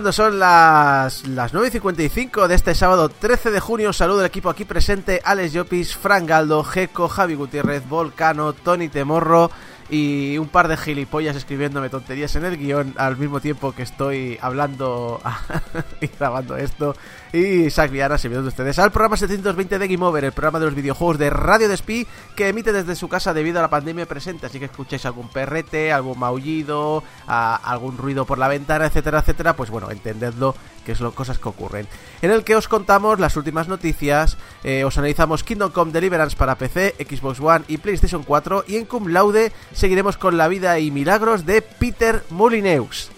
[0.00, 4.64] Cuando son las, las 9.55 de este sábado 13 de junio, saludo al equipo aquí
[4.64, 9.50] presente, Alex Llopis, Fran Galdo, Geco, Javi Gutiérrez, Volcano, Tony Temorro
[9.90, 14.38] y un par de gilipollas escribiéndome tonterías en el guion al mismo tiempo que estoy
[14.40, 15.20] hablando
[16.00, 16.96] y grabando esto.
[17.32, 20.64] Y Isaac Viana, sirviendo de ustedes al programa 720 de Game Over, el programa de
[20.64, 24.46] los videojuegos de Radio Despí que emite desde su casa debido a la pandemia presente.
[24.46, 29.54] Así que escucháis algún perrete, algún maullido, algún ruido por la ventana, etcétera, etcétera.
[29.54, 31.86] Pues bueno, entendedlo que lo cosas que ocurren.
[32.20, 36.56] En el que os contamos las últimas noticias, eh, os analizamos Kingdom Come Deliverance para
[36.56, 40.90] PC, Xbox One y PlayStation 4 y en Cum Laude seguiremos con la vida y
[40.90, 43.10] milagros de Peter Molyneux.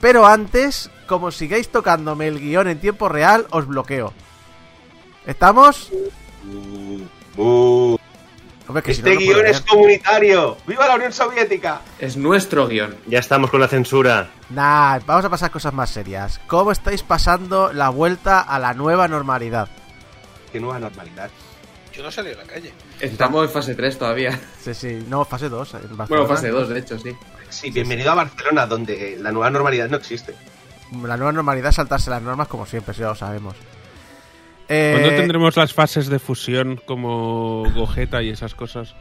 [0.00, 4.12] Pero antes, como sigáis tocándome el guion en tiempo real, os bloqueo.
[5.26, 5.90] ¿Estamos?
[7.36, 10.56] Hombre, que si no, Este no puedo guion es comunitario.
[10.68, 11.80] ¡Viva la Unión Soviética!
[11.98, 12.94] Es nuestro guion.
[13.08, 14.30] Ya estamos con la censura.
[14.50, 16.40] Nah, vamos a pasar cosas más serias.
[16.46, 19.68] ¿Cómo estáis pasando la vuelta a la nueva normalidad?
[20.52, 21.28] Qué nueva normalidad.
[21.92, 22.72] Yo no salí a la calle.
[23.00, 24.38] Estamos en fase 3 todavía.
[24.62, 25.74] Sí, sí, no, fase 2.
[25.74, 26.06] En Barcelona.
[26.08, 27.16] Bueno, fase 2, de hecho, sí.
[27.48, 30.36] Sí, bienvenido a Barcelona, donde la nueva normalidad no existe.
[31.04, 33.54] La nueva normalidad es saltarse las normas como siempre, ya lo sabemos.
[34.68, 38.94] Eh, ¿Cuándo tendremos las fases de fusión como Gogeta y esas cosas?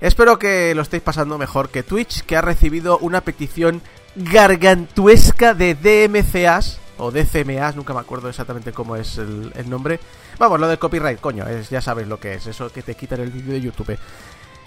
[0.00, 3.82] Espero que lo estéis pasando mejor que Twitch, que ha recibido una petición
[4.14, 9.98] gargantuesca de DMCAs, o DCMAs, nunca me acuerdo exactamente cómo es el, el nombre.
[10.38, 13.20] Vamos, lo del copyright, coño, es, ya sabéis lo que es, eso que te quitan
[13.20, 13.98] el vídeo de YouTube.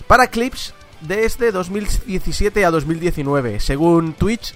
[0.07, 4.55] Para clips desde 2017 a 2019, según Twitch,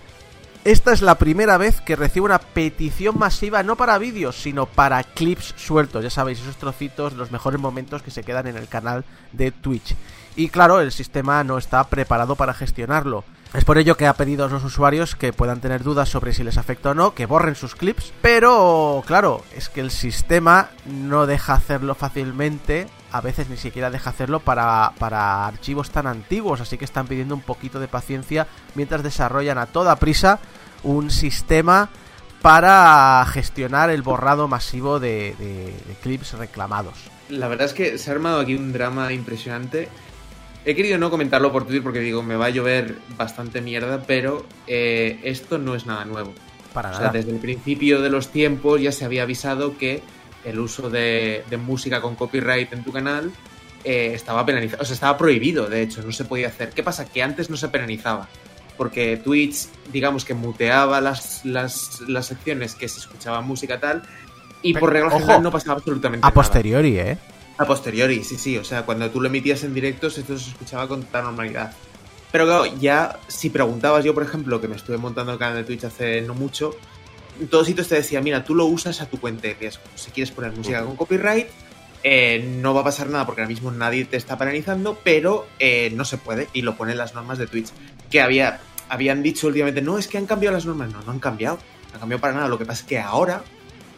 [0.63, 5.03] esta es la primera vez que recibo una petición masiva no para vídeos, sino para
[5.03, 6.03] clips sueltos.
[6.03, 9.95] Ya sabéis, esos trocitos, los mejores momentos que se quedan en el canal de Twitch.
[10.35, 13.23] Y claro, el sistema no está preparado para gestionarlo.
[13.53, 16.43] Es por ello que ha pedido a los usuarios que puedan tener dudas sobre si
[16.43, 18.13] les afecta o no, que borren sus clips.
[18.21, 22.87] Pero, claro, es que el sistema no deja hacerlo fácilmente.
[23.11, 26.61] A veces ni siquiera deja hacerlo para, para archivos tan antiguos.
[26.61, 30.39] Así que están pidiendo un poquito de paciencia mientras desarrollan a toda prisa
[30.83, 31.89] un sistema
[32.41, 36.95] para gestionar el borrado masivo de, de- de clips reclamados.
[37.29, 39.89] La verdad es que se ha armado aquí un drama impresionante.
[40.65, 44.45] He querido no comentarlo por Twitter porque digo, me va a llover bastante mierda, pero
[44.67, 46.33] eh, esto no es nada nuevo.
[46.73, 47.03] Para O nada.
[47.03, 50.01] sea, desde el principio de los tiempos ya se había avisado que
[50.45, 53.31] el uso de, de música con copyright en tu canal
[53.83, 56.69] eh, estaba penalizado, o sea, estaba prohibido, de hecho, no se podía hacer.
[56.69, 57.05] ¿Qué pasa?
[57.09, 58.27] Que antes no se penalizaba,
[58.77, 64.03] porque Twitch, digamos que muteaba las, las, las secciones que se escuchaba música tal,
[64.63, 66.33] y por regla general no pasaba absolutamente A nada.
[66.33, 67.17] posteriori, ¿eh?
[67.57, 68.57] A posteriori, sí, sí.
[68.57, 71.73] O sea, cuando tú lo emitías en directos, esto se escuchaba con total normalidad.
[72.31, 75.63] Pero claro, ya si preguntabas yo, por ejemplo, que me estuve montando el canal de
[75.63, 76.75] Twitch hace no mucho,
[77.41, 79.83] en todos sitios te decía, mira, tú lo usas a tu cuenta de riesgo.
[79.95, 81.47] Si quieres poner música con copyright,
[82.03, 85.91] eh, no va a pasar nada porque ahora mismo nadie te está penalizando, pero eh,
[85.95, 87.69] no se puede y lo ponen las normas de Twitch.
[88.09, 88.59] Que había,
[88.89, 90.91] habían dicho últimamente, no, es que han cambiado las normas.
[90.91, 91.57] No, no han cambiado.
[91.89, 92.47] No han cambiado para nada.
[92.47, 93.43] Lo que pasa es que ahora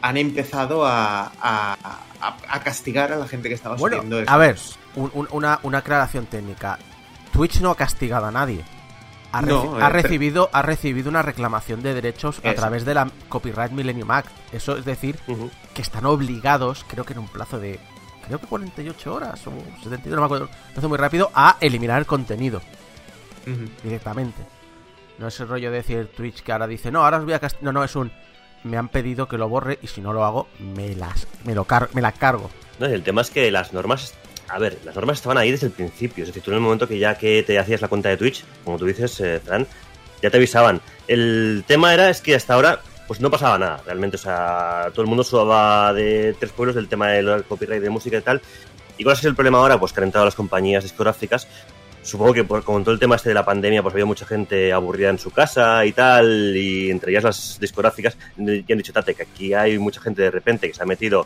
[0.02, 1.78] han empezado a, a-
[2.22, 5.28] a- a castigar a la gente que estaba Bueno, subiendo a ver, estos- un- un-
[5.32, 6.78] una, una aclaración técnica.
[7.32, 8.64] Twitch no ha castigado a nadie.
[9.34, 12.94] Ha, No, ha eh, pero- recibido, ha recibido una reclamación de derechos a través de
[12.94, 14.30] la Copyright Millennium Act.
[14.54, 15.18] Eso es decir,
[15.74, 17.80] que están obligados, creo que en un plazo de,
[18.28, 19.52] creo que 48 horas o
[19.84, 22.62] 72, no me acuerdo, un plazo muy rápido, a eliminar el contenido
[23.84, 24.42] directamente.
[25.20, 27.40] No es el rollo de decir Twitch que ahora dice, no, ahora os voy a
[27.40, 27.66] castigar.
[27.66, 28.12] No, no, es un,
[28.64, 31.66] me han pedido que lo borre y si no lo hago, me las, me lo
[31.66, 32.50] car me la cargo.
[32.80, 34.14] No, y el tema es que las normas.
[34.48, 36.24] A ver, las normas estaban ahí desde el principio.
[36.24, 38.44] Es decir, tú en el momento que ya que te hacías la cuenta de Twitch,
[38.64, 39.66] como tú dices, eh, Fran,
[40.22, 40.82] ya te avisaban.
[41.08, 44.16] El tema era es que hasta ahora pues no pasaba nada, realmente.
[44.16, 48.18] O sea, todo el mundo sudaba de tres pueblos del tema del copyright de música
[48.18, 48.42] y tal.
[48.98, 49.80] ¿Y cuál es el problema ahora?
[49.80, 51.48] Pues que han entrado las compañías discográficas.
[52.04, 54.74] Supongo que por, con todo el tema este de la pandemia, pues había mucha gente
[54.74, 59.16] aburrida en su casa y tal, y entre ellas las discográficas, y han dicho, tate,
[59.16, 61.26] que aquí hay mucha gente de repente que se ha metido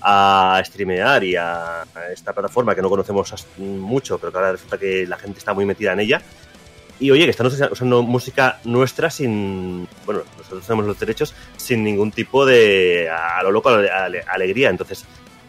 [0.00, 4.78] a streamear y a, a esta plataforma que no conocemos mucho, pero que ahora resulta
[4.78, 6.22] que la gente está muy metida en ella.
[6.98, 9.86] Y oye, que están usa- usando música nuestra sin.
[10.06, 13.10] Bueno, nosotros tenemos los derechos sin ningún tipo de.
[13.10, 14.70] a lo loco, ale- alegría.
[14.70, 15.04] Entonces,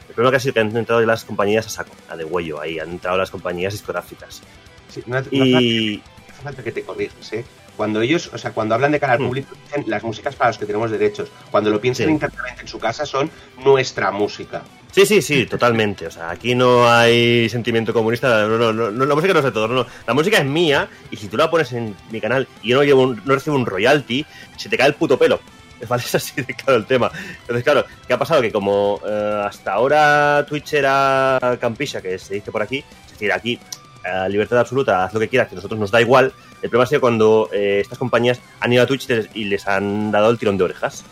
[0.09, 2.59] el problema que ha sido que han entrado las compañías a saco, a de huello,
[2.59, 4.41] ahí, han entrado las compañías discográficas.
[4.89, 6.01] Sí, no no Y.
[6.29, 7.45] hace falta que te corrijas, ¿eh?
[7.77, 9.27] Cuando ellos, o sea, cuando hablan de cara al Mm.
[9.27, 11.29] público, dicen las músicas para las que tenemos derechos.
[11.51, 12.12] Cuando lo piensan Sí.
[12.12, 13.29] internamente en su casa, son
[13.63, 14.63] nuestra música.
[14.91, 16.07] Sí, sí, sí, totalmente.
[16.07, 18.47] O sea, aquí no hay sentimiento comunista.
[18.47, 19.68] No, no, no, la música no es de todo.
[19.68, 19.85] No, no.
[20.07, 22.83] La música es mía y si tú la pones en mi canal y yo no,
[22.83, 24.25] llevo un- no recibo un royalty,
[24.57, 25.39] se te cae el puto pelo.
[25.88, 26.01] ¿Vale?
[26.03, 27.12] Es así de claro el tema.
[27.41, 28.41] Entonces, claro, ¿qué ha pasado?
[28.41, 33.31] Que como eh, hasta ahora Twitch era campisha, que se dice por aquí, es decir,
[33.31, 33.59] aquí
[34.07, 36.33] eh, libertad absoluta, haz lo que quieras, que a nosotros nos da igual.
[36.62, 40.12] El problema ha sido cuando eh, estas compañías han ido a Twitch y les han
[40.12, 41.04] dado el tirón de orejas.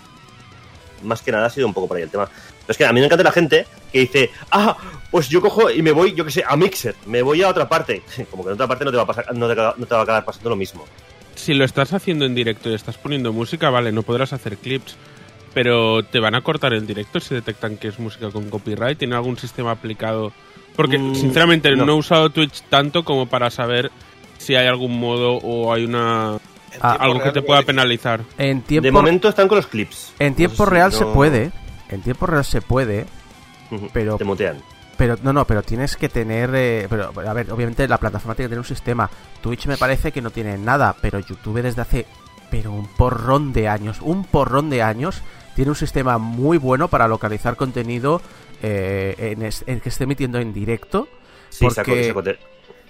[1.03, 2.25] Más que nada ha sido un poco por ahí el tema.
[2.25, 4.75] Pero es que a mí me encanta la gente que dice, ah,
[5.11, 7.69] pues yo cojo y me voy, yo que sé, a Mixer, me voy a otra
[7.69, 8.01] parte.
[8.31, 10.25] Como que en otra parte no te va a, pasar, no te va a acabar
[10.25, 10.85] pasando lo mismo.
[11.35, 14.95] Si lo estás haciendo en directo y estás poniendo música, vale, no podrás hacer clips.
[15.53, 18.97] Pero te van a cortar el directo si detectan que es música con copyright.
[18.97, 20.33] ¿Tiene algún sistema aplicado?
[20.75, 21.85] Porque, Mm, sinceramente, no.
[21.85, 21.93] no.
[21.93, 23.91] he usado Twitch tanto como para saber
[24.37, 26.37] si hay algún modo o hay una
[26.81, 28.21] Ah, algo que te pueda penalizar.
[28.37, 30.13] En tiempo, De momento están con los clips.
[30.19, 31.51] en No tiempo si real se puede.
[31.89, 33.05] En tiempo real se puede.
[33.93, 34.57] Pero- Te mutean.
[34.97, 36.51] Pero no, no, pero tienes que tener.
[36.53, 39.09] eh, pero, a ver, obviamente la plataforma tiene que tener un sistema.
[39.41, 42.05] Twitch me parece que no tiene nada, pero YouTube desde hace.
[42.51, 45.21] Pero un porrón de años, un porrón de años,
[45.55, 48.21] tiene un sistema muy bueno para localizar contenido
[48.61, 51.07] eh, en, es- en que esté emitiendo en directo.
[51.49, 52.39] Sí, porque- saco, saco, te-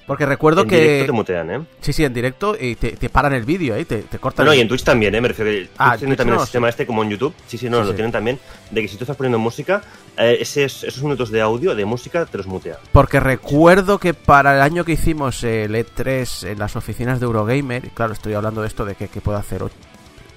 [0.08, 0.80] Porque recuerdo en que.
[0.82, 1.66] directo te mutean, ¿eh?
[1.82, 3.86] Sí, sí, en directo y te, te paran el vídeo, ¿eh?
[3.86, 4.46] Te, te cortan.
[4.46, 5.22] No, no, y en Twitch también, ¿eh?
[5.22, 7.34] Me refiero que Twitch Ah, tiene también no, el sistema este como en YouTube.
[7.48, 7.96] Sí, sí, no, Sí, lo sí.
[7.96, 8.40] tienen también.
[8.70, 9.82] De que si tú estás poniendo música,
[10.18, 12.78] eh, esos, esos minutos de audio, de música, te los mutean.
[12.92, 17.86] Porque recuerdo que para el año que hicimos el E3 en las oficinas de Eurogamer,
[17.86, 19.64] y claro, estoy hablando de esto de que, que puedo hacer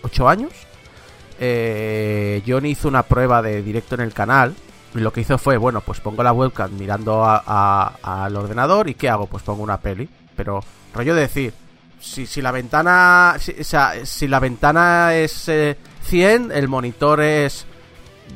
[0.02, 0.52] 8 años,
[1.40, 4.54] eh, Johnny hizo una prueba de directo en el canal.
[4.98, 8.94] Y lo que hizo fue, bueno, pues pongo la webcam mirando a- al ordenador y
[8.94, 9.26] ¿qué hago?
[9.26, 10.08] Pues pongo una peli.
[10.36, 10.60] Pero
[10.92, 11.54] rollo de decir,
[12.00, 13.54] si, si la ventana, si,
[14.04, 17.64] si la ventana es eh, 100, el monitor es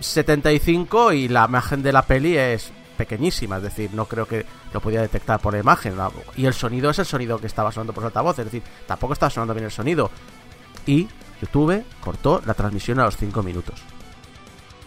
[0.01, 4.81] 75 y la imagen de la peli es pequeñísima, es decir, no creo que lo
[4.81, 5.97] podía detectar por la imagen.
[5.97, 8.63] la- Y el sonido es el sonido que estaba sonando por los altavoces, es decir,
[8.87, 10.11] tampoco estaba sonando bien el sonido.
[10.87, 11.09] Y
[11.41, 13.81] YouTube cortó la transmisión a los 5 minutos.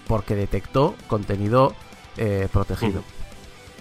[0.08, 1.74] Porque detectó contenido
[2.18, 3.04] eh, protegido.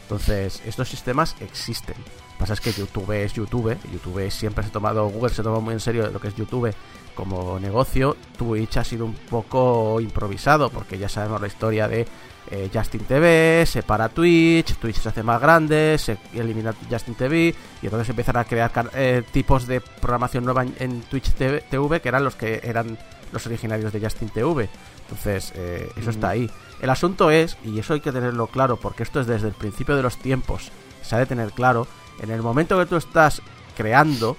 [0.02, 1.96] Entonces, estos sistemas existen.
[1.96, 3.76] Lo que pasa es que YouTube es YouTube.
[3.92, 6.34] YouTube siempre se ha tomado, Google se ha tomado muy en serio lo que es
[6.34, 6.74] YouTube
[7.14, 8.16] como negocio.
[8.36, 12.06] Twitch ha sido un poco improvisado porque ya sabemos la historia de
[12.50, 17.54] eh, Justin TV, se para Twitch, Twitch se hace más grande, se elimina Justin TV
[17.80, 22.00] y entonces empiezan a crear eh, tipos de programación nueva en, en Twitch TV, TV,
[22.00, 22.98] que eran los que eran
[23.32, 24.68] los originarios de Justin TV.
[25.04, 26.50] Entonces, eh, eso está ahí.
[26.80, 29.96] El asunto es, y eso hay que tenerlo claro, porque esto es desde el principio
[29.96, 30.70] de los tiempos,
[31.02, 31.86] se ha de tener claro,
[32.20, 33.42] en el momento que tú estás
[33.76, 34.36] creando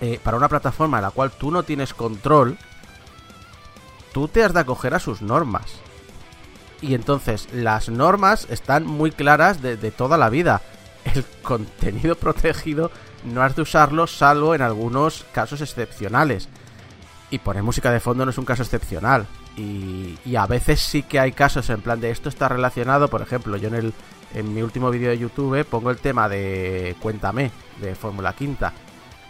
[0.00, 2.58] eh, para una plataforma en la cual tú no tienes control,
[4.12, 5.64] tú te has de acoger a sus normas.
[6.82, 10.62] Y entonces las normas están muy claras de, de toda la vida.
[11.04, 12.90] El contenido protegido
[13.24, 16.48] no has de usarlo salvo en algunos casos excepcionales.
[17.30, 19.26] Y poner música de fondo no es un caso excepcional.
[19.56, 23.22] Y, y a veces sí que hay casos en plan de esto está relacionado, por
[23.22, 23.94] ejemplo, yo en el
[24.34, 28.72] en mi último vídeo de YouTube pongo el tema de Cuéntame, de Fórmula Quinta.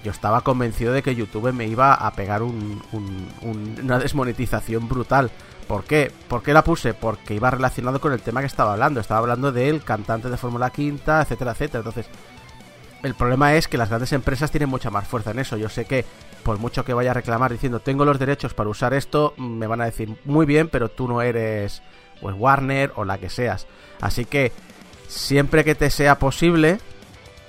[0.02, 4.88] Yo estaba convencido de que YouTube me iba a pegar un- un- un- una desmonetización
[4.88, 5.30] brutal.
[5.68, 6.10] ¿Por qué?
[6.28, 6.94] ¿Por qué la puse?
[6.94, 8.98] Porque iba relacionado con el tema que estaba hablando.
[9.00, 11.80] Estaba hablando del cantante de Fórmula Quinta, etcétera, etcétera.
[11.80, 12.06] Entonces,
[13.02, 15.56] el problema es que las grandes empresas tienen mucha más fuerza en eso.
[15.56, 16.04] Yo sé que
[16.42, 19.80] por mucho que vaya a reclamar diciendo tengo los derechos para usar esto, me van
[19.80, 21.82] a decir muy bien, pero tú no eres
[22.20, 23.66] pues Warner o la que seas.
[24.00, 24.52] Así que
[25.08, 26.78] siempre que te sea posible,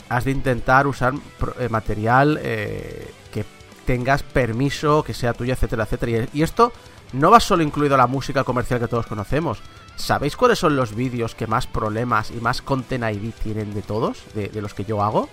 [0.10, 1.13] has de intentar usar
[1.60, 3.46] eh, material eh, que
[3.86, 6.27] tengas permiso, que sea tuyo, etcétera, etcétera.
[6.34, 6.74] Y esto
[7.13, 9.62] no va solo incluido a la música comercial que todos conocemos.
[9.98, 14.24] ¿Sabéis cuáles son los vídeos que más problemas y más Content ID tienen de todos,
[14.36, 15.27] de, los que yo hago?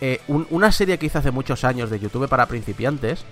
[0.00, 3.24] Eh, un- una serie que hice hace muchos años de YouTube para principiantes,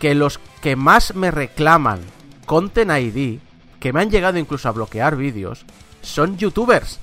[0.00, 2.00] que los que más me reclaman
[2.46, 3.38] Content ID,
[3.80, 5.64] que me han llegado incluso a bloquear vídeos,
[6.02, 6.98] son youtubers.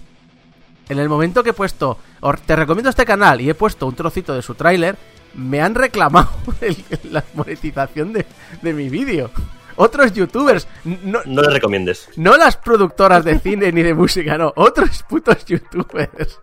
[0.89, 3.95] En el momento que he puesto, "Or- te recomiendo este canal y he puesto un
[3.95, 4.97] trocito de su tráiler,
[5.33, 6.29] me han reclamado
[7.11, 8.25] la monetización de,
[8.61, 9.31] de mi vídeo.
[9.75, 10.67] Otros youtubers.
[10.83, 12.09] No, No le recomiendes.
[12.17, 16.39] no las productoras de cine ni de música, no, otros putos youtubers.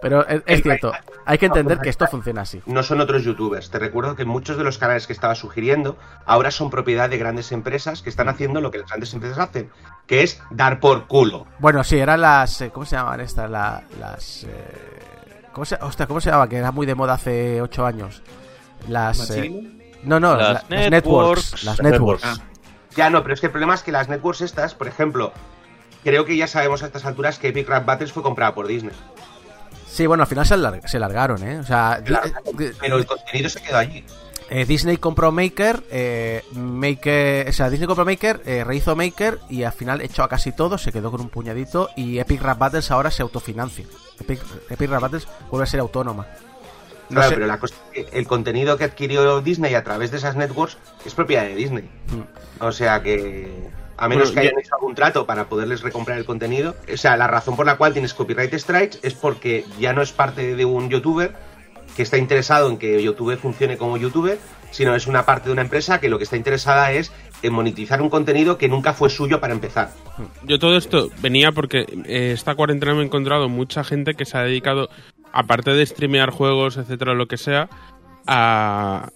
[0.00, 0.92] Pero es, es cierto,
[1.24, 2.62] hay que entender que esto funciona así.
[2.66, 3.70] No son otros youtubers.
[3.70, 7.50] Te recuerdo que muchos de los canales que estaba sugiriendo ahora son propiedad de grandes
[7.50, 9.70] empresas que están haciendo lo que las grandes empresas hacen,
[10.06, 11.46] que es dar por culo.
[11.58, 12.60] Bueno, sí, eran las.
[12.60, 13.50] eh, ¿Cómo se llamaban estas?
[13.50, 14.44] La- las.
[14.44, 16.48] eh, ¿cómo, se, hostia, ¿Cómo se llama?
[16.48, 18.22] Que era muy de moda hace 8 años.
[18.86, 19.28] Las.
[19.30, 19.77] eh.
[20.02, 20.90] No, no, Las la- las networks.
[20.90, 21.64] networks.
[21.64, 22.24] Las networks.
[22.24, 22.42] Networks.
[22.96, 25.32] Ya no, pero es que el problema es que las networks estas, por ejemplo,
[26.04, 28.92] creo que ya sabemos a estas alturas que Epic Rap Battles fue comprada por Disney.
[29.86, 31.58] Sí, bueno, al final se, se largaron, ¿eh?
[31.58, 32.26] O sea, Claro,
[32.58, 34.04] eh, pero el contenido se quedó allí.
[34.50, 39.62] eh, Disney compró Maker, eh, Maker, o sea, Disney compró Maker, eh, rehizo Maker y
[39.62, 42.90] al final echó a casi todo, se quedó con un puñadito y Epic Rap Battles
[42.90, 43.84] ahora se autofinancia.
[44.20, 44.40] Epic,
[44.70, 46.26] Epic Rap Battles vuelve a ser autónoma.
[47.10, 50.10] No Claro, sé- pero la cosa es que el contenido que adquirió Disney a través
[50.10, 51.84] de esas networks es propiedad de Disney.
[52.12, 52.62] Mm.
[52.64, 53.48] O sea que,
[53.96, 56.96] a menos Bueno, que hayan ya- hecho algún trato para poderles recomprar el contenido, o
[56.96, 60.54] sea, la razón por la cual tienes copyright strikes es porque ya no es parte
[60.54, 61.32] de un youtuber
[61.96, 64.38] que está interesado en que YouTube funcione como youtuber,
[64.70, 67.10] sino es una parte de una empresa que lo que está interesada es
[67.42, 69.90] en monetizar un contenido que nunca fue suyo para empezar.
[70.44, 74.36] Yo todo esto venía porque eh, esta cuarentena me he encontrado mucha gente que se
[74.36, 74.90] ha dedicado,
[75.32, 77.68] aparte de streamear juegos, etcétera, lo que sea,
[78.26, 79.10] a,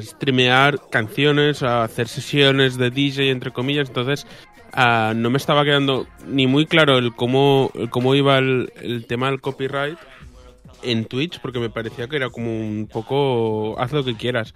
[0.00, 3.88] streamear canciones, a hacer sesiones de DJ, entre comillas.
[3.88, 4.26] Entonces,
[4.76, 9.30] no me estaba quedando ni muy claro el cómo, el cómo iba el, el tema
[9.30, 9.98] del copyright
[10.82, 14.54] en Twitch, porque me parecía que era como un poco haz lo que quieras.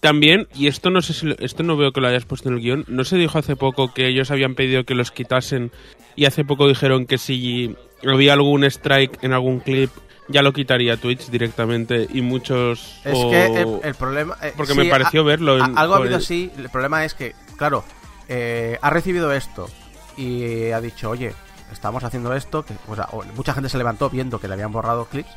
[0.00, 2.56] También, y esto no sé si lo- esto no veo que lo hayas puesto en
[2.56, 5.70] el guion, no se dijo hace poco que ellos habían pedido que los quitasen
[6.14, 7.74] y hace poco dijeron que si
[8.12, 9.90] había algún strike en algún clip
[10.28, 14.36] ya lo quitaría Twitch directamente y muchos Es o- que el, el problema.
[14.42, 16.50] eh, porque sí, me pareció a- verlo a- en- algo ha habido así.
[16.56, 17.84] El problema es que, claro,
[18.28, 19.68] eh, ha recibido esto
[20.16, 21.34] y ha dicho, oye,
[21.72, 22.64] estamos haciendo esto.
[22.64, 25.28] Que, o sea, o- mucha gente se levantó viendo que le habían borrado clips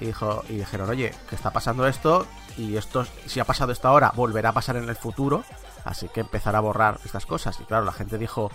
[0.00, 2.26] y, dijo, y dijeron, oye, que está pasando esto
[2.58, 5.44] y esto, si ha pasado esto ahora, volverá a pasar en el futuro.
[5.84, 7.56] Así que empezar a borrar estas cosas.
[7.60, 8.50] Y claro, la gente dijo,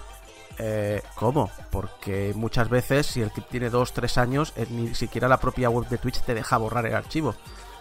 [0.59, 1.49] eh, ¿Cómo?
[1.71, 5.87] Porque muchas veces, si el clip tiene 2-3 años, eh, ni siquiera la propia web
[5.87, 7.33] de Twitch te deja borrar el archivo.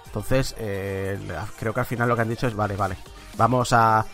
[0.06, 1.18] Entonces, eh,
[1.58, 2.96] creo que al final lo que han dicho es, vale, vale,
[3.36, 4.06] vamos a...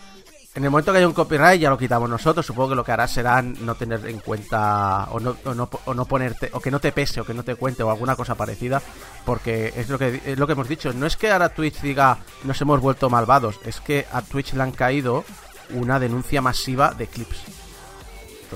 [0.54, 2.92] En el momento que haya un copyright ya lo quitamos nosotros, supongo que lo que
[2.92, 6.70] hará será no tener en cuenta o no, o no, o no ponerte, o que
[6.70, 8.80] no te pese o que no te cuente o alguna cosa parecida,
[9.26, 12.18] porque es lo que es lo que hemos dicho, no es que ahora Twitch diga
[12.44, 15.24] nos hemos vuelto malvados, es que a Twitch le han caído
[15.70, 17.53] una denuncia masiva de clips.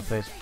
[0.00, 0.32] Entonces,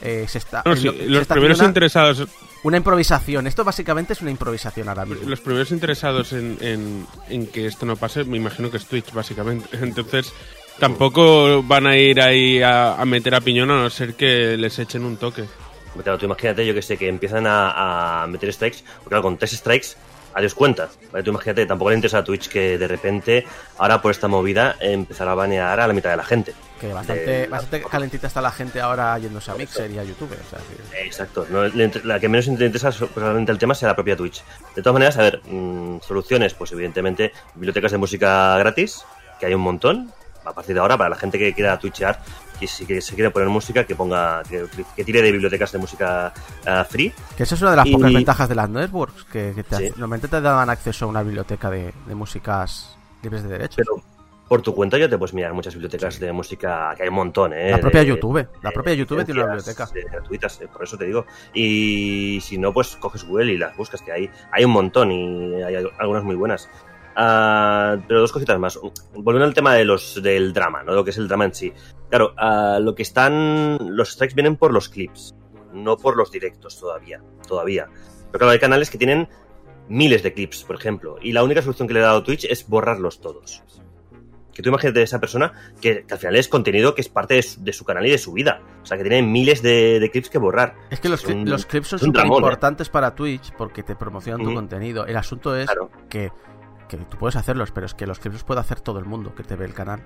[0.00, 0.62] eh, se está...
[0.64, 2.26] No, sí, lo- se los está primeros una- interesados
[2.62, 3.46] una improvisación.
[3.46, 5.28] Esto básicamente es una improvisación ahora mismo.
[5.28, 9.12] los primeros interesados en, en- en que esto no pase, me imagino que es Twitch,
[9.12, 9.68] básicamente.
[9.82, 10.32] Entonces,
[10.78, 14.78] tampoco van a ir ahí a, a meter a piñón a no ser que les
[14.78, 15.44] echen un toque.
[16.02, 19.36] Claro, tú imagínate, yo que sé, que empiezan a, a meter strikes, porque claro, con
[19.38, 19.88] tres strikes,
[20.34, 20.88] adiós cuenta.
[21.12, 21.22] ¿vale?
[21.22, 23.46] Tú imagínate, tampoco le interesa a Twitch que de repente,
[23.78, 26.52] ahora por esta movida, empezará a banear a la mitad de la gente.
[26.88, 30.30] Que bastante, bastante calentita está la gente ahora yéndose a Mixer y a YouTube.
[30.32, 30.58] O sea,
[30.92, 31.46] que- Exacto.
[31.50, 31.62] No,
[32.04, 34.42] la que menos interesa probablemente el tema sea la propia Twitch.
[34.74, 39.02] De todas maneras, a ver, mm, soluciones, pues evidentemente, bibliotecas de música gratis,
[39.40, 40.12] que hay un montón.
[40.44, 42.20] A partir de ahora, para la gente que quiera twitchear,
[42.60, 45.78] que si que se quiere poner música, que ponga, que, que tire de bibliotecas de
[45.78, 46.34] música
[46.66, 47.14] ah, free.
[47.34, 49.76] Que esa es una de las Y- pocas ventajas de las networks, que, que te-
[49.76, 49.88] Sí.
[49.92, 53.76] normalmente te daban acceso a una biblioteca de, de músicas libres de derechos.
[53.76, 54.02] Pero
[54.48, 57.52] por tu cuenta ya te puedes mirar muchas bibliotecas de música, que hay un montón,
[57.54, 57.70] ¿eh?
[57.70, 59.88] la propia de- YouTube, la propia YouTube tiene una biblioteca.
[60.10, 61.24] gratuitas, eh, por eso te digo.
[61.54, 65.62] Y si no, pues coges Google y las buscas, que hay, hay un montón y
[65.62, 66.68] hay algunas muy buenas.
[67.16, 68.78] Ah, pero dos cositas más.
[69.14, 70.92] Volviendo al tema de los del drama, ¿no?
[70.94, 71.72] Lo que es el drama en sí.
[72.10, 73.78] Claro, ah, lo que están.
[73.96, 75.34] Los strikes vienen por los clips,
[75.72, 77.22] no por los directos todavía.
[77.46, 77.86] Todavía.
[78.32, 79.28] Pero claro, hay canales que tienen
[79.88, 81.16] miles de clips, por ejemplo.
[81.22, 83.62] Y la única solución que le ha dado Twitch es borrarlos todos.
[84.54, 87.42] Que tú imagínate esa persona que, que al final es contenido que es parte de
[87.42, 88.60] su, de su canal y de su vida.
[88.82, 90.76] O sea, que tiene miles de, de clips que borrar.
[90.90, 92.28] Es que los, Es un- cli- los clips son súper ¿eh?
[92.28, 95.06] importantes para Twitch porque te promocionan tu contenido.
[95.06, 95.90] El asunto es Claro.
[96.08, 96.30] que,
[96.88, 99.34] que tú puedes hacerlos, pero es que los clips los puede hacer todo el mundo
[99.34, 100.00] que te ve el canal.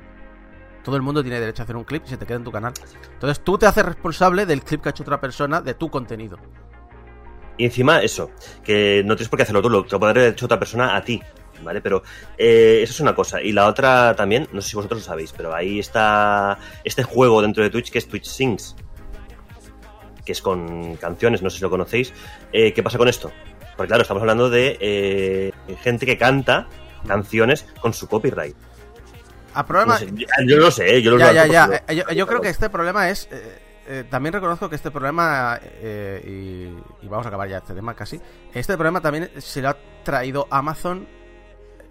[0.82, 2.52] Todo el mundo tiene derecho a hacer un clip y se te queda en tu
[2.52, 2.72] canal.
[3.12, 6.38] Entonces tú te haces responsable del clip que ha hecho otra persona de tu contenido.
[7.58, 8.30] Y encima, eso,
[8.62, 10.96] que no tienes por qué hacerlo tú, lo te lo puede haber hecho otra persona
[10.96, 11.20] a ti,
[11.62, 11.80] ¿vale?
[11.80, 12.02] Pero
[12.36, 13.40] eh, eso es una cosa.
[13.42, 17.42] Y la otra también, no sé si vosotros lo sabéis, pero ahí está este juego
[17.42, 18.76] dentro de Twitch que es Twitch Sings,
[20.24, 22.12] que es con canciones, no sé si lo conocéis.
[22.52, 23.30] Eh, ¿Qué pasa con esto?
[23.76, 26.66] Porque claro, estamos hablando de eh, gente que canta
[27.06, 28.56] canciones con su copyright.
[29.54, 29.94] A problema...
[29.94, 32.68] No sé, yo, yo no sé, yo lo ya, Eh, Yo, yo creo que este
[32.70, 33.28] problema es.
[33.30, 33.58] eh,
[33.90, 35.58] eh, también reconozco que este problema.
[35.62, 36.22] eh,
[37.02, 38.20] y, y vamos a acabar ya este tema casi.
[38.52, 41.08] Este problema también se lo ha traído Amazon.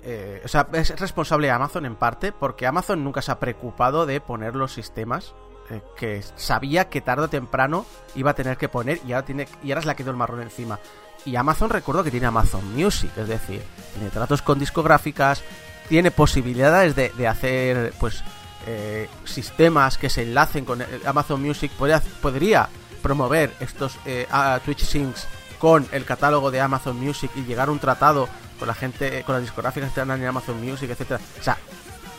[0.10, 2.32] Eh, o sea, es responsable Amazon en parte.
[2.32, 5.36] Porque Amazon nunca se ha preocupado de poner los sistemas.
[5.70, 7.86] eh, que sabía que tarde o temprano
[8.16, 9.02] iba a tener que poner.
[9.06, 10.80] Y ahora, tiene, y ahora le ha quedado el marrón encima.
[11.26, 13.12] Y Amazon, recuerdo que tiene Amazon Music.
[13.18, 13.62] Es decir,
[13.94, 15.44] tiene tratos con discográficas.
[15.90, 17.94] Tiene posibilidades de, hacer.
[18.00, 18.24] Pues
[18.66, 22.70] eh, sistemas que se enlacen con el Amazon Music podría, podría
[23.02, 24.26] promover estos eh,
[24.64, 25.28] Twitch Syncs
[25.60, 29.36] con el catálogo de Amazon Music y llegar a un tratado con la gente, con
[29.36, 31.20] las discográficas que están en Amazon Music, etcétera.
[31.40, 31.58] O sea,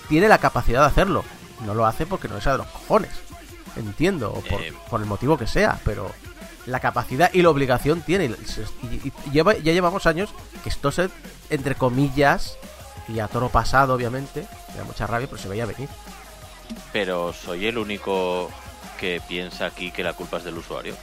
[0.08, 1.24] tiene la capacidad de hacerlo.
[1.64, 3.10] No lo hace porque no le sale de los cojones.
[3.76, 4.72] Entiendo, o por, Eh.
[4.90, 6.10] por el motivo que sea, pero
[6.66, 8.26] la capacidad y la obligación tiene.
[8.26, 10.30] Y, y- y lleva, ya llevamos años
[10.62, 11.10] que esto se,
[11.50, 12.56] entre comillas,
[13.08, 15.88] y a toro pasado, obviamente, me da mucha rabia, pero se veía venir.
[16.92, 18.50] Pero soy el único
[19.00, 20.94] que piensa aquí que la culpa es del usuario.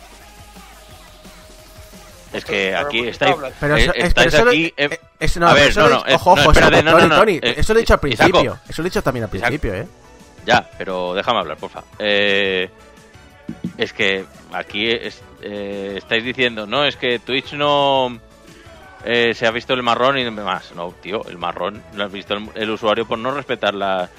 [2.38, 3.36] Es que aquí estáis.
[3.60, 4.74] Pero eso, es, estáis pero eso, aquí.
[5.20, 7.54] eso no, a ver, eso no, lo he no, dicho- eh, ojo, ojo, Tony, eh,
[7.58, 9.88] eso lo he dicho al principio, eso lo he dicho también al principio, eh.
[10.46, 11.84] Ya, pero déjame hablar, porfa.
[11.98, 12.70] Eh,
[13.78, 18.20] es que aquí es- eh, estáis diciendo, no, es que Twitch no
[19.04, 20.72] eh, se ha visto el marrón y demás.
[20.76, 24.10] No, tío, el marrón lo ha visto el, el usuario por no respetar la-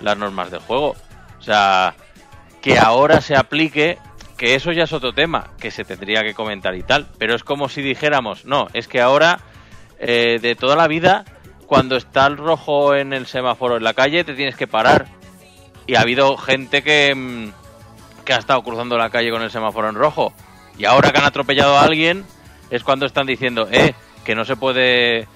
[0.00, 0.94] las normas del juego.
[1.38, 1.94] O sea,
[2.62, 3.98] que ahora se aplique,
[4.36, 7.06] que eso ya es otro tema, que se tendría que comentar y tal.
[7.18, 9.40] Pero es como si dijéramos, no, es que ahora,
[9.98, 11.24] eh, de toda la vida,
[11.66, 15.06] cuando está el rojo en el semáforo en la calle, te tienes que parar.
[15.86, 19.88] Y ha habido gente que, mm, que ha estado cruzando la calle con el semáforo
[19.88, 20.32] en rojo.
[20.78, 22.24] Y ahora que han atropellado a alguien,
[22.70, 25.28] es cuando están diciendo, eh, que no se puede,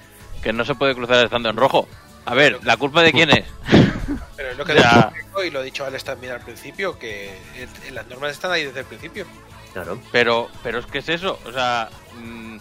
[0.43, 1.87] que no se puede cruzar estando en rojo.
[2.25, 3.45] A ver, ¿la culpa de quién es?
[4.51, 4.99] Pero es lo que Ya.
[4.99, 8.31] ha dicho y lo ha dicho Alex también al principio, que en- en las normas
[8.31, 9.25] están ahí desde el principio.
[9.73, 9.99] Claro.
[10.11, 11.89] Pero, pero es que es eso, o sea,
[12.21, 12.57] mm,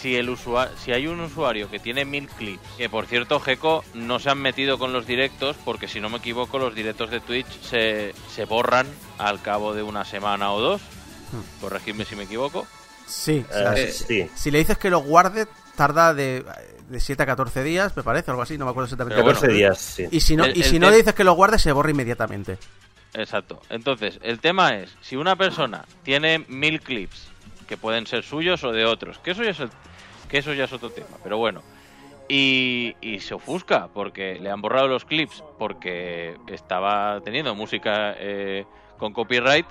[0.00, 3.84] si el usuario, si hay un usuario que tiene mil clips, que por cierto, Geco
[3.94, 7.20] no se han metido con los directos, porque si no me equivoco, los directos de
[7.20, 8.86] Twitch se, se borran
[9.18, 10.80] al cabo de una semana o dos.
[11.60, 12.66] Corregidme si me equivoco.
[13.06, 13.44] Sí,
[13.76, 14.30] Eh, sí.
[14.34, 15.46] si le dices que lo guarde,
[15.76, 16.44] tarda de,
[16.92, 19.14] de 7 a 14 días, me parece, algo así, no me acuerdo exactamente.
[19.16, 20.06] Pero bueno, 14 días, sí.
[20.10, 21.90] Y si no, El- y si no te- le dices que lo guarde, se borra
[21.90, 22.58] inmediatamente.
[23.14, 23.60] Exacto.
[23.70, 27.28] Entonces, el tema es, si una persona tiene mil clips,
[27.66, 29.70] que pueden ser suyos o de otros, que eso ya es, el-
[30.28, 31.62] que eso ya es otro tema, pero bueno,
[32.28, 38.64] y, y se ofusca porque le han borrado los clips porque estaba teniendo música eh,
[38.98, 39.66] con copyright,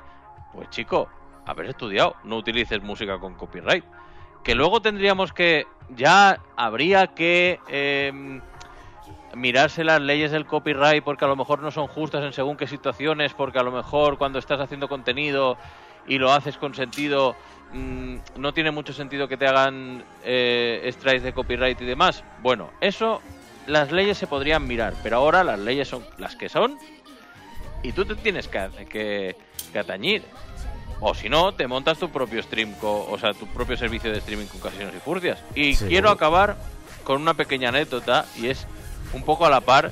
[0.53, 1.07] pues chico,
[1.45, 3.83] haber estudiado, no utilices música con copyright.
[4.43, 7.59] Que luego tendríamos que, ya habría que...
[7.67, 8.41] em,
[9.35, 12.67] mirarse las leyes del copyright porque a lo mejor no son justas en según qué
[12.67, 15.57] situaciones, porque a lo mejor cuando estás haciendo contenido
[16.07, 17.35] y lo haces con sentido,
[17.73, 22.23] mm, no tiene mucho sentido que te hagan eh, strikes de copyright y demás.
[22.41, 23.21] Bueno, eso
[23.67, 26.77] las leyes se podrían mirar, pero ahora las leyes son las que son
[27.83, 29.35] y tú te tienes que, que,
[29.71, 30.23] que atañir.
[31.03, 34.45] O si no, te montas tu propio stream, o sea, tu propio servicio de streaming
[34.45, 35.39] con casinos y furcias.
[35.55, 35.85] Y Sí.
[35.87, 36.55] quiero acabar
[37.03, 38.67] con una pequeña anécdota y es
[39.13, 39.91] un poco a la par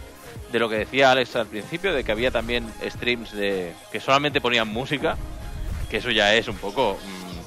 [0.52, 4.40] de lo que decía Alex al principio, de que había también streams de que solamente
[4.40, 5.18] ponían música,
[5.90, 7.40] que eso ya es un poco mm,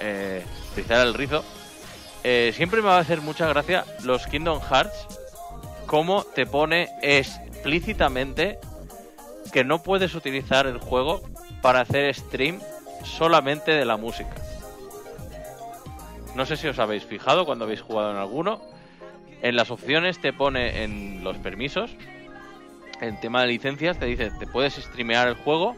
[0.00, 0.44] eh,
[0.76, 1.44] rizar el rizo.
[2.22, 5.06] Eh, siempre me va a hacer mucha gracia los Kingdom Hearts,
[5.86, 8.58] cómo te pone explícitamente
[9.52, 11.22] que no puedes utilizar el juego
[11.62, 12.60] para hacer stream
[13.06, 14.34] solamente de la música.
[16.34, 18.60] No sé si os habéis fijado cuando habéis jugado en alguno.
[19.42, 21.94] En las opciones te pone en los permisos,
[23.00, 25.76] en tema de licencias, te dice, te puedes streamear el juego,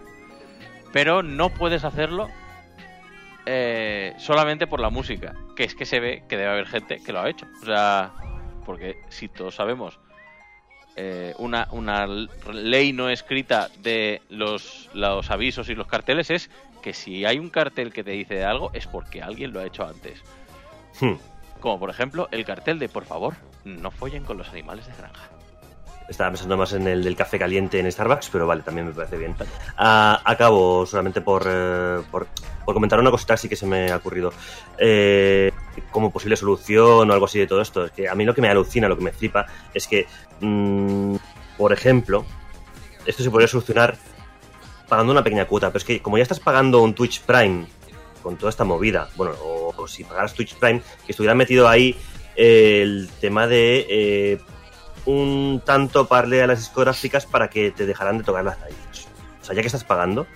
[0.92, 2.28] pero no puedes hacerlo
[3.46, 5.34] eh, solamente por la música.
[5.56, 7.46] Que es que se ve que debe haber gente que lo ha hecho.
[7.62, 8.12] O sea,
[8.64, 9.98] porque si todos sabemos
[10.96, 12.08] eh, una, una
[12.52, 17.50] ley no escrita de los, los avisos y los carteles es que si hay un
[17.50, 20.22] cartel que te dice algo es porque alguien lo ha hecho antes.
[21.00, 21.14] Hmm.
[21.60, 25.28] Como por ejemplo el cartel de por favor, no follen con los animales de granja.
[26.08, 29.18] Estaba pensando más en el del café caliente en Starbucks, pero vale, también me parece
[29.18, 29.36] bien.
[29.76, 32.26] Ah, acabo solamente por, eh, por,
[32.64, 34.32] por comentar una cosita así que se me ha ocurrido.
[34.78, 35.52] Eh,
[35.90, 37.84] como posible solución o algo así de todo esto.
[37.84, 40.06] Es que a mí lo que me alucina, lo que me flipa, es que,
[40.40, 41.16] mm,
[41.58, 42.24] por ejemplo,
[43.04, 43.96] esto se podría solucionar
[44.88, 47.66] pagando una pequeña cuota, pero es que como ya estás pagando un Twitch Prime
[48.22, 51.96] con toda esta movida, bueno, o, si pagaras Twitch Prime, que estuviera metido ahí
[52.36, 53.86] eh, el tema de...
[53.88, 54.40] eh,
[55.08, 59.08] un tanto parle a las discográficas para que te dejaran de tocar las raíces.
[59.40, 60.26] O sea, ya que estás pagando,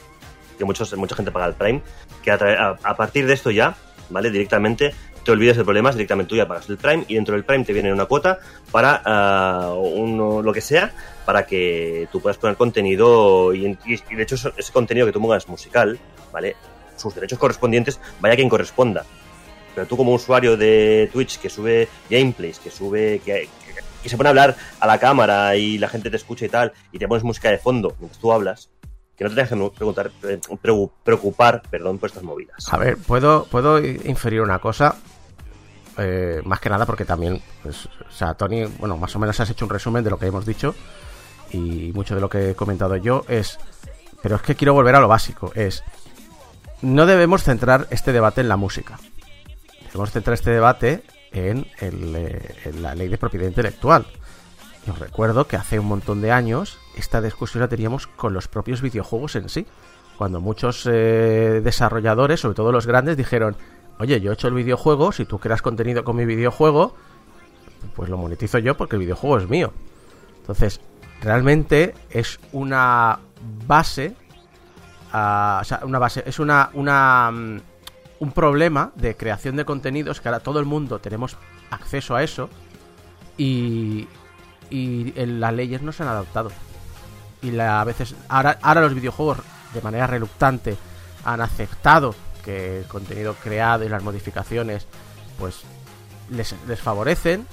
[0.56, 1.82] que muchos, mucha gente paga el Prime,
[2.22, 3.76] que a partir de esto ya,
[4.08, 4.30] ¿vale?
[4.30, 7.64] Directamente te olvidas de problemas, directamente tú ya pagas el Prime y dentro del Prime
[7.64, 8.38] te viene una cuota
[8.70, 10.92] para uno, lo que sea,
[11.24, 15.48] para que tú puedas poner contenido y, y- de hecho ese contenido que tú pongas
[15.48, 15.98] musical,
[16.32, 16.56] ¿vale?
[16.96, 19.04] Sus derechos correspondientes, vaya quien corresponda.
[19.74, 23.48] Pero tú como usuario de Twitch que sube gameplays, que sube, que,
[24.04, 26.98] se pone a hablar a la cámara y la gente te escucha y tal, y
[26.98, 28.68] te pones música de fondo mientras tú hablas,
[29.16, 30.40] que no te tengas que preguntar, eh,
[31.02, 32.66] preocupar, perdón, por estas movidas.
[32.70, 34.96] A ver, puedo, puedo inferir una cosa.
[35.98, 39.50] Eh, más que nada porque también, pues, o sea, Tony, bueno, más o menos has
[39.50, 40.74] hecho un resumen de lo que hemos dicho
[41.52, 43.58] y mucho de lo que he comentado yo es,
[44.22, 45.84] pero es que quiero volver a lo básico, es,
[46.80, 48.98] no debemos centrar este debate en la música,
[49.86, 54.06] debemos centrar este debate en, eh, en la ley de propiedad intelectual.
[54.86, 58.48] Y os recuerdo que hace un montón de años esta discusión la teníamos con los
[58.48, 59.66] propios videojuegos en sí
[60.22, 63.56] cuando muchos eh, desarrolladores, sobre todo los grandes, dijeron,
[63.98, 66.94] oye, yo he hecho el videojuego, si tú creas contenido con mi videojuego,
[67.94, 69.72] pues lo monetizo yo porque el videojuego es mío.
[70.38, 70.80] Entonces,
[71.20, 73.18] realmente es una
[73.66, 74.14] base,
[75.12, 77.60] ah, o sea, una base, es una, una, mm,
[78.20, 81.36] un problema de creación de contenidos que ahora todo el mundo tenemos
[81.70, 82.48] acceso a eso
[83.36, 84.08] y,
[84.70, 86.50] y las leyes no se han adaptado
[87.42, 89.38] y la, a veces ahora, ahora los videojuegos
[89.74, 90.76] de manera reluctante
[91.24, 94.86] han aceptado que el contenido creado y las modificaciones
[95.38, 95.62] pues
[96.30, 97.46] les, favorecen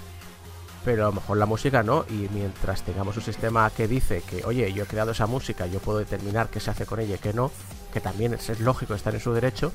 [0.85, 2.05] pero a lo mejor la música no.
[2.09, 5.79] Y mientras tengamos un sistema que dice que oye yo he creado esa música yo
[5.79, 7.51] puedo determinar qué se hace con ella y qué no
[7.93, 9.71] que también es lógico estar en su derecho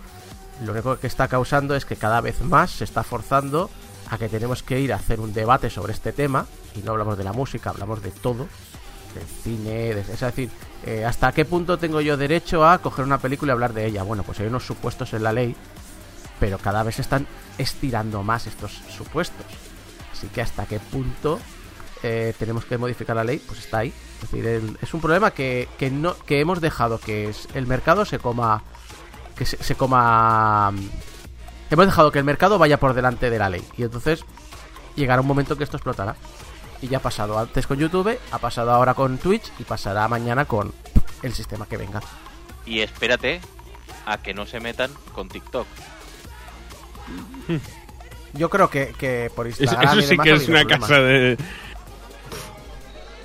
[0.64, 3.70] lo único que está causando es que cada vez más se está forzando
[4.08, 6.46] a que tenemos que ir a hacer un debate sobre este tema
[6.76, 8.46] y no hablamos de la música hablamos de todo
[9.14, 10.50] del cine, es decir,
[10.84, 14.02] eh, hasta qué punto tengo yo derecho a coger una película y hablar de ella.
[14.02, 15.54] Bueno, pues hay unos supuestos en la ley,
[16.40, 17.26] pero cada vez se están
[17.58, 19.46] estirando más estos supuestos.
[20.12, 21.38] Así que hasta qué punto
[22.02, 23.92] eh, tenemos que modificar la ley, pues está ahí.
[24.22, 28.04] Es decir, es un problema que, que no que hemos dejado que es- el mercado
[28.04, 28.62] se coma
[29.36, 30.88] que se, se coma mm,
[31.70, 34.24] hemos dejado que el mercado vaya por delante de la ley y entonces
[34.96, 36.14] llegará un momento que esto explotará.
[36.84, 40.44] Y ya ha pasado antes con YouTube, ha pasado ahora con Twitch y pasará mañana
[40.44, 40.70] con
[41.22, 42.02] el sistema que venga.
[42.66, 43.40] Y espérate
[44.04, 45.66] a que no se metan con TikTok.
[48.34, 50.88] Yo creo que, que por Eso, Instagram eso sí demás que es una problemas.
[50.90, 51.38] casa de...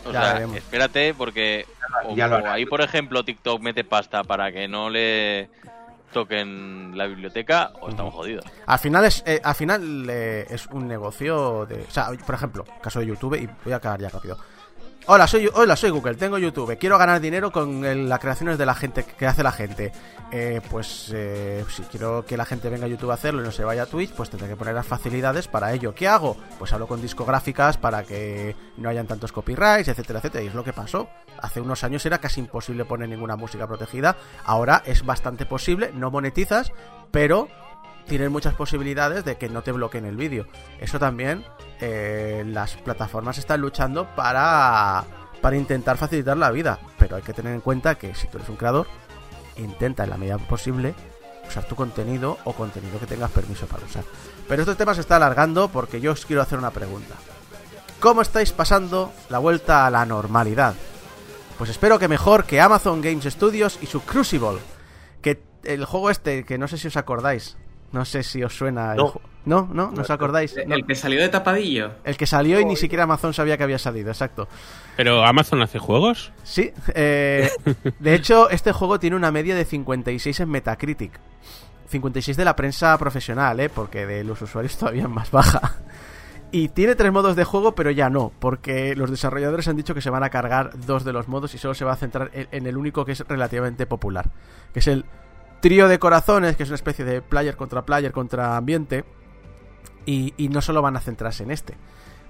[0.05, 0.55] O Ya sea, veremos.
[0.55, 1.65] espérate porque
[2.05, 5.49] o, ya ahí, por ejemplo, TikTok mete pasta para que no le
[6.11, 8.45] toquen la biblioteca o estamos jodidos.
[8.65, 12.65] Al final es eh, al final eh, es un negocio de, o sea, por ejemplo,
[12.81, 14.37] caso de YouTube y voy a acabar ya rápido.
[15.05, 18.75] Hola, soy hola, soy Google, tengo YouTube, quiero ganar dinero con las creaciones de la
[18.75, 19.91] gente que hace la gente.
[20.31, 23.51] Eh, pues eh, si quiero que la gente venga a YouTube a hacerlo y no
[23.51, 25.95] se vaya a Twitch, pues tendré que poner las facilidades para ello.
[25.95, 26.37] ¿Qué hago?
[26.59, 30.43] Pues hablo con discográficas para que no hayan tantos copyrights, etcétera, etcétera.
[30.43, 31.09] Y es lo que pasó.
[31.41, 34.15] Hace unos años era casi imposible poner ninguna música protegida.
[34.43, 36.71] Ahora es bastante posible, no monetizas,
[37.09, 37.47] pero
[38.05, 40.45] tienes muchas posibilidades de que no te bloqueen el vídeo.
[40.79, 41.45] Eso también
[41.79, 45.03] eh, las plataformas están luchando para,
[45.41, 46.79] para intentar facilitar la vida.
[46.97, 48.87] Pero hay que tener en cuenta que si tú eres un creador,
[49.57, 50.93] intenta en la medida posible
[51.47, 54.03] usar tu contenido o contenido que tengas permiso para usar.
[54.47, 57.15] Pero este tema se está alargando porque yo os quiero hacer una pregunta.
[57.99, 60.75] ¿Cómo estáis pasando la vuelta a la normalidad?
[61.57, 64.59] Pues espero que mejor que Amazon Games Studios y su Crucible.
[65.21, 67.57] Que el juego este, que no sé si os acordáis.
[67.91, 68.91] No sé si os suena.
[68.91, 69.13] el No.
[69.13, 70.55] ju- no, no, no os acordáis.
[70.67, 70.75] No.
[70.75, 71.91] El que salió de tapadillo.
[72.03, 74.47] El que salió y ni siquiera Amazon sabía que había salido, exacto.
[74.95, 76.31] ¿Pero Amazon hace juegos?
[76.43, 77.49] Sí, eh,
[77.99, 81.13] de hecho, este juego tiene una media de 56 en Metacritic.
[81.87, 83.69] 56 de la prensa profesional, ¿eh?
[83.69, 85.77] Porque de los usuarios todavía es más baja.
[86.51, 90.01] Y tiene tres modos de juego, pero ya no, porque los desarrolladores han dicho que
[90.01, 92.47] se van a cargar dos de los modos y solo se va a centrar en,
[92.51, 94.29] en el único que es relativamente popular,
[94.73, 95.05] que es el
[95.59, 99.05] trío de corazones, que es una especie de player contra player contra ambiente,
[100.05, 101.75] y, y no solo van a centrarse en este,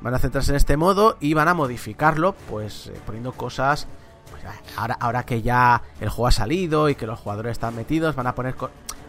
[0.01, 3.87] van a centrarse en este modo y van a modificarlo, pues eh, poniendo cosas
[4.29, 4.43] pues,
[4.77, 8.27] ahora, ahora que ya el juego ha salido y que los jugadores están metidos, van
[8.27, 8.55] a poner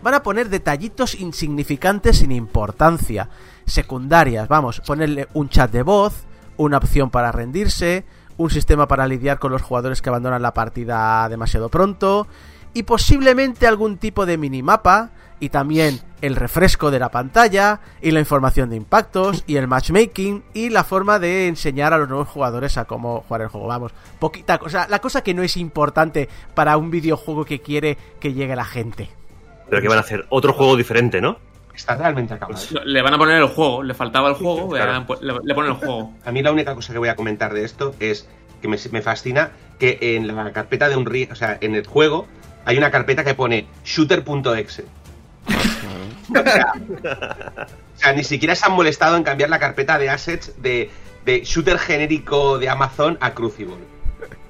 [0.02, 3.28] van a poner detallitos insignificantes sin importancia,
[3.66, 6.24] secundarias, vamos, ponerle un chat de voz,
[6.56, 8.04] una opción para rendirse,
[8.36, 12.26] un sistema para lidiar con los jugadores que abandonan la partida demasiado pronto
[12.74, 18.20] y posiblemente algún tipo de minimapa y también el refresco de la pantalla y la
[18.20, 22.76] información de impactos y el matchmaking y la forma de enseñar a los nuevos jugadores
[22.76, 23.66] a cómo jugar el juego.
[23.66, 28.34] Vamos, poquita cosa, la cosa que no es importante para un videojuego que quiere que
[28.34, 29.08] llegue la gente.
[29.68, 31.38] Pero que van a hacer otro juego diferente, ¿no?
[31.74, 32.60] Está realmente acabado.
[32.84, 35.06] Le van a poner el juego, le faltaba el juego, Claro.
[35.22, 36.12] le, le ponen el juego.
[36.24, 38.28] A mí la única cosa que voy a comentar de esto es
[38.60, 42.26] que me, me fascina que en la carpeta de un o sea, en el juego
[42.70, 44.84] hay una carpeta que pone shooter.exe.
[46.30, 46.72] o, sea,
[47.96, 50.90] o sea, ni siquiera se han molestado en cambiar la carpeta de assets de,
[51.24, 53.76] de shooter genérico de Amazon a Crucible.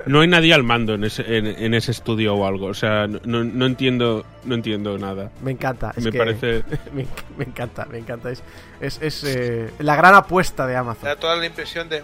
[0.07, 2.67] No hay nadie al mando en ese, en, en ese estudio o algo.
[2.67, 5.31] O sea, no, no entiendo no entiendo nada.
[5.43, 5.93] Me encanta.
[5.95, 7.07] Es Me que- parece- me,
[7.37, 8.31] me encanta, me encanta.
[8.31, 8.43] Es,
[8.81, 11.05] es, es, eh, la gran apuesta de Amazon.
[11.05, 12.03] Da toda la impresión de,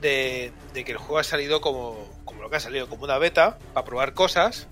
[0.00, 3.18] de, de que el juego ha salido como, como lo que ha salido, como una
[3.18, 4.66] beta, para probar cosas.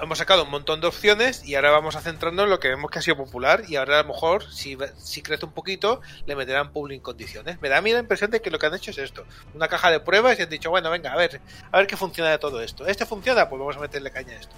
[0.00, 2.90] Hemos sacado un montón de opciones y ahora vamos a centrarnos en lo que vemos
[2.90, 6.36] que ha sido popular y ahora a lo mejor, si, si crece un poquito, le
[6.36, 7.60] meterán public condiciones.
[7.60, 9.24] Me da a mí la impresión de que lo que han hecho es esto.
[9.54, 12.30] Una caja de pruebas y han dicho, bueno, venga, a ver, a ver qué funciona
[12.30, 12.86] de todo esto.
[12.86, 13.48] ¿Este funciona?
[13.48, 14.54] Pues vamos a meterle caña a esto.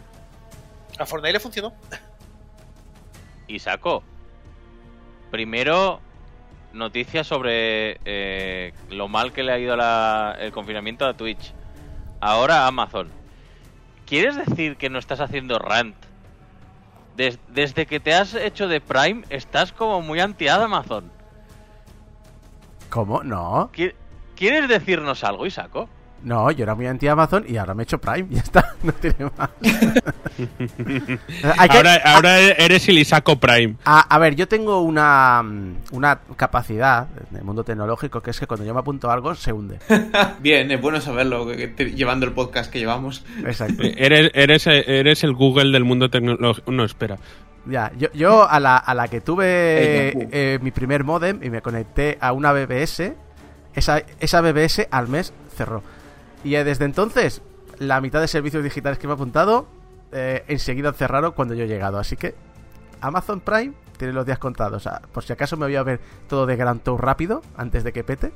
[0.99, 1.75] A Fortnite le funcionó.
[3.47, 4.03] Y saco.
[5.31, 6.01] Primero,
[6.73, 9.75] noticias sobre eh, lo mal que le ha ido
[10.38, 11.53] el confinamiento a Twitch.
[12.21, 13.24] Ahora Amazon.
[14.07, 15.97] ¿Quieres decir que no estás haciendo rant?
[17.17, 21.11] Des- desde que te has hecho de Prime, estás como muy anti-Amazon.
[22.90, 23.23] ¿Cómo?
[23.23, 23.71] No.
[23.73, 23.95] ¿Qui-
[24.37, 25.88] ¿Quieres decirnos algo, Isaco?
[26.25, 28.27] No, yo era muy anti Amazon y ahora me he hecho Prime.
[28.31, 29.51] Ya está, no tiene más.
[31.59, 33.77] Ahora, ahora eres el Isaco Prime.
[33.85, 38.41] A, a ver, yo tengo una, mm, una capacidad en el mundo tecnológico que es
[38.41, 39.79] que cuando yo me apunto a algo se hunde.
[40.41, 43.25] Bien, es bueno saberlo, que- que te- llevando el podcast que llevamos.
[43.45, 43.83] Exacto.
[43.85, 46.71] Eres, eres, eres el Google del mundo tecnológico.
[46.73, 47.19] No, espera.
[47.67, 49.47] Ya, yo, yo a, la, a la que tuve
[50.33, 53.13] eh, mi primer modem y me conecté a una BBS,
[53.75, 55.83] esa, esa BBS al mes cerró.
[56.44, 57.42] Y desde entonces,
[57.78, 59.66] la mitad de servicios digitales que me he apuntado,
[60.12, 61.98] eh, enseguida cerraron cuando yo he llegado.
[61.98, 62.35] Así que
[63.00, 64.88] Amazon Prime tiene los días contados.
[65.12, 68.04] Por si acaso me voy a ver todo de Gran Tour rápido, antes de que
[68.04, 68.33] pete.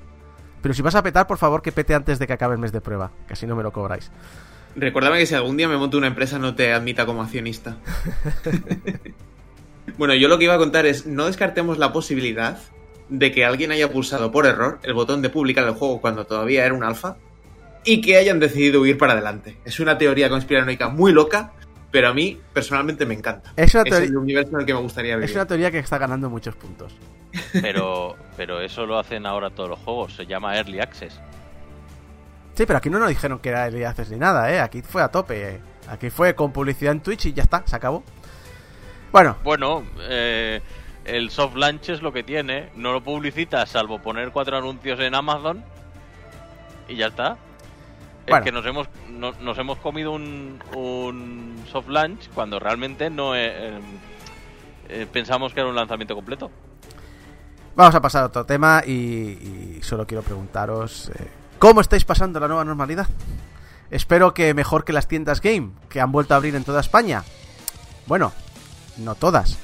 [0.63, 2.73] Pero si vas a petar, por favor que pete antes de que acabe el mes
[2.73, 4.11] de prueba, que así no me lo cobráis.
[4.75, 7.77] Recuérdame que si algún día me monto una empresa no te admita como accionista.
[9.99, 12.59] bueno, yo lo que iba a contar es, no descartemos la posibilidad
[13.09, 16.65] de que alguien haya pulsado por error el botón de publicar el juego cuando todavía
[16.65, 17.17] era un alfa
[17.91, 19.59] y que hayan decidido ir para adelante.
[19.65, 21.53] Es una teoría conspiranoica muy loca,
[21.91, 23.53] pero a mí personalmente me encanta.
[23.57, 25.31] Es una, Es teoría- el universo en el que me gustaría vivir.
[25.31, 26.95] es una teoría que está ganando muchos puntos.
[27.63, 30.15] Pero, pero eso lo hacen ahora todos los juegos.
[30.15, 31.19] Se llama Early Access.
[32.55, 34.61] Sí, pero aquí no nos dijeron que era Early Access ni nada, ¿eh?
[34.61, 35.55] Aquí fue a tope.
[35.55, 35.61] eh.
[35.89, 38.03] Aquí fue con publicidad en Twitch y ya está, se acabó.
[39.13, 40.61] Bueno, Bueno, eh,
[41.07, 42.69] el soft launch es lo que tiene.
[42.77, 45.65] No lo publicitas salvo poner cuatro anuncios en Amazon
[46.89, 47.39] y ya está.
[48.29, 48.45] Bueno.
[48.45, 53.35] Es que nos hemos, no- nos hemos comido un, un soft launch cuando realmente no
[53.35, 53.81] eh, eh,
[54.89, 56.51] eh, pensamos que era un lanzamiento completo.
[57.77, 62.39] vamos a pasar a otro tema y, y solo quiero preguntaros eh, ¿Cómo estáis pasando
[62.41, 63.09] la nueva normalidad?
[63.91, 67.25] Espero que mejor que las tiendas game, que han vuelto a abrir en toda España.
[68.07, 68.33] Bueno,
[68.99, 69.59] no todas.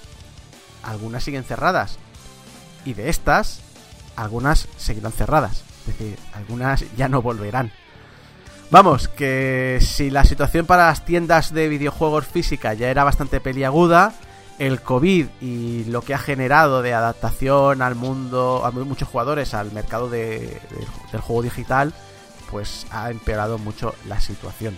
[0.83, 1.99] Algunas siguen cerradas.
[2.85, 3.61] Y de estas,
[4.17, 5.63] algunas seguirán cerradas.
[5.81, 7.71] Es decir, algunas ya no volverán.
[8.71, 14.13] Vamos, que si la situación para las tiendas de videojuegos físicas ya era bastante peliaguda,
[14.59, 19.55] el COVID y lo que ha generado de adaptación al mundo, a mu- muchos jugadores
[19.55, 21.93] al mercado de- de- del juego digital,
[22.51, 24.77] pues ha empeorado mucho la situación.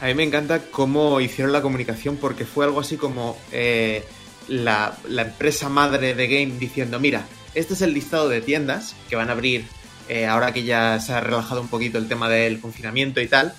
[0.00, 4.06] A mí me encanta cómo hicieron la comunicación porque fue algo así como eh,
[4.48, 9.16] la, la empresa madre de Game diciendo, mira, este es el listado de tiendas que
[9.16, 9.66] van a abrir
[10.10, 13.52] eh, ahora que ya se ha relajado un poquito el tema del confinamiento y tal.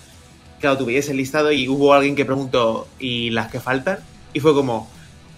[0.59, 3.99] Claro, tú veías el listado y hubo alguien que preguntó, ¿y las que faltan?
[4.33, 4.89] Y fue como,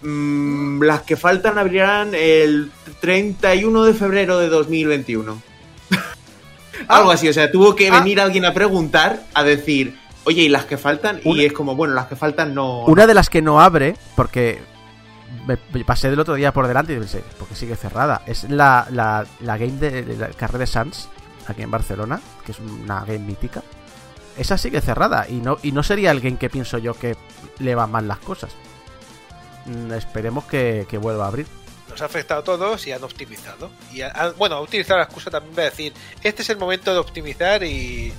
[0.01, 5.41] "Mm, las que faltan abrirán el 31 de febrero de 2021.
[6.87, 7.99] Algo así, o sea, tuvo que Ah.
[7.99, 9.95] venir alguien a preguntar, a decir,
[10.25, 11.21] oye, ¿y las que faltan?
[11.23, 12.83] Una- Y es como, bueno, las que faltan no...
[12.85, 14.59] Una de las que no abre, porque
[15.85, 20.15] pasé del otro día por delante y pensé, porque sigue cerrada, es la, game de,
[20.17, 21.09] la Carrera de Sans,
[21.47, 23.61] aquí en Barcelona, que es una game mítica.
[24.37, 27.15] Esa sigue cerrada y no, y no sería el game que pienso yo que
[27.59, 28.51] le van mal las cosas.
[29.65, 31.45] Mm, Esperemos que, vuelva a abrir.
[31.89, 33.69] Nos ha afectado a todos y han optimizado.
[33.91, 35.93] Y ha- han- bueno, ha utilizado la excusa también para decir,
[36.23, 38.11] este es el momento de optimizar y,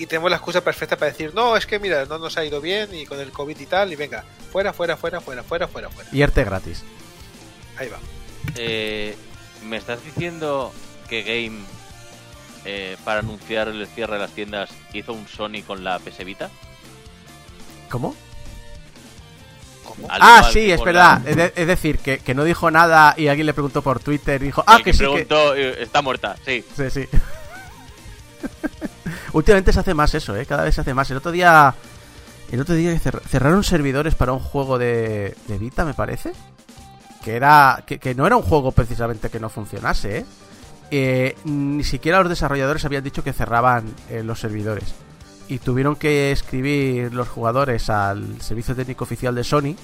[0.00, 2.60] y tenemos la excusa perfecta para decir, no, es que mira, no nos ha ido
[2.60, 5.88] bien y con el COVID y tal, y venga, fuera, fuera, fuera, fuera, fuera, fuera,
[5.90, 6.08] fuera.
[6.12, 6.82] Y arte gratis.
[7.78, 7.98] Ahí va.
[8.56, 9.14] Eh,
[9.64, 10.72] ¿Me estás diciendo
[11.08, 11.60] que Game,
[12.64, 16.50] eh, para anunciar el cierre de las tiendas, hizo un Sony con la PS Vita?
[17.90, 18.14] ¿Cómo?
[20.08, 21.20] Ah, sí, que es verdad.
[21.24, 24.00] la- Es, de- es decir, que, que no dijo nada y alguien le preguntó por
[24.00, 25.04] Twitter y dijo, ah, el que sí, que...
[25.04, 26.64] preguntó, eh, está muerta, sí.
[26.76, 27.08] Sí, sí.
[29.32, 30.46] Últimamente se hace más eso, ¿eh?
[30.46, 31.10] Cada vez se hace más.
[31.10, 31.74] El otro día...
[32.50, 36.32] El otro día cer- cerraron servidores para un juego de, de Vita, me parece.
[37.22, 37.84] Que era...
[37.86, 40.26] Que, no era un juego precisamente que no funcionase, ¿eh?
[40.92, 44.92] Eh, ni siquiera los desarrolladores habían dicho que cerraban eh, los servidores.
[45.48, 49.76] Y tuvieron que escribir los jugadores al servicio técnico oficial de Sony.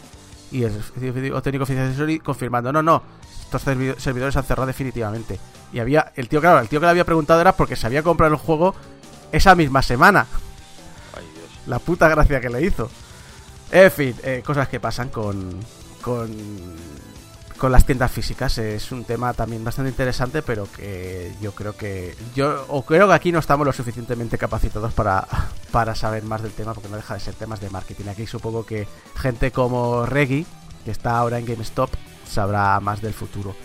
[0.51, 3.03] Y el servicio técnico oficial de Sony confirmando, no, no,
[3.41, 5.39] estos servi- servidores han cerrado definitivamente.
[5.73, 8.03] Y había, el tío, claro, el tío que le había preguntado era porque se había
[8.03, 8.75] comprado el juego
[9.33, 10.27] esa misma semana.
[11.17, 11.49] Ay, Dios.
[11.67, 12.91] La puta gracia que le hizo.
[13.71, 15.59] En fin, eh, cosas que pasan con,
[16.01, 16.31] con,
[17.59, 18.59] con las tiendas físicas.
[18.59, 22.17] Es un tema también bastante interesante, pero que yo creo que.
[22.35, 25.27] Yo o creo que aquí no estamos lo suficientemente capacitados para,
[25.73, 28.09] para saber más del tema, porque no deja de ser temas de marketing.
[28.09, 28.87] Aquí supongo que
[29.17, 30.47] gente como Reggie,
[30.85, 31.91] que está ahora en GameStop,
[32.29, 33.57] sabrá más del futuro.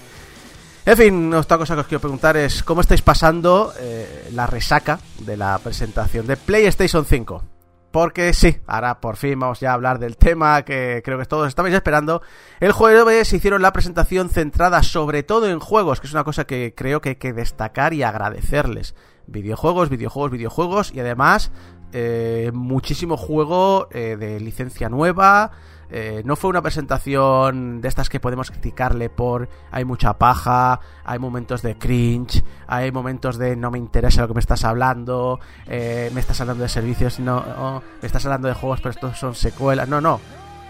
[0.84, 5.00] En fin, otra cosa que os quiero preguntar es cómo estáis pasando eh, la resaca
[5.20, 7.44] de la presentación de PlayStation 5.
[7.91, 11.48] Porque sí, ahora por fin vamos ya a hablar del tema que creo que todos
[11.48, 12.24] estabais esperando.
[12.60, 16.74] El jueves hicieron la presentación centrada sobre todo en juegos, que es una cosa que
[16.76, 18.96] creo que hay que destacar y agradecerles.
[19.28, 21.52] Videojuegos, videojuegos, videojuegos y además
[21.94, 25.52] eh, muchísimo juego eh, de licencia nueva.
[25.93, 31.19] Eh, no fue una presentación de estas que podemos criticarle por hay mucha paja, hay
[31.19, 36.10] momentos de cringe, hay momentos de no me interesa lo que me estás hablando, eh,
[36.13, 39.89] me estás hablando de servicios, no, me estás hablando de juegos, pero estos son secuelas.
[39.89, 40.21] No, no.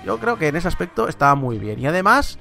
[0.04, 1.80] Yo creo que en ese aspecto estaba muy bien.
[1.80, 2.40] Y además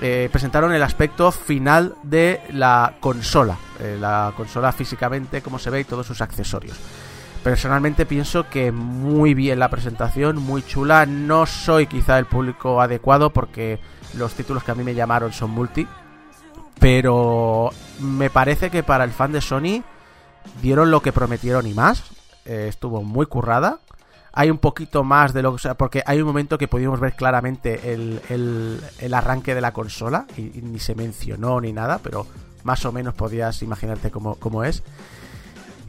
[0.00, 3.56] eh, presentaron el aspecto final de la consola.
[3.80, 6.78] eh, la consola físicamente, cómo se ve y todos sus accesorios.
[7.44, 11.04] Personalmente pienso que muy bien la presentación, muy chula.
[11.06, 13.78] No soy quizá el público adecuado porque
[14.14, 15.86] los títulos que a mí me llamaron son multi.
[16.80, 19.82] Pero me parece que para el fan de Sony
[20.62, 22.02] dieron lo que prometieron y más.
[22.46, 23.78] Eh, estuvo muy currada.
[24.32, 25.56] Hay un poquito más de lo que...
[25.56, 29.60] O sea, porque hay un momento que pudimos ver claramente el, el- el arranque de
[29.60, 30.26] la consola.
[30.38, 32.26] Y, y ni se mencionó ni nada, pero
[32.64, 34.82] más o menos podías imaginarte cómo, cómo es.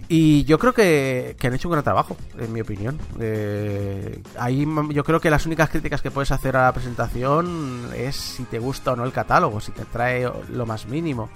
[0.08, 3.00] Y yo creo que, que han hecho un gran trabajo, en mi opinión.
[3.20, 8.16] Eh, ahí yo creo que las únicas críticas que puedes hacer a la presentación es
[8.16, 11.30] si te gusta o no el catálogo, si te trae lo más mínimo.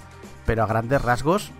[0.46, 1.50] Pero a grandes rasgos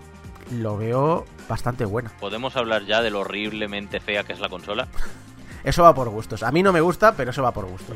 [0.51, 2.11] lo veo bastante buena.
[2.19, 4.87] ¿Podemos hablar ya de lo horriblemente fea que es la consola?
[5.63, 6.43] Eso va por gustos.
[6.43, 7.95] A mí no me gusta, pero eso va por gustos.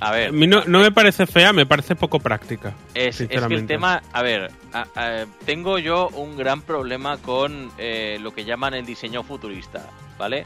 [0.00, 2.72] A A ver, mí no, no me parece fea, me parece poco práctica.
[2.94, 7.70] es, es que el tema, a ver, a- a- tengo yo un gran problema con
[7.78, 10.44] eh, lo que llaman el diseño futurista, ¿vale?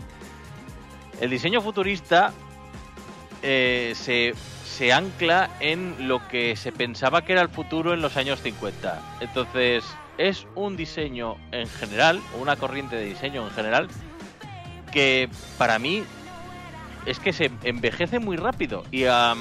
[1.20, 2.32] El diseño futurista
[3.42, 4.34] eh, se,
[4.64, 9.18] se ancla en lo que se pensaba que era el futuro en los años 50.
[9.20, 9.84] Entonces,
[10.18, 13.88] es un diseño en general, una corriente de diseño en general,
[14.92, 16.04] que para mí
[17.06, 18.84] es que se envejece muy rápido.
[18.90, 19.40] Y, am,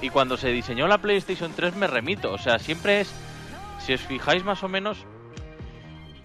[0.00, 2.32] y cuando se diseñó la PlayStation 3 me remito.
[2.32, 3.10] O sea, siempre es,
[3.84, 4.98] si os fijáis más o menos,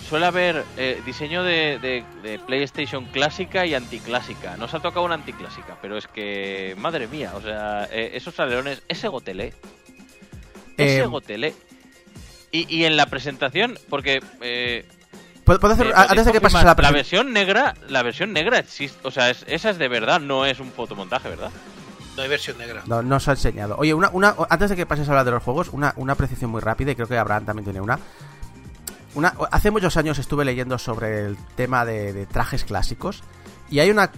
[0.10, 4.58] suele haber eh, diseño de, de- de PlayStation clásica y anticlásica.
[4.58, 8.82] Nos ha tocado una anticlásica, pero es que, madre mía, o sea, eh, esos alerones,
[8.88, 9.54] ese gotelé.
[10.78, 11.54] Ese Eh, gotelé.
[12.52, 14.20] Y, y en la presentación, porque...
[15.44, 18.32] ¿Puedo, puedo hacer, eh, antes de que pases a la la versión negra, la versión
[18.34, 21.50] negra existe, o sea, es- esa es de verdad, no es un fotomontaje, ¿verdad?
[22.16, 22.84] No hay versión negra.
[22.86, 23.76] No, no os ha enseñado.
[23.78, 26.52] Oye, una, una, antes de que pases a hablar de los juegos, una, una apreciación
[26.52, 28.00] muy rápida, y creo que Abraham también tiene una.
[29.16, 33.24] una hace muchos años estuve leyendo sobre el tema de, de trajes clásicos,
[33.70, 34.12] y hay una.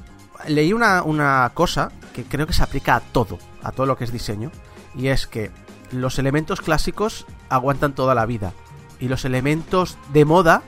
[0.47, 4.03] Leí una, una cosa que creo que se aplica a todo, a todo lo que
[4.03, 4.51] es diseño,
[4.95, 5.51] y es que
[5.91, 8.51] los elementos clásicos aguantan toda la vida,
[8.99, 10.63] y los elementos de moda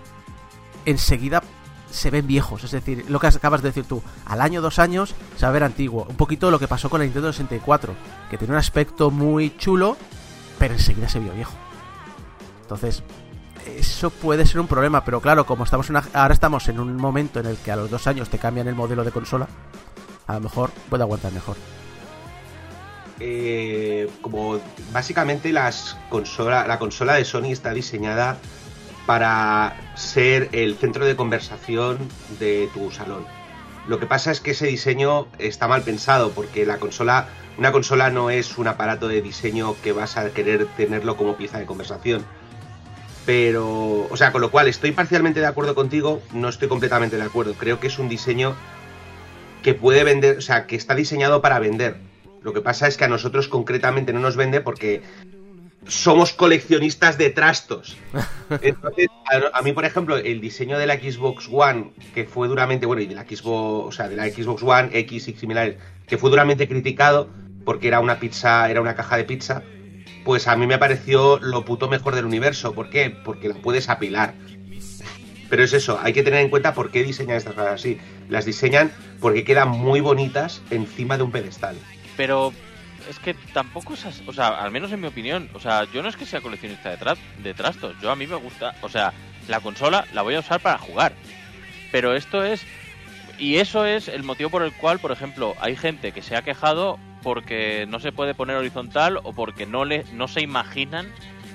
[0.85, 1.43] enseguida
[1.91, 2.63] se ven viejos.
[2.63, 5.53] Es decir, lo que acabas de decir tú, al año, dos años, se va a
[5.53, 6.05] ver antiguo.
[6.09, 7.93] Un poquito lo que pasó con la Nintendo 64,
[8.29, 9.97] que tenía un aspecto muy chulo,
[10.59, 11.53] pero enseguida se vio viejo.
[12.63, 13.03] Entonces,
[13.65, 17.47] eso puede ser un problema, pero claro, como estamos ahora estamos en un momento en
[17.47, 19.47] el que a los dos años te cambian el modelo de consola,
[20.27, 21.55] a lo mejor puede aguantar mejor.
[23.19, 24.59] eh, como
[24.91, 28.37] básicamente las consola, la consola de Sony está diseñada
[29.05, 31.97] para ser el centro de conversación
[32.39, 33.25] de tu salón.
[33.87, 37.27] Lo que pasa es que ese diseño está mal pensado porque la consola,
[37.57, 41.59] una consola no es un aparato de diseño que vas a querer tenerlo como pieza
[41.59, 42.25] de conversación.
[43.27, 47.23] Pero, o sea, con lo cual estoy parcialmente de acuerdo contigo, no estoy completamente de
[47.23, 47.53] acuerdo.
[47.53, 48.55] Creo que es un diseño
[49.61, 51.97] que puede vender, o sea, que está diseñado para vender.
[52.41, 55.01] Lo que pasa es que a nosotros concretamente no nos vende porque
[55.87, 57.97] somos coleccionistas de trastos.
[58.61, 62.85] Entonces, a, a mí, por ejemplo, el diseño de la Xbox One, que fue duramente,
[62.85, 65.77] bueno, y de la Xbox, o sea, de la Xbox One X y similares,
[66.07, 67.29] que fue duramente criticado
[67.65, 69.63] porque era una pizza, era una caja de pizza,
[70.23, 72.73] pues a mí me pareció lo puto mejor del universo.
[72.73, 73.09] ¿Por qué?
[73.09, 74.33] Porque la puedes apilar.
[75.49, 77.99] Pero es eso, hay que tener en cuenta por qué diseñan estas cosas así.
[78.29, 81.75] Las diseñan porque quedan muy bonitas encima de un pedestal.
[82.17, 82.53] Pero
[83.09, 86.01] es que tampoco es así, o sea, al menos en mi opinión, o sea, yo
[86.01, 88.89] no es que sea coleccionista de, tra- de trastos, yo a mí me gusta, o
[88.89, 89.13] sea,
[89.47, 91.13] la consola la voy a usar para jugar,
[91.91, 92.65] pero esto es,
[93.37, 96.41] y eso es el motivo por el cual, por ejemplo, hay gente que se ha
[96.41, 101.11] quejado porque no se puede poner horizontal o porque no, le, no se imaginan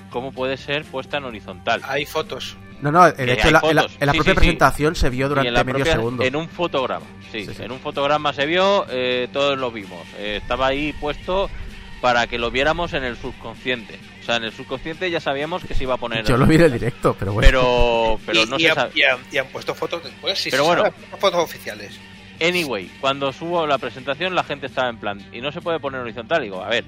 [0.09, 1.81] cómo puede ser puesta en horizontal.
[1.85, 2.57] Hay fotos.
[2.81, 3.97] No, no, de hecho en la, en la- fotos.
[3.99, 4.41] en la Sí, propia sí, sí.
[4.41, 6.23] presentación se vio durante medio propia- segundo.
[6.23, 7.63] En un fotograma, sí, Sí, sí.
[7.63, 10.05] En un fotograma se vio, eh, todos lo vimos.
[10.17, 11.49] Eh, estaba ahí puesto
[12.01, 13.99] para que lo viéramos en el subconsciente.
[14.21, 16.25] O sea, en el subconsciente ya sabíamos que se iba a poner.
[16.25, 17.47] Yo lo vi en el directo, pero bueno.
[17.47, 18.91] Pero, pero y, no y se sabe.
[18.95, 20.93] y han- y han puesto fotos después, sí, Pero sí, bueno.
[21.19, 21.99] fotos oficiales.
[22.41, 25.23] Anyway, cuando subo la presentación, la gente estaba en plan.
[25.31, 26.41] Y no se puede poner horizontal.
[26.41, 26.85] Digo, a ver,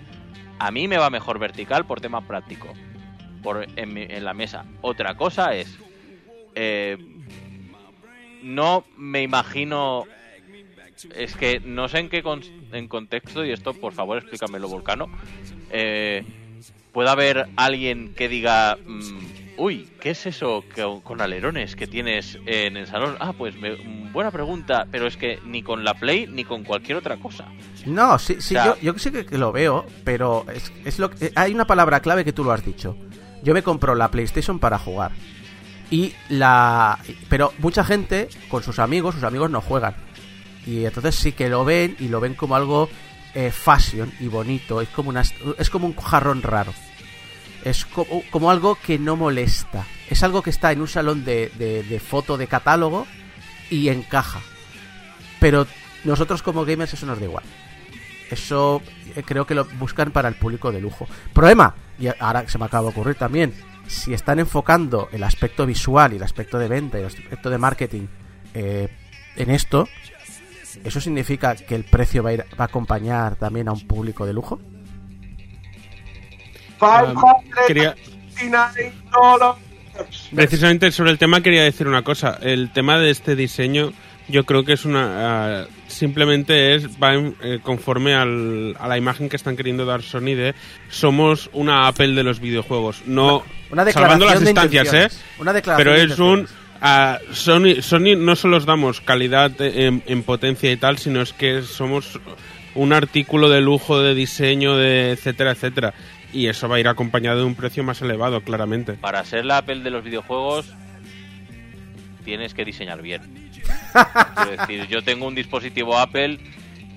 [0.57, 2.73] a mí me va mejor vertical por tema práctico.
[3.43, 4.65] Por, en, la mesa.
[4.81, 5.77] Otra cosa es.
[6.55, 6.97] eh,
[8.41, 10.05] no me imagino.
[11.15, 12.41] Es que no sé en qué con-
[12.71, 15.07] en contexto, y esto por favor explícamelo, Volcano.
[15.69, 16.23] Eh,
[16.91, 18.77] puede haber alguien que diga.
[18.85, 23.15] mm, Uy, ¿qué es eso que- con alerones que tienes en el salón?
[23.19, 23.75] Ah, pues me-
[24.11, 27.45] buena pregunta, pero es que ni con la Play ni con cualquier otra cosa.
[27.85, 30.97] No, sí, sí, O sea- yo, yo sí que, que lo veo, pero es, es
[30.97, 32.97] lo que, hay una palabra clave que tú lo has dicho.
[33.43, 35.11] Yo me compro la PlayStation para jugar.
[35.91, 36.97] Y la
[37.29, 39.95] pero mucha gente con sus amigos, sus amigos no juegan.
[40.65, 42.89] Y entonces sí que lo ven y lo ven como algo
[43.35, 45.23] eh, fashion y bonito, es como una
[45.57, 46.73] es como un jarrón raro.
[47.63, 49.85] Es como, como algo que no molesta.
[50.09, 53.05] Es algo que está en un salón de, de, de foto de catálogo
[53.69, 54.39] y encaja.
[55.39, 55.67] Pero
[56.03, 57.43] nosotros como gamers eso nos da igual.
[58.31, 58.81] Eso
[59.15, 61.07] eh, creo que lo buscan para el público de lujo.
[61.33, 63.53] Problema, y ahora se me acaba de ocurrir también,
[63.87, 67.57] si están enfocando el aspecto visual y el aspecto de venta y el aspecto de
[67.57, 68.07] marketing
[68.53, 68.87] eh,
[69.35, 69.87] en esto,
[70.83, 74.25] ¿eso significa que el precio va a, ir, va a acompañar también a un público
[74.25, 74.59] de lujo?
[76.81, 77.15] Um,
[77.67, 77.95] quería-
[80.35, 82.39] Precisamente sobre el tema quería decir una cosa.
[82.41, 83.91] El tema de este diseño,
[84.27, 85.61] yo creo que es una.
[85.61, 90.01] ah, simplemente es va en- eh, conforme al- a la imagen que están queriendo dar
[90.01, 90.55] Sony de
[90.89, 93.03] somos una Apple de los videojuegos.
[93.05, 93.43] No.
[93.71, 95.07] Una salvando las de distancias, ¿eh?
[95.39, 96.47] Una declaración Pero de es un.
[96.81, 101.33] ah, Sony, Sony no solo os damos calidad en, en potencia y tal, sino es
[101.33, 102.19] que somos
[102.75, 105.93] un artículo de lujo, de diseño, de etcétera, etcétera.
[106.31, 108.93] Y eso va a ir acompañado de un precio más elevado, claramente.
[108.93, 110.65] Para ser la Apple de los videojuegos,
[112.23, 113.21] tienes que diseñar bien.
[114.35, 116.39] Quiero decir, yo tengo un dispositivo Apple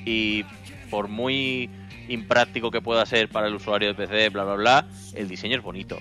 [0.05, 0.45] y
[0.91, 1.68] por muy
[2.09, 5.62] impráctico que pueda ser para el usuario de PC, bla, bla, bla, el diseño es
[5.62, 5.99] bonito.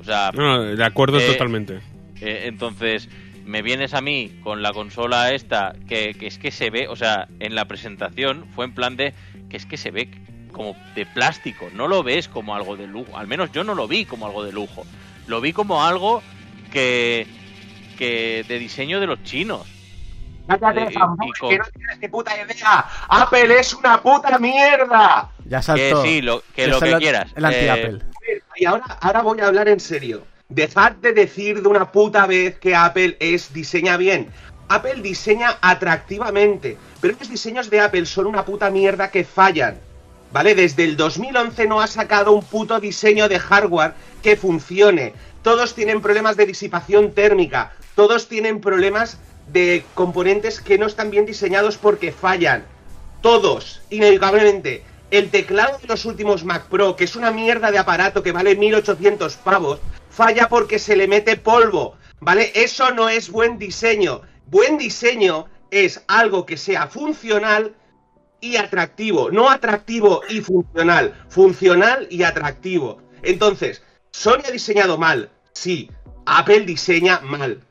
[0.00, 1.80] O sea, No, de acuerdo Eh, totalmente.
[2.20, 3.08] eh, entonces,
[3.46, 6.96] me vienes a mí con la consola esta, que, que es que se ve, o
[6.96, 9.14] sea, en la presentación fue en plan de
[9.48, 10.10] que es que se ve
[10.50, 13.86] como de plástico, no lo ves como algo de lujo, al menos yo no lo
[13.88, 14.84] vi como algo de lujo,
[15.26, 16.22] lo vi como algo
[16.72, 17.26] que,
[17.94, 19.66] que de diseño de los chinos.
[20.46, 20.94] Cállate, Eh,
[21.40, 22.86] con- que no tienes ni puta idea.
[23.08, 25.30] Apple es una puta mierda.
[25.46, 26.02] Ya Que saltó.
[26.02, 27.32] sí, lo, que lo que quieras.
[27.34, 27.98] El anti-Apple.
[28.28, 30.26] Eh, Y ahora, ahora voy a hablar en serio.
[30.48, 34.28] Dejad de decir de una puta vez que Apple es diseña bien.
[34.68, 39.78] Apple diseña atractivamente, pero los diseños de Apple son una puta mierda que fallan.
[40.32, 40.54] ¿Vale?
[40.54, 45.14] Desde el 2011 no ha sacado un puto diseño de hardware que funcione.
[45.42, 47.72] Todos tienen problemas de disipación térmica.
[47.94, 49.18] Todos tienen problemas
[49.52, 52.64] de componentes que no están bien diseñados porque fallan.
[53.20, 54.82] Todos, inevitablemente.
[55.10, 58.56] El teclado de los últimos Mac Pro, que es una mierda de aparato que vale
[58.56, 59.78] 1800 pavos,
[60.10, 61.96] falla porque se le mete polvo.
[62.20, 62.50] ¿Vale?
[62.54, 64.22] Eso no es buen diseño.
[64.46, 67.74] Buen diseño es algo que sea funcional
[68.40, 69.30] y atractivo.
[69.30, 71.14] No atractivo y funcional.
[71.28, 73.00] Funcional y atractivo.
[73.22, 75.90] Entonces, Sony ha diseñado mal, sí.
[76.26, 77.62] Apple diseña mal.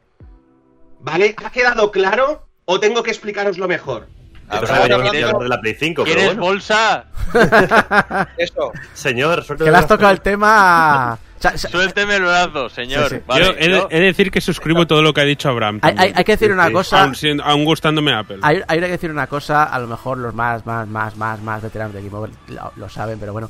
[1.03, 1.35] ¿Vale?
[1.43, 4.07] ¿Ha quedado claro o tengo que explicaroslo mejor?
[4.51, 6.41] Yo quieres- hablar de la Play 5, pero ¿Quieres bueno.
[6.41, 7.05] bolsa?
[8.37, 8.71] Eso.
[8.93, 11.17] Señor, suerte Que le has tocado el tema.
[11.57, 13.09] Suélteme el brazo, señor.
[13.09, 13.21] Sí, sí.
[13.27, 15.49] Vale, yo he, de- yo- he de decir que suscribo todo lo que ha dicho
[15.49, 15.79] Abraham.
[15.81, 17.03] hay, hay- hay que decir una Sí, cosa.
[17.03, 18.37] Aún, aún gustándome Apple.
[18.41, 21.61] Hay, hay que decir una cosa, a lo mejor los más, más, más, más, más
[21.61, 23.49] veteranos de Game Over lo, lo saben, pero bueno.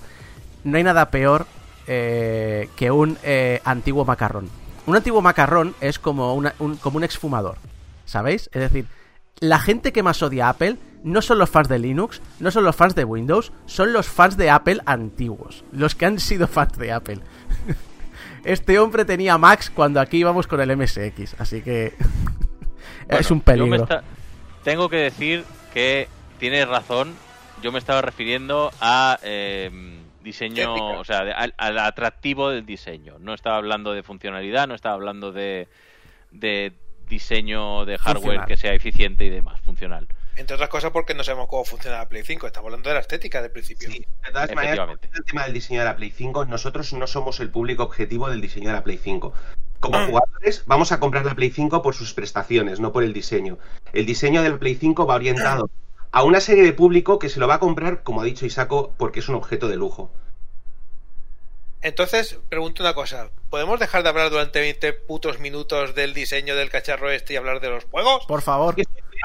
[0.64, 1.45] No hay nada peor
[1.86, 4.49] eh, que un eh, antiguo macarrón.
[4.86, 7.57] Un antiguo macarrón es como, una- un, como un exfumador,
[8.05, 8.49] ¿sabéis?
[8.53, 8.86] Es decir,
[9.39, 12.63] la gente que más odia a Apple no son los fans de Linux, no son
[12.63, 16.77] los fans de Windows, son los fans de Apple antiguos, los que han sido fans
[16.77, 17.19] de Apple.
[18.43, 21.93] Este hombre tenía Max cuando aquí íbamos con el MSX, así que
[23.07, 23.88] es un peligro.
[24.65, 26.09] Tengo que decir que
[26.39, 27.13] tienes razón.
[27.61, 29.71] Yo me estaba refiriendo a eh,
[30.24, 33.17] diseño, o sea, de- al, al atractivo del diseño.
[33.19, 35.67] No estaba hablando de funcionalidad, no estaba hablando de,
[36.32, 36.74] de
[37.07, 38.47] diseño de hardware Funcional.
[38.47, 40.07] que sea eficiente y demás, funcional.
[40.36, 42.47] Entre otras cosas porque no sabemos cómo funciona la Play 5.
[42.47, 43.91] Estamos hablando de la estética del principio.
[43.91, 47.39] Sí, de todas maneras, el tema del diseño de la Play 5, nosotros no somos
[47.39, 49.32] el público objetivo del diseño de la Play 5.
[49.80, 53.59] Como jugadores, vamos a comprar la Play 5 por sus prestaciones, no por el diseño.
[53.91, 55.69] El diseño de la Play 5 va orientado
[56.14, 58.93] a una serie de público que se lo va a comprar, como ha dicho Isaco,
[58.97, 60.09] porque es un objeto de lujo.
[61.82, 63.30] Entonces, pregunto una cosa.
[63.49, 67.59] ¿Podemos dejar de hablar durante 20 putos minutos del diseño del cacharro este y hablar
[67.59, 68.26] de los juegos?
[68.26, 68.76] Por favor.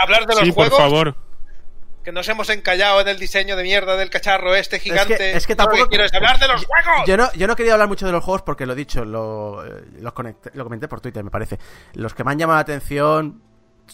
[0.03, 1.15] Hablar de los sí, por juegos favor.
[2.03, 5.37] que nos hemos encallado en el diseño de mierda del cacharro este gigante.
[5.37, 7.07] es que Todo lo tampoco- quiero es hablar de los juegos.
[7.07, 9.65] Yo no, yo no quería hablar mucho de los juegos porque lo he dicho, lo,
[9.65, 11.59] eh, los conecté- lo comenté por Twitter, me parece.
[11.95, 13.41] Los que me han llamado la atención,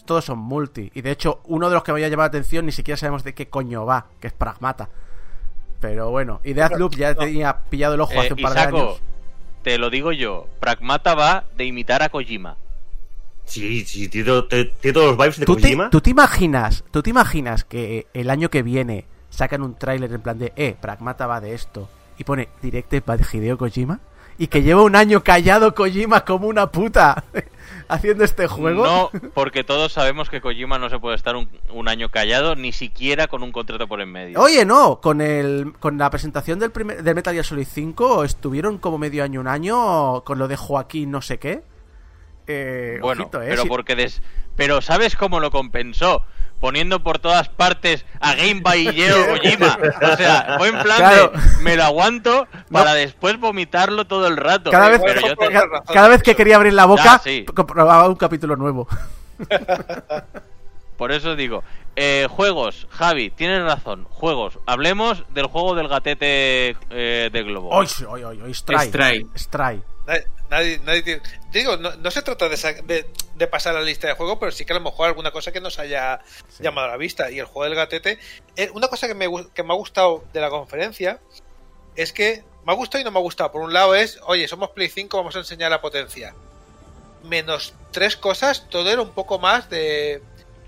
[0.05, 0.91] todos son multi.
[0.93, 3.23] Y de hecho, uno de los que me había llamado la atención ni siquiera sabemos
[3.23, 4.89] de qué coño va, que es Pragmata.
[5.79, 9.01] Pero bueno, y Deathloop ya tenía pillado el ojo Eh, hace un par de años.
[9.63, 12.57] te lo digo yo, Pragmata va de imitar a Kojima.
[13.43, 15.89] Sí, sí, tiene, todos los vibes de ¿Tú te, Kojima.
[15.91, 20.21] tú te imaginas, tú te imaginas que el año que viene sacan un tráiler en
[20.21, 21.87] plan de, eh, Pragmata va de esto
[22.17, 23.99] y pone Directed by Hideo Kojima
[24.37, 27.23] y que lleva un año callado Kojima como una puta
[27.87, 28.85] haciendo este juego?
[28.85, 32.71] No, porque todos sabemos que Kojima no se puede estar un, un año callado, ni
[32.71, 34.39] siquiera con un contrato por en medio.
[34.41, 38.77] Oye, no, con el con la presentación del primer del Metal Gear Solid 5 estuvieron
[38.77, 41.63] como medio año un año con lo de Joaquín no sé qué.
[42.47, 44.21] Eh, bueno, ojito, eh, pero si- porque des...
[44.55, 46.23] pero ¿sabes cómo lo compensó?
[46.59, 49.77] Poniendo por todas partes a Game by Hideo Kojima.
[50.13, 51.31] O sea, fue en plan Claro.
[51.33, 54.71] de me lo aguanto para después vomitarlo todo el rato.
[54.71, 57.19] cada vez, Pero yo te- ca- razón, cada vez que quería abrir la boca Ya,
[57.19, 57.45] sí.
[58.09, 58.87] un capítulo nuevo.
[60.97, 61.63] Por eso digo,
[61.95, 64.59] eh, juegos, Javi, tienes razón, juegos.
[64.65, 67.69] Hablemos del juego del gatete eh, de globo.
[67.69, 68.87] Hoy, hoy, hoy, hoy, Stray.
[68.89, 69.25] Stray.
[69.37, 69.81] Stray.
[70.49, 71.21] Nadie, nadie, tiene-
[71.51, 74.63] Digo, no, no se trata de, de- de pasar la lista de juegos, pero sí
[74.65, 76.19] que a lo mejor alguna cosa que nos haya
[76.49, 76.63] Sí.
[76.63, 77.31] llamado a la vista.
[77.31, 78.19] Y el juego del gatete.
[78.55, 81.19] eh, una cosa que me, que me ha gustado de la conferencia
[81.95, 83.51] es que me ha gustado y no me ha gustado.
[83.51, 86.35] Por un lado es, oye, somos Play 5, vamos a enseñar la potencia.
[87.23, 90.21] Menos tres cosas, todo era un poco más de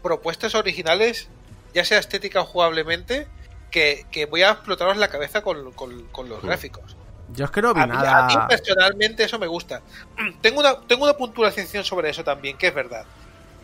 [0.08, 1.28] propuestas originales,
[1.74, 3.28] ya sea estética o jugablemente,
[3.72, 6.96] que, que voy a explotaros la cabeza con, con- con los gráficos.
[7.34, 8.28] Yo es que no vi A mí, a nada.
[8.28, 9.82] mí personalmente eso me gusta.
[10.42, 13.06] Tengo una, tengo una puntualización sobre eso también, que es verdad.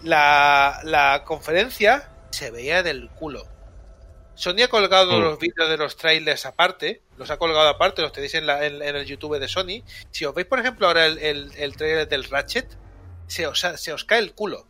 [0.03, 3.47] La, la conferencia se veía del culo.
[4.35, 5.21] Sony ha colgado Mm.
[5.21, 8.81] los vídeos de los trailers aparte, los ha colgado aparte, los tenéis en, la- en-
[8.81, 9.83] en el YouTube de Sony.
[10.11, 12.67] Si os veis, por ejemplo, ahora el, el, el trailer del Ratchet,
[13.27, 14.65] se os, se os cae el culo.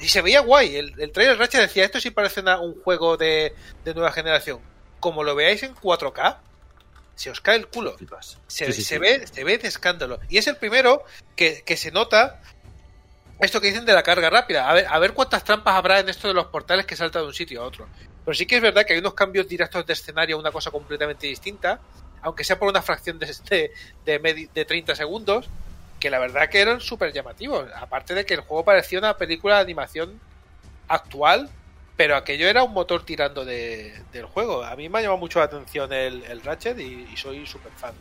[0.00, 0.76] Y se veía guay.
[0.76, 4.60] El, el trailer Ratchet decía, esto sí parece una- un juego de, de nueva generación.
[5.00, 6.38] Como lo veáis en 4K,
[7.14, 7.96] se os cae el culo.
[8.46, 8.98] Se, Sí, sí, se sí.
[8.98, 10.18] Ve, se ve de escándalo.
[10.28, 12.40] Y es el primero que, que se nota
[13.40, 14.68] esto que dicen de la carga rápida.
[14.68, 17.26] A ver, a ver cuántas trampas habrá en esto de los portales que salta de
[17.26, 17.86] un sitio a otro.
[18.24, 20.70] Pero sí que es verdad que hay unos cambios directos de escenario a una cosa
[20.70, 21.80] completamente distinta,
[22.22, 23.70] aunque sea por una fracción de,
[24.04, 25.46] de, de 30 segundos,
[26.00, 27.68] que la verdad que eran súper llamativos.
[27.74, 30.20] Aparte de que el juego parecía una película de animación
[30.88, 31.48] actual,
[31.96, 34.62] pero aquello era un motor tirando de- del juego.
[34.64, 37.72] A mí me ha llamado mucho la atención el, el Ratchet y, y soy súper
[37.72, 37.94] fan.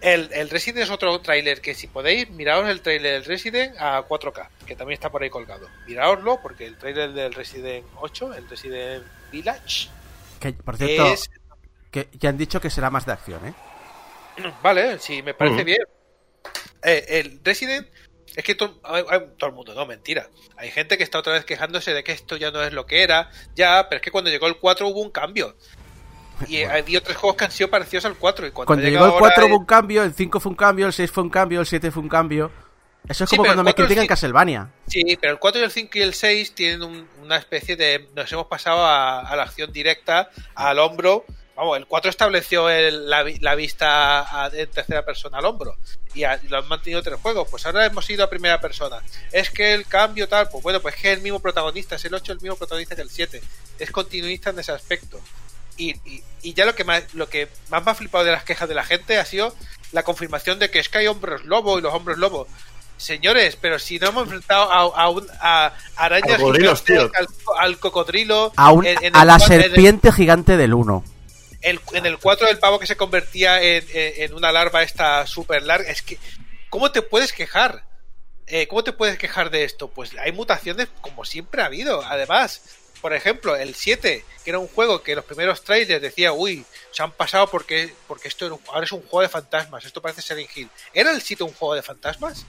[0.00, 4.02] El, el Resident es otro tráiler que si podéis, miraos el tráiler del Resident a
[4.08, 5.68] 4K, que también está por ahí colgado.
[5.86, 9.88] Miraoslo porque el tráiler del Resident 8, el Resident Village,
[10.40, 11.30] Que, por cierto, es...
[11.90, 13.54] que ya han dicho que será más de acción, ¿eh?
[14.62, 15.82] Vale, sí, me parece bien.
[16.82, 17.86] Eh, el Resident
[18.36, 20.28] es que to- hay- hay- todo el mundo, no, mentira.
[20.56, 23.02] Hay gente que está otra vez quejándose de que esto ya no es lo que
[23.02, 23.30] era.
[23.54, 25.54] Ya, pero es que cuando llegó el 4 hubo un cambio.
[26.48, 28.46] Y hay otros juegos que han sido parecidos al 4.
[28.46, 30.56] Y cuando, Cuando llegó el llegado 4 ahora hubo un cambio, el 5 fue un
[30.56, 32.50] cambio, el 6 fue un cambio, el 7 fue un cambio.
[33.08, 34.70] Eso es Sí, como cuando me critican Castlevania.
[34.86, 38.08] Sí, pero el 4 y el 5 y el 6 tienen un- una especie de...
[38.14, 41.24] Nos hemos pasado a, a la acción directa, al hombro.
[41.60, 45.76] Vamos, el 4 estableció el- la, vi- la vista en tercera persona al hombro.
[46.14, 47.46] Y, a- y lo han mantenido tres juegos.
[47.50, 48.96] Pues ahora hemos ido a primera persona.
[49.30, 51.96] Es que el cambio tal, pues bueno, pues que es el mismo protagonista.
[51.96, 53.42] Es el 8 el mismo protagonista que el 7.
[53.78, 55.20] Es continuista en ese aspecto.
[55.76, 58.44] Y, y- y ya lo que más lo que más me ha flipado de las
[58.44, 59.54] quejas de la gente ha sido
[59.92, 62.46] la confirmación de que es que hay hombres lobo y los hombres lobo.
[62.96, 66.38] Señores, pero si no hemos enfrentado a, a, un, a arañas
[66.84, 67.26] gigantes, al,
[67.66, 70.74] al cocodrilo, A, un- en- en a el la cua- en el- serpiente gigante del
[70.74, 71.04] 1.
[71.60, 75.26] El- en el 4 del pavo que se convertía en, en- en una larva esta
[75.26, 75.90] súper larga.
[75.90, 76.18] Es que,
[76.68, 77.84] ¿cómo te puedes quejar?
[78.46, 79.88] Eh, ¿Cómo te puedes quejar de esto?
[79.88, 82.02] Pues hay mutaciones como siempre ha habido.
[82.04, 82.62] Además,
[83.00, 87.02] por ejemplo, el 7, que era un juego que los primeros trailers decía, uy, se
[87.02, 90.20] han pasado porque, porque esto era un- ahora es un juego de fantasmas, esto parece
[90.22, 90.68] Silent Hill.
[90.92, 92.44] ¿Era el 7 un juego de fantasmas?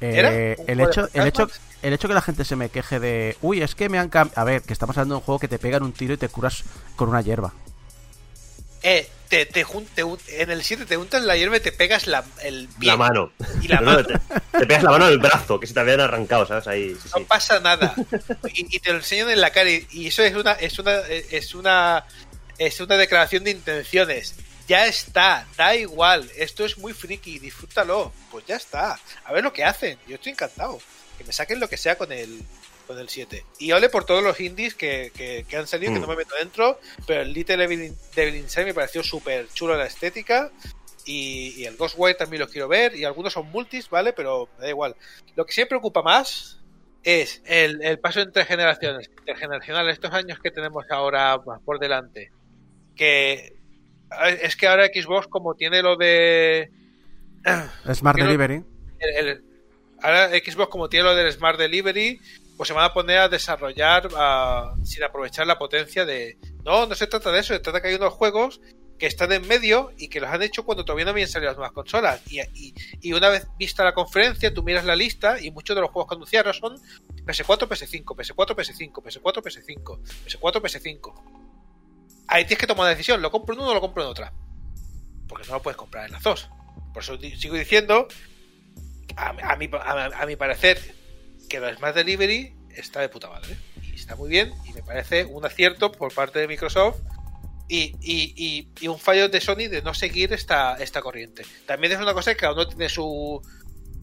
[0.00, 1.48] ¿Era Eh, el, hecho, el, hecho,
[1.82, 3.36] el hecho que la gente se me queje de.
[3.42, 4.40] Uy, es que me han cambiado.
[4.40, 6.28] A ver, que estamos hablando de un juego que te pegan un tiro y te
[6.28, 6.62] curas
[6.94, 7.52] con una hierba.
[8.82, 10.02] Eh, te, te, te
[10.42, 12.88] en el 7 te untas la hierba y te pegas la, el pie.
[12.88, 13.32] La mano.
[13.60, 14.06] Y la No, no, mano.
[14.06, 14.18] te,
[14.58, 16.66] te pegas la mano en el brazo, que se te habían arrancado, ¿sabes?
[16.66, 17.24] Ahí, sí, no sí.
[17.28, 17.94] pasa nada
[18.54, 20.96] y, y te lo enseñan en la cara y, y eso es una es una
[21.00, 22.04] es una
[22.58, 24.34] es una declaración de intenciones
[24.66, 29.52] ya está da igual esto es muy friki disfrútalo pues ya está a ver lo
[29.52, 30.78] que hacen yo estoy encantado
[31.16, 32.42] que me saquen lo que sea con el
[32.88, 35.98] con el 7 y ole por todos los indies que, que, que han salido que
[36.00, 36.02] Mm.
[36.02, 39.86] no me meto dentro pero el Little Devil, Devil Inside me pareció súper chulo la
[39.86, 40.50] estética
[41.04, 44.12] y, y el Ghostwire también los quiero ver y algunos son multis, ¿vale?
[44.12, 44.94] Pero me da igual.
[45.36, 46.60] Lo que sí me preocupa más
[47.02, 52.30] es el, el paso entre generaciones, intergeneracional, estos años que tenemos ahora por delante.
[52.94, 53.54] Que
[54.42, 56.70] es que ahora Xbox como tiene lo de...
[57.94, 58.62] Smart Delivery.
[58.98, 59.44] el- el-
[60.02, 62.20] ahora Xbox como tiene lo del Smart Delivery,
[62.58, 64.08] pues se van a poner a desarrollar
[64.82, 66.36] sin aprovechar la potencia de...
[66.64, 68.60] No, no se trata de eso, se trata que hay unos juegos
[68.98, 71.56] que están en medio y que los han hecho cuando todavía no habían salido las
[71.56, 72.20] nuevas consolas.
[72.28, 76.08] Y, una vez vista la conferencia, tú miras la lista y muchos de los juegos
[76.08, 76.74] que anunciaron son
[77.24, 81.14] PS4, PS5, PS4, PS5, PS4, PS5, PS4, PS5.
[82.26, 84.32] Ahí tienes que tomar una decisión, ¿lo compro en uno o lo compro en otra?
[85.28, 86.50] Porque no lo puedes comprar en las dos.
[86.92, 88.08] Por eso sigo diciendo,
[89.14, 90.97] a, a a, a mi parecer,
[91.48, 93.56] que lo Smart Delivery está de puta madre.
[93.82, 96.96] Y está muy bien y me parece un acierto por parte de Microsoft
[97.68, 101.44] y, y, y, y un fallo de Sony de no seguir esta, esta corriente.
[101.66, 103.42] También es una cosa que cada uno tiene su,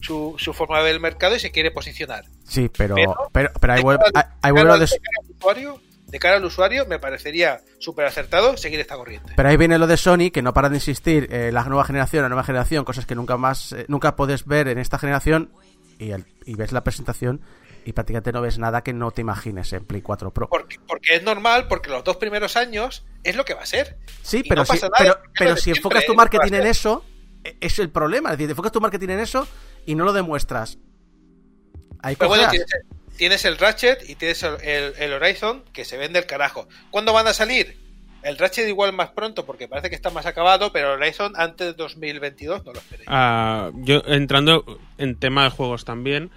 [0.00, 2.24] su, su forma de ver el mercado y se quiere posicionar.
[2.46, 6.36] Sí, pero, Pero- pero, pero cara- ahí de cara de, de cara usuario, de cara
[6.36, 9.32] al usuario, me parecería súper acertado seguir esta corriente.
[9.34, 12.22] pero ahí viene lo de Sony, que no para de insistir, eh, la nueva generación,
[12.22, 15.50] la nueva generación, cosas que nunca más, eh, nunca puedes ver en esta generación,
[15.98, 17.40] y, el- y ves la presentación
[17.84, 20.48] y prácticamente no ves nada que no te imagines en Play 4 Pro.
[20.48, 23.98] Porque, porque es normal, porque los dos primeros años es lo que va a ser.
[24.22, 27.04] Sí, Y pero, no si, pero, pero si enfocas tu marketing en eso,
[27.44, 28.30] e- es el problema.
[28.30, 29.46] Es decir, te enfocas tu marketing en eso
[29.86, 30.78] y no lo demuestras.
[32.02, 32.68] Ahí Pero bueno, tienes,
[33.16, 36.68] tienes el Ratchet y tienes el, el- el Horizon que se vende el carajo.
[36.90, 37.85] ¿Cuándo van a salir?
[38.22, 41.72] El Ratchet igual más pronto porque parece que está más acabado, pero Horizon antes de
[41.74, 43.08] 2022 no lo esperéis.
[43.10, 44.64] Ah, yo entrando
[44.98, 46.30] en tema de juegos también,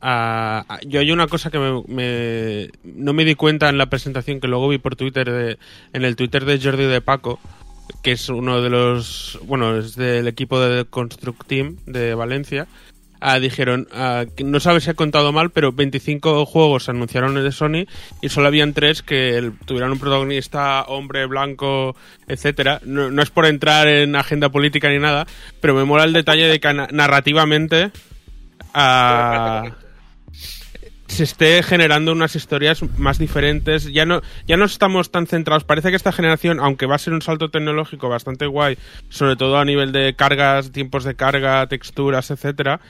[0.00, 4.40] ah, yo hay una cosa que me, me- no me di cuenta en la presentación
[4.40, 5.58] que luego vi por Twitter, de,
[5.92, 7.38] en el Twitter de Jordi de Paco,
[8.02, 12.66] que es uno de los, bueno, es del equipo de Construct Team de Valencia.
[13.20, 17.50] Ah, dijeron, ah, no sabes si he contado mal, pero 25 juegos se anunciaron de
[17.50, 17.86] Sony
[18.20, 21.96] y solo habían tres que tuvieran un protagonista hombre, blanco,
[22.28, 22.80] etcétera.
[22.84, 25.26] No, no es por entrar en agenda política ni nada,
[25.60, 27.90] pero me mola el detalle de que na- narrativamente
[28.74, 29.64] ah,
[31.06, 33.92] se esté generando unas historias más diferentes.
[33.92, 35.64] Ya no, ya no estamos tan centrados.
[35.64, 38.76] Parece que esta generación, aunque va a ser un salto tecnológico bastante guay,
[39.08, 42.80] sobre todo a nivel de cargas, tiempos de carga, texturas, etcétera.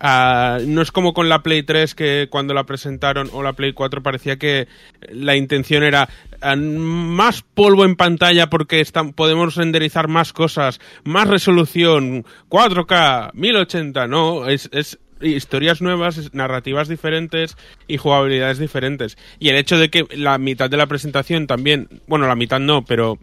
[0.00, 3.72] ah, no es como con la Play 3 que cuando la presentaron o la Play
[3.74, 4.66] 4 parecía que
[5.12, 6.08] la intención era
[6.40, 14.48] ah, más polvo en pantalla porque podemos renderizar más cosas, más resolución, 4K, 1080, no,
[14.48, 17.56] es historias nuevas, narrativas diferentes
[17.86, 19.16] y jugabilidades diferentes.
[19.38, 22.84] Y el hecho de que la mitad de la presentación también, bueno, la mitad no,
[22.84, 23.18] pero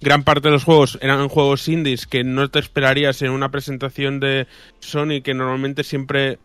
[0.00, 4.20] gran parte de los juegos eran juegos indies que no te esperarías en una presentación
[4.20, 4.46] de
[4.80, 6.38] Sony que normalmente siempre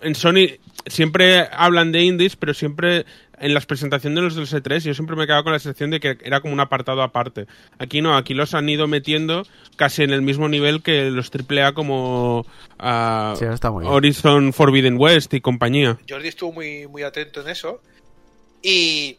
[0.00, 3.06] en Sony siempre hablan de indies, pero siempre
[3.38, 5.90] en las presentaciones de los del S3 yo siempre me he quedado con la sensación
[5.90, 7.46] de que era como un apartado aparte.
[7.78, 9.44] Aquí no, aquí los han ido metiendo
[9.76, 12.46] casi en el mismo nivel que los AAA como
[12.78, 13.92] Sí, eso está muy bien.
[13.92, 15.98] Horizon Forbidden West y compañía.
[16.08, 17.80] Jordi estuvo muy, muy atento en eso.
[18.62, 19.18] Y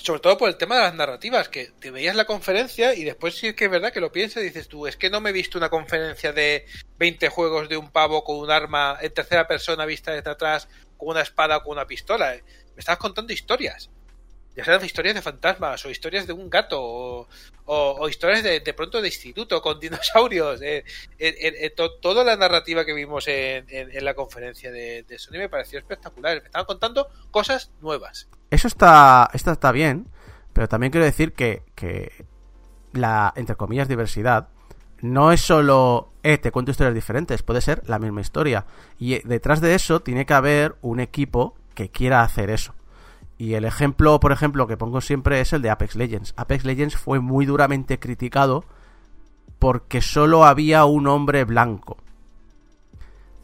[0.00, 3.36] sobre todo por el tema de las narrativas, que te veías la conferencia y después
[3.36, 5.30] sí es que es verdad que lo piensas y dices tú, es que no me
[5.30, 6.64] he visto una conferencia de
[6.98, 11.10] 20 juegos de un pavo con un arma en tercera persona vista desde atrás, con
[11.10, 12.34] una espada o con una pistola.
[12.34, 12.42] eh.
[12.80, 13.90] Estabas contando historias.
[14.56, 17.28] Ya sean historias de fantasmas o historias de un gato
[17.66, 20.60] o, historias de, de pronto de instituto con dinosaurios.
[20.60, 20.84] eh,
[21.18, 23.64] eh, eh, to- toda la narrativa que vimos en,
[24.04, 26.40] la conferencia de, Sony me pareció espectacular.
[26.40, 28.28] Me estaban contando cosas nuevas.
[28.50, 30.08] Eso está, esto está bien,
[30.52, 32.10] pero también quiero decir que, que
[32.92, 34.48] la, entre comillas, diversidad
[35.00, 38.66] no es solo, eh, te cuento historias diferentes, puede ser la misma historia.
[38.98, 42.74] Y detrás de eso tiene que haber un equipo que quiera hacer eso.
[43.38, 46.34] Y el ejemplo, por ejemplo, que pongo siempre es el de Apex Legends.
[46.36, 48.64] Apex Legends fue muy duramente criticado
[49.58, 51.96] porque solo había un hombre blanco.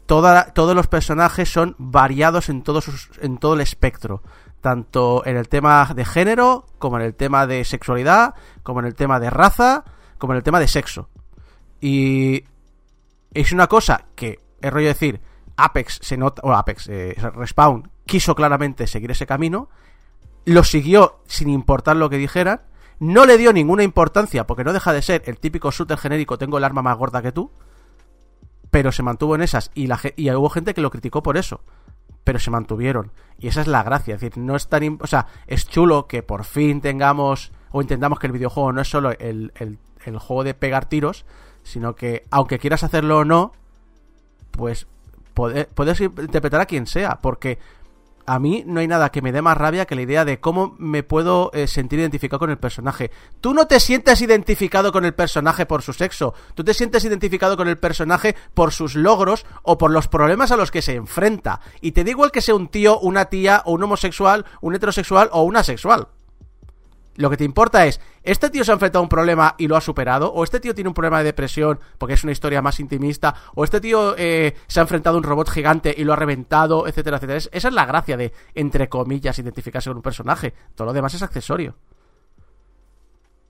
[0.05, 4.21] Todos los personajes son variados en todo el espectro.
[4.61, 8.93] Tanto en el tema de género, como en el tema de sexualidad, como en el
[8.93, 9.83] tema de raza,
[10.19, 11.09] como en el tema de sexo.
[11.81, 12.43] Y
[13.33, 15.21] es una cosa que, es rollo decir,
[15.57, 19.69] Apex se nota, o Apex, eh, Respawn quiso claramente seguir ese camino,
[20.45, 22.61] lo siguió sin importar lo que dijeran,
[22.99, 26.57] no le dio ninguna importancia porque no deja de ser el típico shooter genérico, tengo
[26.57, 27.51] el arma más gorda que tú,
[28.71, 31.61] pero se mantuvo en esas y, la, y hubo gente que lo criticó por eso,
[32.23, 35.27] pero se mantuvieron y esa es la gracia, es decir, no es tan, o sea,
[35.47, 39.51] es chulo que por fin tengamos o entendamos que el videojuego no es solo el,
[39.55, 41.25] el- el juego de pegar tiros,
[41.63, 43.51] sino que aunque quieras hacerlo o no,
[44.51, 44.87] pues
[45.33, 47.59] puedes interpretar a quien sea, porque
[48.27, 50.75] a mí no hay nada que me dé más rabia que la idea de cómo
[50.77, 53.09] me puedo eh, sentir identificado con el personaje.
[53.41, 57.57] Tú no te sientes identificado con el personaje por su sexo, tú te sientes identificado
[57.57, 61.61] con el personaje por sus logros o por los problemas a los que se enfrenta.
[61.81, 65.29] Y te da igual que sea un tío, una tía, o un homosexual, un heterosexual
[65.31, 66.09] o una sexual.
[67.17, 69.75] Lo que te importa es, ¿este tío se ha enfrentado a un problema y lo
[69.75, 70.31] ha superado?
[70.31, 73.33] ¿O este tío tiene un problema de depresión porque es una historia más intimista?
[73.55, 76.87] ¿O este tío eh, se ha enfrentado a un robot gigante y lo ha reventado?
[76.87, 77.37] Etcétera, etcétera.
[77.37, 80.53] Es- esa es la gracia de, entre comillas, identificarse con un personaje.
[80.75, 81.75] Todo lo demás es accesorio.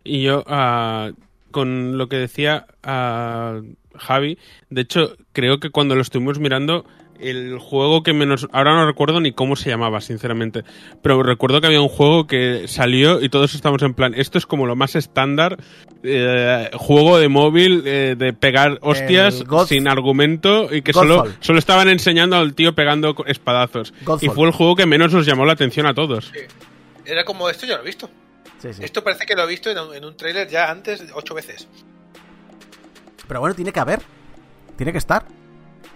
[0.04, 1.12] Y yo, ah,
[1.52, 3.60] con lo que decía ah,
[3.96, 4.38] Javi,
[4.70, 6.86] de hecho, creo que cuando lo estuvimos mirando,
[7.20, 8.48] el juego que menos.
[8.52, 10.64] Ahora no recuerdo ni cómo se llamaba, sinceramente.
[11.02, 14.14] Pero recuerdo que había un juego que salió y todos estamos en plan.
[14.16, 15.58] Esto es como lo más estándar.
[16.04, 21.60] eh, juego de móvil eh, de pegar hostias God- sin argumento y que solo, solo
[21.60, 23.94] estaban enseñando al tío pegando espadazos.
[24.06, 24.30] Godfall.
[24.30, 26.32] Y fue el juego que menos nos llamó la atención a todos.
[27.06, 28.10] Era como esto, ya lo he visto.
[28.60, 28.84] Sí, sí.
[28.84, 31.68] Esto parece que lo he visto en un, en un tráiler ya antes ocho veces.
[33.28, 34.00] Pero bueno, tiene que haber.
[34.78, 35.26] Tiene que estar.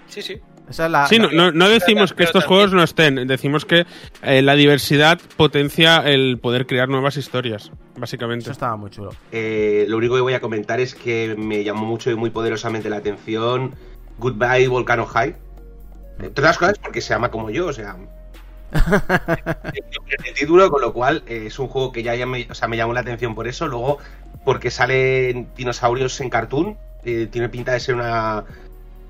[0.07, 0.37] Sí, sí.
[0.71, 1.07] Esa es la.
[1.07, 3.85] Sí, no, la- no, no decimos que estos también- juegos no estén, decimos que
[4.23, 8.43] eh, la diversidad potencia el poder crear nuevas historias, básicamente.
[8.45, 9.11] Eso estaba muy chulo.
[9.31, 12.89] Eh, lo único que voy a comentar es que me llamó mucho y muy poderosamente
[12.89, 13.75] la atención
[14.17, 15.35] Goodbye Volcano High.
[16.15, 17.95] Entre otras cosas porque se llama como yo, o sea.
[20.25, 22.67] el título, con lo cual eh, es un juego que ya, ya me, o sea,
[22.67, 23.67] me llamó la atención por eso.
[23.67, 23.97] Luego,
[24.45, 28.43] porque salen dinosaurios en cartoon, eh, tiene pinta de ser una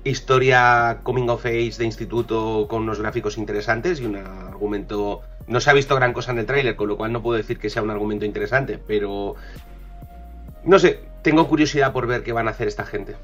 [0.04, 5.20] historia coming of age de instituto con unos gráficos interesantes y un argumento.
[5.46, 7.58] No se ha visto gran cosa en el tráiler, con lo cual no puedo decir
[7.58, 9.34] que sea un argumento interesante, pero
[10.64, 13.16] no sé, tengo curiosidad por ver qué van a hacer esta gente.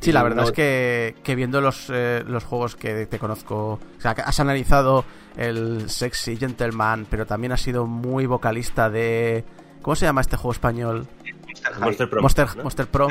[0.00, 3.72] Sí, la verdad no- es que, que viendo los, eh, los juegos que te conozco,
[3.74, 5.04] o sea, que has analizado
[5.36, 9.44] el Sexy Gentleman, pero también has sido muy vocalista de...
[9.82, 11.06] ¿Cómo se llama este juego español?
[11.44, 11.78] Monster.
[11.80, 12.22] Monster Pro.
[12.22, 12.62] Monster, ¿no?
[12.62, 13.08] Monster Pro.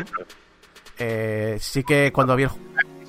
[0.97, 2.49] Eh, sí que cuando vi el...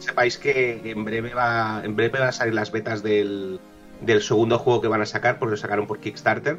[0.01, 3.61] Sepáis que en breve va, en breve van a salir las betas del,
[4.01, 6.59] del segundo juego que van a sacar, porque lo sacaron por Kickstarter.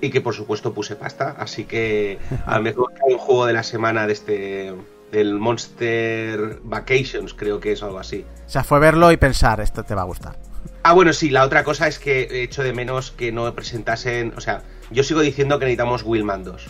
[0.00, 1.34] Y que por supuesto puse pasta.
[1.38, 4.74] Así que a lo mejor hay un juego de la semana de este.
[5.10, 8.26] del Monster Vacations, creo que es algo así.
[8.46, 10.36] O sea, fue verlo y pensar, esto te va a gustar.
[10.82, 14.34] Ah, bueno, sí, la otra cosa es que he hecho de menos que no presentasen.
[14.36, 16.66] O sea, yo sigo diciendo que necesitamos Willman 2.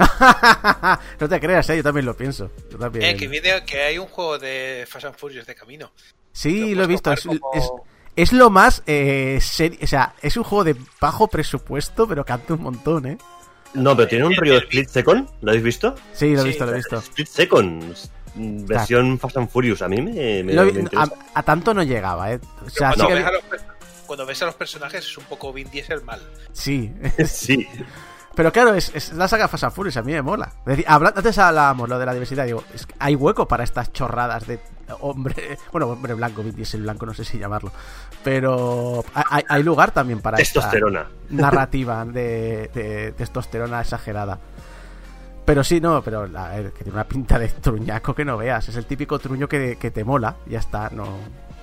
[1.20, 1.76] no te creas, ¿eh?
[1.76, 2.50] yo también lo pienso.
[2.70, 3.04] Yo también.
[3.04, 5.92] Eh, que viene, que hay un juego de Fast and Furious de camino.
[6.32, 7.12] Sí, Lo lo he visto.
[7.12, 7.70] Es, como- es-
[8.16, 12.54] es lo más eh, seri- O sea, es un juego de bajo presupuesto, pero canta
[12.54, 13.18] un montón, ¿eh?
[13.74, 15.94] No, pero tiene un rollo Split Second, ¿lo habéis visto?
[16.12, 16.96] Sí, lo he Sí, visto, lo he visto.
[16.98, 17.94] Split Second,
[18.66, 21.12] versión Fast and Furious, a mí me, me- Lo- me a, interesa.
[21.34, 22.40] a tanto no llegaba, ¿eh?
[22.66, 23.42] O sea, sí Cuando que ves a los,
[24.06, 26.20] cuando ves a los personajes es un poco Vin Diesel mal.
[26.52, 26.92] Sí.
[27.26, 27.66] Sí.
[28.34, 30.52] Pero claro, es, es la saga Fast and Furious, a mí me mola.
[30.60, 33.92] Es decir, antes hablábamos lo de la diversidad, digo, es que hay hueco para estas
[33.92, 34.60] chorradas de
[35.00, 37.72] hombre, bueno, hombre blanco, Vin Diesel blanco, no sé si llamarlo.
[38.22, 41.06] Pero hay, hay lugar también para esta Testosterona.
[41.30, 44.38] narrativa de, de testosterona exagerada.
[45.44, 48.68] Pero sí, no, pero a ver, que tiene una pinta de truñaco que no veas.
[48.68, 51.18] Es el típico truño que, que te mola, ya está, no,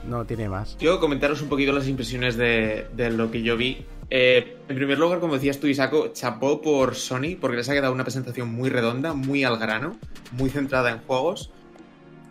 [0.08, 0.78] no tiene más.
[0.80, 3.86] Yo comentaros un poquito las impresiones de, lo que yo vi.
[4.10, 7.94] Eh, en primer lugar, como decías tú, Isaco, chapó por Sony porque les ha quedado
[7.94, 9.98] una presentación muy redonda, muy al grano,
[10.32, 11.52] muy centrada en juegos.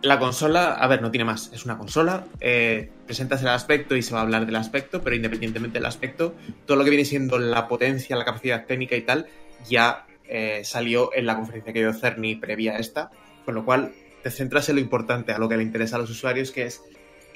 [0.01, 4.03] La consola, a ver, no tiene más, es una consola, eh, presentas el aspecto y
[4.03, 7.39] se va a hablar del aspecto, pero independientemente del aspecto, todo lo que viene siendo
[7.39, 9.25] la potencia, la capacidad técnica y tal,
[9.67, 13.09] ya eh, salió en la conferencia que dio Cerny previa a esta,
[13.43, 16.09] con lo cual te centras en lo importante, a lo que le interesa a los
[16.09, 16.83] usuarios, que es,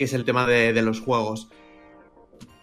[0.01, 1.47] que es el tema de, los juegos.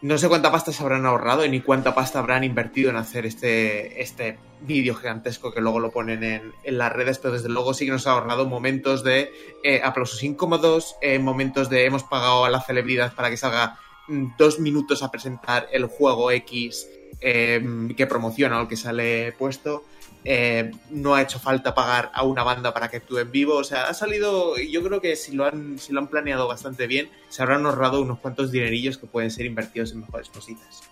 [0.02, 4.02] No sé cuánta pasta se habrán ahorrado ni cuánta pasta habrán invertido en hacer este,
[4.02, 7.92] este vídeo gigantesco que luego lo ponen en, las redes, pero desde luego sí que
[7.92, 9.30] nos ha ahorrado momentos de
[9.62, 13.78] eh, aplausos incómodos, eh, momentos de hemos pagado a la celebridad para que salga
[14.08, 16.88] mm, dos minutos a presentar el juego X
[17.20, 17.64] eh,
[17.96, 19.84] que promociona o que sale puesto.
[20.24, 23.54] Eh, no ha hecho falta pagar a una banda para que actúe en vivo.
[23.56, 24.56] O sea, ha salido.
[24.58, 28.02] Yo creo que si lo han, si lo han planeado bastante bien, se habrán ahorrado
[28.02, 30.82] unos cuantos dinerillos que pueden ser invertidos en mejores cositas.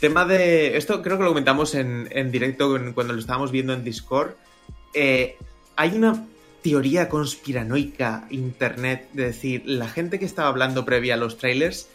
[0.00, 0.76] Tema de.
[0.76, 4.32] Esto creo que lo comentamos en, en directo cuando lo estábamos viendo en Discord.
[4.94, 5.36] Eh,
[5.76, 6.26] hay una
[6.62, 11.88] teoría conspiranoica internet de decir, la gente que estaba hablando previa a los trailers,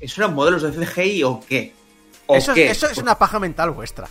[0.00, 1.72] ¿eso eran modelos de CGI o qué?
[2.26, 2.66] ¿O Eso, qué?
[2.70, 4.08] es- eso es una paja mental vuestra.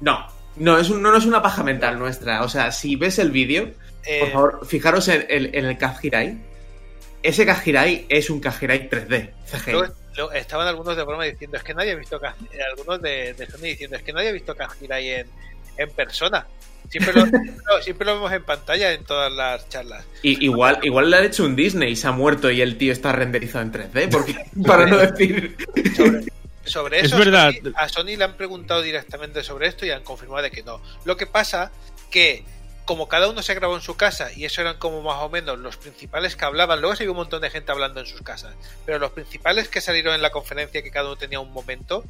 [0.00, 0.24] No,
[0.60, 2.42] no es, un- no, no es una paja mental nuestra.
[2.44, 3.70] O sea, si ves el vídeo,
[4.06, 6.38] Eh, por favor, fijaros en, el- en el Kazhirai.
[7.22, 9.72] Ese Kazhirai es un Kazhirai 3D, CGI.
[9.72, 13.02] luego- luego estaban algunos de broma diciendo es que nadie ha visto Kaz- eh, algunos
[13.02, 15.26] de, de Sony diciendo es que nadie ha visto Kazhirai en,
[15.76, 16.46] en persona.
[16.88, 20.04] Siempre lo, no, siempre lo vemos en pantalla en todas las charlas.
[20.22, 22.92] Y, igual, igual le han hecho un Disney y se ha muerto y el tío
[22.92, 24.34] está renderizado en 3D, porque,
[24.66, 25.56] para no decir...
[25.94, 26.24] Sobre,
[26.64, 27.52] sobre Es eso, verdad.
[27.52, 30.80] Sony- a Sony le han preguntado directamente sobre esto y han confirmado de que no.
[31.04, 31.70] Lo que pasa
[32.10, 32.44] que
[32.84, 35.58] como cada uno se grabó en su casa y eso eran como más o menos
[35.60, 38.54] los principales que hablaban, luego se vio un montón de gente hablando en sus casas,
[38.84, 42.02] pero los principales que salieron en la conferencia que cada uno tenía un momento,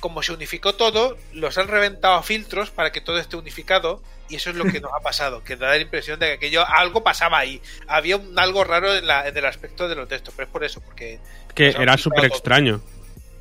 [0.00, 4.36] como se unificó todo, los han reventado a filtros para que todo esté unificado y
[4.36, 7.04] eso es lo que nos ha pasado, que da la impresión de que aquello algo
[7.04, 10.46] pasaba ahí, había un algo raro en, la- en el aspecto de los textos, pero
[10.48, 11.20] es por eso, porque
[11.54, 12.38] Que era súper todo.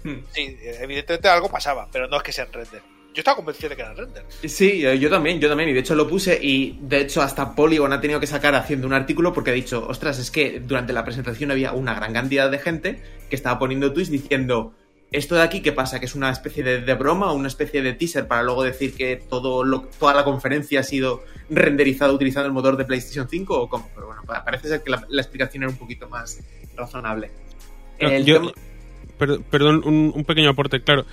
[0.03, 0.23] Extraño.
[0.33, 2.81] Sí, evidentemente algo pasaba, pero no es que sean render.
[3.13, 4.23] Yo estaba convencido de que eran render.
[4.45, 5.69] Sí, eh, yo también, yo también.
[5.69, 8.85] Y de hecho lo puse y de hecho hasta Polygon ha tenido que sacar haciendo
[8.87, 12.51] un artículo porque ha dicho, ostras, es que durante la presentación había una gran cantidad
[12.51, 14.73] de gente que estaba poniendo tweets diciendo,
[15.11, 15.99] esto de aquí, ¿qué pasa?
[15.99, 18.93] ¿Que es una especie de, de broma o una especie de teaser para luego decir
[18.95, 23.59] que todo lo- toda la conferencia ha sido renderizada utilizando el motor de PlayStation 5
[23.59, 23.89] o cómo?
[23.95, 26.39] Pero bueno, pa- parece ser que la, la explicación era un poquito más
[26.75, 27.31] razonable.
[27.99, 28.51] No, El yo- tema-
[29.19, 31.05] Per- perdón, un, un pequeño aporte, claro.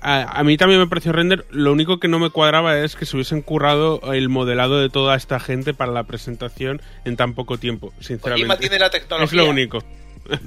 [0.00, 1.46] A, a mí también me pareció render.
[1.50, 5.14] Lo único que no me cuadraba es que se hubiesen currado el modelado de toda
[5.14, 8.56] esta gente para la presentación en tan poco tiempo, sinceramente.
[8.56, 8.86] tiene la
[9.22, 9.78] Es lo único.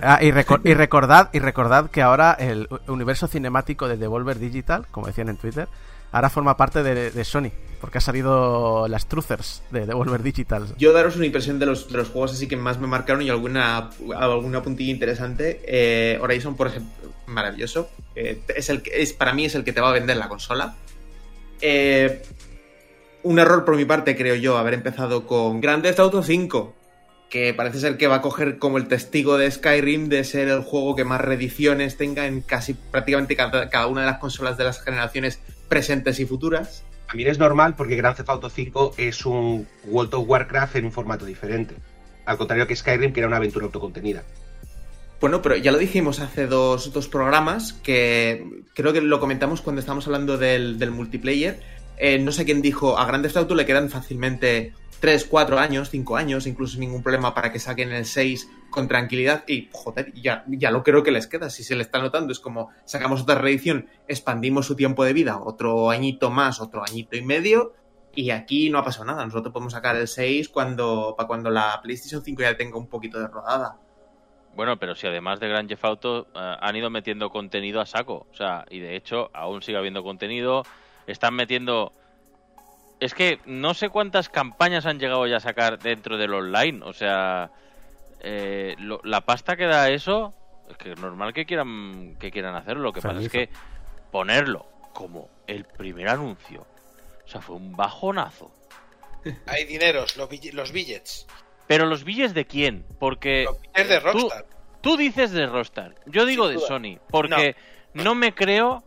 [0.00, 4.86] Ah, y, reco- y recordad, y recordad que ahora el universo cinemático de Devolver Digital,
[4.90, 5.68] como decían en Twitter,
[6.12, 7.50] ahora forma parte de, de Sony,
[7.80, 10.66] porque ha salido las truthers de Devolver Digital.
[10.78, 14.62] Yo daros una impresión de los, juegos así que más me marcaron y alguna, alguna
[14.62, 15.60] puntilla interesante.
[15.64, 16.92] Eh, Horizon, por ejemplo,
[17.26, 17.88] maravilloso.
[18.14, 20.76] Eh, es el es, para mí es el que te va a vender la consola.
[21.60, 22.22] Eh,
[23.22, 26.76] un error por mi parte, creo yo, haber empezado con Grand Theft Auto 5.
[27.30, 30.62] Que parece ser que va a coger como el testigo de Skyrim de ser el
[30.62, 34.82] juego que más reediciones tenga en casi prácticamente cada una de las consolas de las
[34.82, 36.84] generaciones presentes y futuras.
[37.10, 40.92] También es normal porque Grand Theft Auto 5 es un World of Warcraft en un
[40.92, 41.74] formato diferente.
[42.24, 44.22] Al contrario que Skyrim, que era una aventura autocontenida.
[45.20, 50.06] Bueno, pero ya lo dijimos hace dos, programas, que creo que lo comentamos cuando estábamos
[50.06, 51.60] hablando del, del multiplayer.
[51.98, 55.90] Eh, no sé quién dijo, a Grand Theft Auto le quedan fácilmente 3, 4 años,
[55.90, 59.44] 5 años, incluso sin ningún problema para que saquen el 6 con tranquilidad.
[59.48, 61.50] Y, joder, ya, ya lo creo que les queda.
[61.50, 65.40] Si se le está notando, es como sacamos otra reedición, expandimos su tiempo de vida,
[65.42, 67.72] otro añito más, otro añito y medio.
[68.14, 69.24] Y aquí no ha pasado nada.
[69.24, 73.18] Nosotros podemos sacar el 6 cuando, para cuando la PlayStation 5 ya tenga un poquito
[73.18, 73.78] de rodada.
[74.54, 78.26] Bueno, pero si además de Grand Theft Auto eh, han ido metiendo contenido a saco,
[78.30, 80.64] o sea, y de hecho aún sigue habiendo contenido,
[81.06, 81.92] están metiendo...
[83.00, 86.92] Es que no sé cuántas campañas han llegado ya a sacar dentro del online, o
[86.92, 87.50] sea,
[88.20, 90.34] eh, lo- la pasta que da eso
[90.68, 92.82] Es que es normal que quieran, que quieran hacerlo.
[92.84, 93.48] Lo que pasa es que
[94.12, 96.64] ponerlo como el primer anuncio.
[97.24, 98.52] O sea, fue un bajonazo.
[99.46, 101.26] Hay dineros, los, bill- los billets.
[101.66, 102.84] Pero los billes de quién?
[103.00, 104.46] Porque Los billets de tú- Rockstar.
[104.80, 106.58] Tú, dices de Rockstar, yo digo de.
[106.60, 107.56] Sony, porque
[107.94, 108.14] no.
[108.14, 108.84] me creo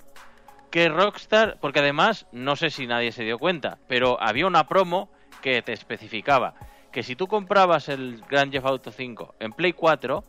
[0.73, 5.07] que Rockstar, porque además no sé si nadie se dio cuenta, pero había una promo
[5.43, 6.55] que te especificaba
[6.91, 10.23] que si tú comprabas el Grand Theft Auto 5 en Play 4,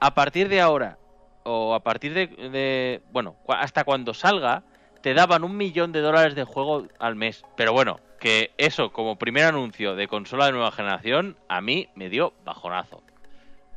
[0.00, 0.98] a partir de ahora
[1.44, 4.64] o a partir de, de- bueno, hasta cuando salga,
[5.00, 7.44] te daban un millón de dólares de juego al mes.
[7.56, 12.08] Pero bueno, que eso como primer anuncio de consola de nueva generación, a mí me
[12.08, 13.00] dio bajonazo.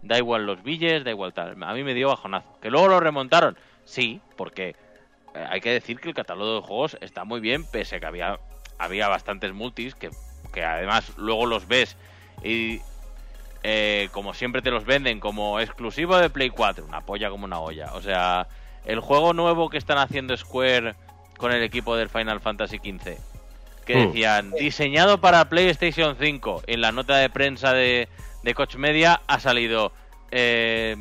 [0.01, 1.61] Da igual los billes, da igual tal.
[1.63, 2.57] A mí me dio bajonazo.
[2.59, 3.55] Que luego lo remontaron.
[3.83, 4.75] Sí, porque
[5.49, 8.39] hay que decir que el catálogo de juegos está muy bien, pese a que había,
[8.77, 10.11] había bastantes multis que,
[10.53, 11.97] que además luego los ves
[12.43, 12.81] y
[13.63, 17.59] eh, como siempre te los venden como exclusivo de Play 4, una polla como una
[17.59, 17.93] olla.
[17.93, 18.47] O sea,
[18.85, 20.95] el juego nuevo que están haciendo Square
[21.37, 23.17] con el equipo del Final Fantasy XV,
[23.85, 24.07] que Hmm.
[24.07, 28.07] decían diseñado para PlayStation 5, en la nota de prensa de,
[28.43, 29.91] de Coach Media ha salido.
[30.31, 30.95] eh,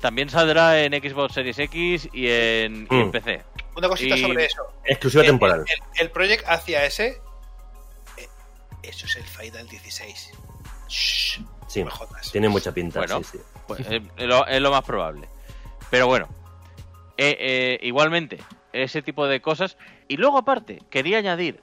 [0.00, 3.10] también saldrá en Xbox Series X y en, y en Hmm.
[3.12, 3.44] PC.
[3.76, 4.62] Una cosita Y- sobre eso.
[4.84, 5.64] Exclusiva El- temporal.
[5.66, 7.20] El, el Project hacia ese.
[8.18, 8.28] eh,
[8.82, 10.30] Eso es el Final 16.
[10.88, 12.30] Shh, Sí, no me jodas.
[12.32, 12.98] tiene mucha pinta.
[13.00, 13.22] Bueno.
[13.22, 13.44] sí, sí.
[13.66, 15.28] Pues, eh, es, lo, es lo más probable.
[15.90, 16.28] Pero bueno,
[17.16, 18.38] eh, eh, igualmente,
[18.72, 19.76] ese tipo de cosas.
[20.08, 21.60] Y luego, aparte, quería añadir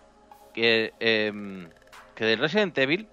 [0.53, 1.70] que, em,
[2.16, 3.07] que del Resident Evil,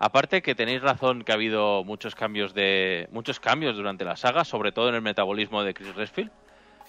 [0.00, 4.44] aparte que tenéis razón que ha habido muchos cambios de muchos cambios durante la saga,
[4.44, 6.30] sobre todo en el metabolismo de Chris Redfield.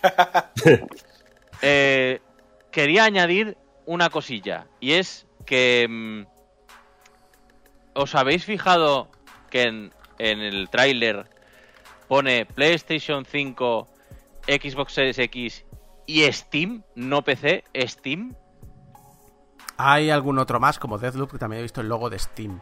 [1.61, 2.21] eh,
[2.71, 6.25] quería añadir una cosilla y es que em,
[7.93, 9.09] os habéis fijado
[9.49, 11.29] que en, en el tráiler
[12.07, 13.87] pone PlayStation 5,
[14.47, 15.65] Xbox Series X
[16.05, 18.35] y Steam, no PC, Steam.
[19.77, 22.59] Hay algún otro más, como Deathloop, que también he visto el logo de Steam.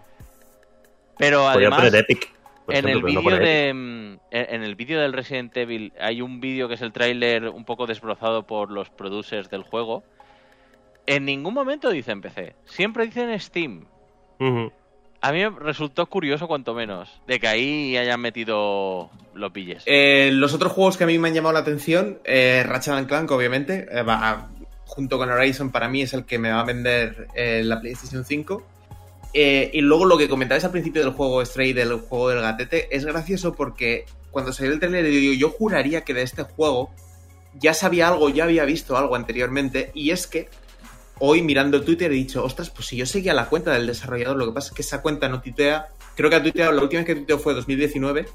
[1.18, 2.34] Pero Podría además, poner Epic.
[2.66, 5.94] Por en ejemplo, el no vídeo de mm, en en el vídeo del Resident Evil
[6.00, 10.04] hay un vídeo que es el tráiler un poco desbrozado por los producers del juego.
[11.08, 13.86] En ningún momento dicen PC, siempre dicen Steam.
[15.22, 19.84] A mí me resultó curioso cuanto menos de que ahí hayan metido los billes.
[19.86, 23.08] Eh, los otros juegos que a mí me han llamado la atención, eh, Ratchet and
[23.08, 24.50] Clank, obviamente, eh, va
[24.86, 28.24] junto con Horizon, para mí es el que me va a vender eh, la PlayStation
[28.24, 28.64] 5.
[29.38, 32.96] Eh, y luego lo que comentabais al principio del juego Stray, del juego del gatete,
[32.96, 36.90] es gracioso porque cuando salió el trailer yo, yo juraría que de este juego
[37.54, 40.48] ya sabía algo, ya había visto algo anteriormente, y es que
[41.20, 44.46] hoy mirando Twitter he dicho, ostras, pues si yo seguía la cuenta del desarrollador, lo
[44.46, 47.08] que pasa es que esa cuenta no tuitea, creo que ha tuiteado, la última vez
[47.08, 48.28] que tuiteó fue 2019,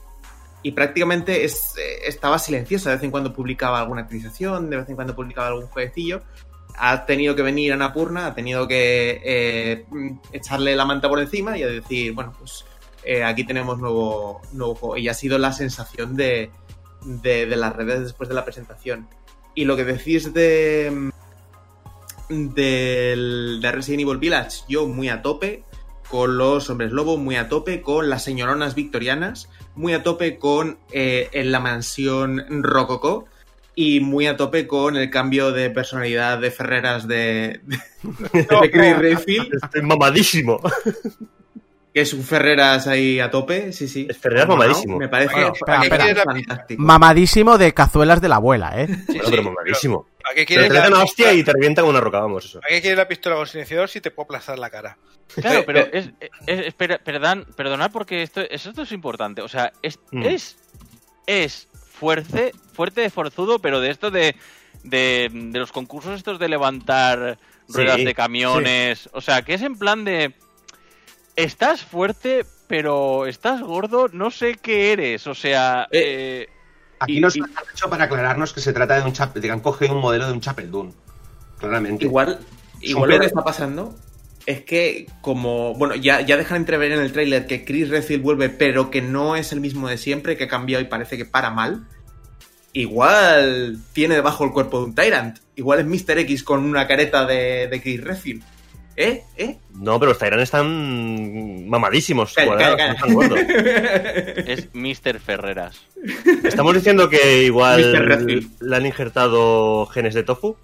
[0.63, 4.89] y prácticamente es, eh, estaba silenciosa, de vez en cuando publicaba alguna actualización, de vez
[4.91, 6.21] en cuando publicaba algún jueguecillo,
[6.83, 9.85] ha tenido que venir Annapurna, ha tenido que eh,
[10.33, 12.65] echarle la manta por encima y a decir, bueno, pues
[13.05, 14.97] eh, aquí tenemos nuevo, nuevo juego.
[14.97, 16.51] Y ha sido la sensación de,
[17.05, 19.09] de, las redes después de la presentación.
[19.55, 21.11] Y lo que decís de,
[22.31, 25.65] de Resident Evil Village, yo muy a tope
[26.09, 30.79] con los hombres lobo, muy a tope con las señoronas victorianas, muy a tope con
[30.93, 33.27] eh, en la mansión Rococó
[33.83, 38.99] y muy a tope con el cambio de personalidad de Ferreras de, de, de Chris
[38.99, 40.61] Redfield, Estoy mamadísimo.
[41.95, 44.07] que es un Ferreras ahí a tope, sí, sí.
[44.09, 44.99] Es Ferreras No, mamadísimo.
[44.99, 46.33] Me parece, Bueno, espera, me parece espera.
[46.33, 46.83] fantástico.
[46.83, 48.87] Mamadísimo de cazuelas de la abuela, ¿eh?
[48.87, 50.07] Sí, bueno, sí, pero mamadísimo.
[50.23, 52.45] ¿A qué Pero quieres te la, una hostia y te revientan con una roca, vamos,
[52.45, 52.59] eso.
[52.59, 54.99] ¿a qué quieres la pistola con silenciador si te puedo aplastar la cara?
[55.35, 55.91] Claro, Eh, pero eh.
[55.95, 56.11] es,
[56.47, 59.41] es- espera, perdón, perdonad porque esto, esto es importante.
[59.43, 60.23] O sea, es, Mm.
[60.27, 60.59] es,
[61.27, 61.69] es
[62.01, 64.35] fuerte, fuerte de forzudo, pero de esto de,
[64.83, 67.39] de, de los concursos estos de levantar
[67.69, 69.11] ruedas Sí, de camiones.
[69.13, 70.35] O sea, que es en plan de...
[71.37, 75.27] Estás fuerte, pero estás gordo, no sé qué eres.
[75.27, 75.87] O sea...
[75.93, 76.53] Eh, eh,
[77.03, 79.41] Aquí Y- nos y- han hecho para aclararnos que se trata de un chap de
[79.43, 80.93] que han cogido un modelo de un Chapel Dune.
[81.59, 82.05] Claramente.
[82.07, 82.39] Igual,
[82.81, 83.95] igual lo que está pasando
[84.51, 88.49] es que como, bueno, ya, ya dejan entrever en el tráiler que Chris Redfield vuelve,
[88.49, 91.51] pero que no es el mismo de siempre, que ha cambiado y parece que para
[91.51, 91.87] mal.
[92.73, 95.39] Igual tiene debajo el cuerpo de un Tyrant.
[95.57, 96.19] Igual es Mr.
[96.19, 98.43] X con una careta de, de Chris Redfield.
[98.97, 99.23] ¿Eh?
[99.37, 99.57] ¿Eh?
[99.75, 102.35] No, pero los Tyrant están mamadísimos.
[102.35, 103.41] Calla, cuadrados, calla, no están gordos.
[104.47, 105.21] es Mr.
[105.21, 105.81] Ferreras.
[106.45, 110.57] Estamos diciendo que igual le han injertado genes de tofu.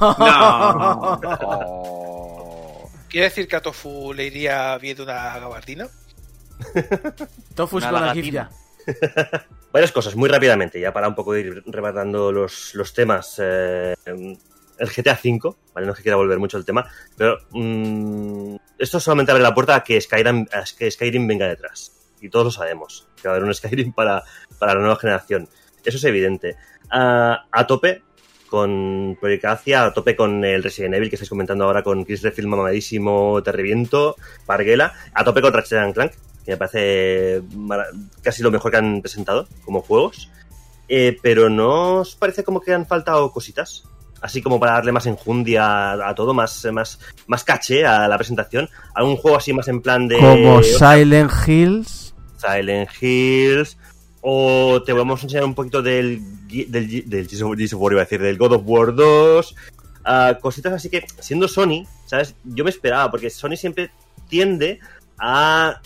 [0.00, 1.20] No.
[1.42, 2.39] Oh.
[3.10, 5.88] ¿Quiere decir que a Tofu le iría bien una gabardina?
[7.54, 8.50] Tofus Una con la gifia.
[9.72, 13.36] Varias cosas, muy rápidamente, ya para un poco ir rematando los, los temas.
[13.38, 13.94] eh,
[14.80, 15.86] el GTA V, ¿vale?
[15.86, 19.76] No es que quiera volver mucho el tema, pero mm, esto solamente abre la puerta
[19.76, 21.92] a que Skyrim, a que Skyrim venga detrás.
[22.20, 24.22] Y todos lo sabemos, que va a haber un Skyrim para,
[24.58, 25.48] para la nueva generación.
[25.84, 26.56] Eso es evidente.
[26.90, 28.02] Ah, a tope
[28.50, 32.22] con Project Acia, a tope con el Resident Evil que estáis comentando ahora con Chris
[32.22, 36.12] Redfield mamadísimo, te reviento, Parguela, a tope con Ratchet and Clank,
[36.44, 37.42] que me parece
[38.22, 40.28] casi lo mejor que han presentado como juegos.
[40.88, 43.84] Eh, pero ¿no os parece como que han faltado cositas?
[44.20, 48.18] Así como para darle más enjundia a, a todo, más, más, más caché a la
[48.18, 48.68] presentación.
[48.94, 50.18] ¿Algún juego así más en plan de...
[50.18, 52.14] Como Silent Hills.
[52.36, 53.78] Silent Hills.
[54.20, 58.20] O te vamos a enseñar un poquito del, del, del of War, iba a decir,
[58.20, 59.54] del God of War 2.
[60.04, 62.34] ah, cositas así que, siendo Sony, ¿sabes?
[62.44, 63.90] Yo me esperaba, porque Sony siempre
[64.28, 64.80] tiende
[65.18, 65.80] a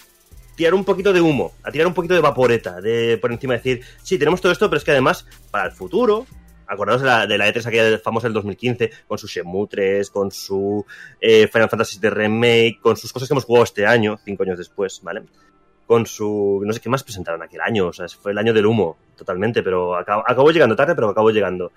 [0.56, 3.82] tirar un poquito de humo, a tirar un poquito de vaporeta, de por encima decir,
[4.02, 6.26] sí, tenemos todo esto, pero es que además, para el futuro,
[6.66, 10.30] acordaos de la, de la E3 aquella famosa del 2015, con su Shenmue 3, con
[10.30, 10.84] su
[11.20, 14.58] eh, Final Fantasy VII Remake, con sus cosas que hemos jugado este año, cinco años
[14.58, 15.22] después, ¿vale?
[15.86, 16.62] Con su...
[16.64, 19.62] no sé qué más presentaron aquel año, o sea, fue el año del humo, totalmente,
[19.62, 21.72] pero acabó, acabó llegando tarde, pero acabó llegando.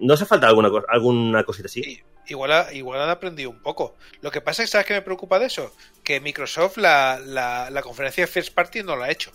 [0.00, 2.02] ¿No hace falta alguna, alguna cosita así?
[2.26, 3.94] Igual, ha- igual han aprendido un poco.
[4.22, 5.72] Lo que pasa es que, ¿sabes qué me preocupa de eso?
[6.02, 9.30] Que Microsoft la, la, la conferencia de First Party no la ha hecho.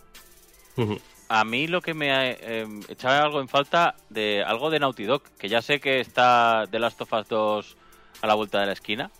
[1.29, 5.05] A mí lo que me eh, eh, echaba algo en falta de algo de Naughty
[5.05, 7.77] Dog, que ya sé que está The Last of Us 2
[8.21, 9.11] a la vuelta de la esquina,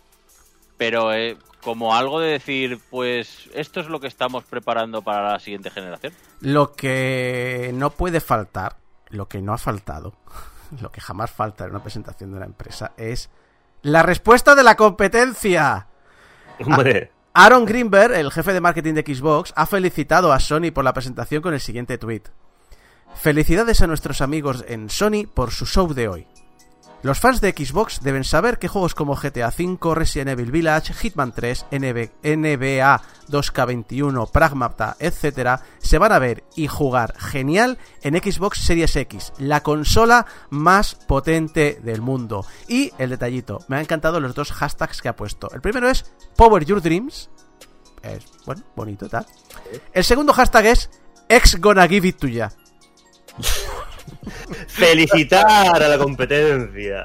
[0.76, 5.38] pero eh, como algo de decir, pues esto es lo que estamos preparando para la
[5.40, 6.12] siguiente generación.
[6.40, 8.76] Lo que no puede faltar,
[9.08, 10.14] lo que no ha faltado,
[10.80, 13.30] lo que jamás falta en una presentación de una empresa es
[13.82, 15.88] la respuesta de la competencia.
[16.64, 20.94] Hombre, Aaron Greenberg, el jefe de marketing de Xbox, ha felicitado a Sony por la
[20.94, 22.22] presentación con el siguiente tweet.
[23.14, 26.26] Felicidades a nuestros amigos en Sony por su show de hoy.
[27.06, 31.30] Los fans de Xbox deben saber que juegos como GTA V, Resident Evil Village, Hitman
[31.30, 35.60] 3, NB NBA 2K21, Pragmata, etc.
[35.78, 41.78] se van a ver y jugar genial en Xbox Series X, la consola más potente
[41.80, 42.44] del mundo.
[42.66, 45.48] Y el detallito, me han encantado los dos hashtags que ha puesto.
[45.52, 47.30] El primero es Power Your Dreams,
[48.02, 49.24] es bueno, bonito tal.
[49.92, 50.90] El segundo hashtag es
[51.28, 52.50] X gonna give it to ya.
[54.76, 57.04] Felicitar a la competencia.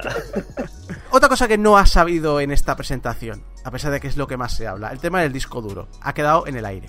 [1.10, 4.26] Otra cosa que no ha sabido en esta presentación, a pesar de que es lo
[4.26, 6.88] que más se habla, el tema del disco duro, ha quedado en el aire.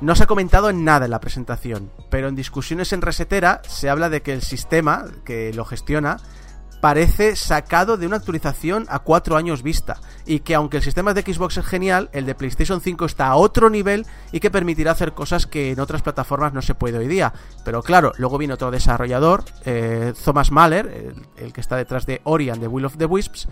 [0.00, 4.08] No se ha comentado nada en la presentación, pero en discusiones en Resetera se habla
[4.08, 6.16] de que el sistema que lo gestiona
[6.80, 11.22] parece sacado de una actualización a cuatro años vista y que aunque el sistema de
[11.22, 15.12] Xbox es genial, el de PlayStation 5 está a otro nivel y que permitirá hacer
[15.12, 17.32] cosas que en otras plataformas no se puede hoy día.
[17.64, 22.20] Pero claro, luego viene otro desarrollador, eh, Thomas Mahler, el, el que está detrás de
[22.24, 23.48] Ori and the Will of the Wisps,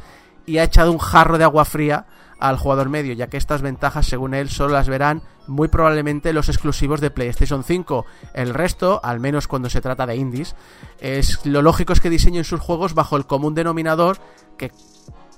[0.46, 2.06] y ha echado un jarro de agua fría
[2.38, 6.48] al jugador medio, ya que estas ventajas, según él, solo las verán muy probablemente los
[6.48, 8.06] exclusivos de PlayStation 5.
[8.34, 10.54] El resto, al menos cuando se trata de indies,
[11.00, 14.18] es lo lógico es que diseñen sus juegos bajo el común denominador
[14.56, 14.70] que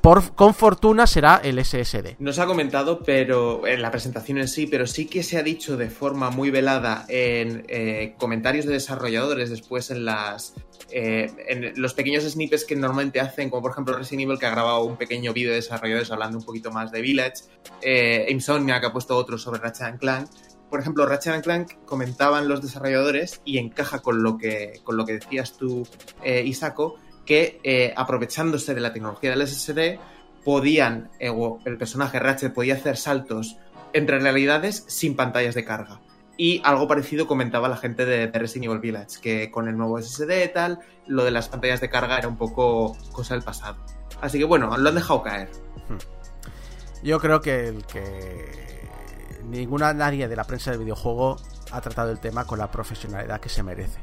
[0.00, 2.16] con fortuna será el SSD.
[2.18, 5.42] No se ha comentado, pero en la presentación en sí, pero sí que se ha
[5.42, 10.54] dicho de forma muy velada en eh, comentarios de desarrolladores después en las
[10.92, 14.50] eh, en los pequeños snippets que normalmente hacen, como por ejemplo Resident Evil que ha
[14.50, 17.44] grabado un pequeño vídeo de desarrolladores hablando un poquito más de Village,
[17.82, 20.28] eh, Insomnia que ha puesto otro sobre Ratchet Clank.
[20.68, 25.14] Por ejemplo, Ratchet Clank comentaban los desarrolladores y encaja con lo que con lo que
[25.14, 25.86] decías tú,
[26.22, 26.42] eh,
[27.30, 30.00] que eh, aprovechándose de la tecnología del SSD
[30.44, 33.56] podían, eh, o el personaje Ratchet podía hacer saltos
[33.92, 36.00] entre realidades sin pantallas de carga.
[36.36, 40.02] Y algo parecido comentaba la gente de, de Resident Evil Village, que con el nuevo
[40.02, 43.76] SSD y tal, lo de las pantallas de carga era un poco cosa del pasado.
[44.20, 45.50] Así que bueno, lo han dejado caer.
[47.04, 48.88] Yo creo que que
[49.44, 51.36] ninguna nadie de la prensa del videojuego
[51.70, 54.00] ha tratado el tema con la profesionalidad que se merece.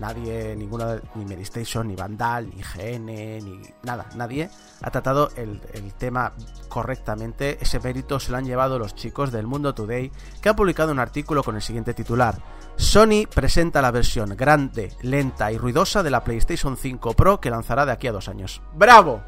[0.00, 4.50] Nadie, ninguna, ni Medistation, ni Vandal, ni GN, ni nada, nadie
[4.82, 6.32] ha tratado el, el, tema
[6.68, 7.58] correctamente.
[7.60, 10.10] Ese mérito se lo han llevado los chicos del Mundo Today,
[10.42, 12.34] que han publicado un artículo con el siguiente titular.
[12.76, 17.86] Sony presenta la versión grande, lenta y ruidosa de la PlayStation 5 Pro que lanzará
[17.86, 18.60] de aquí a dos años.
[18.74, 19.22] ¡Bravo!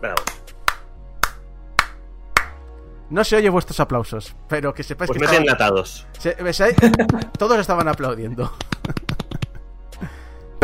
[0.00, 0.22] Bravo.
[3.10, 5.74] No se oye vuestros aplausos, pero que sepáis Pues que meten estaban-
[7.38, 8.52] todos estaban aplaudiendo.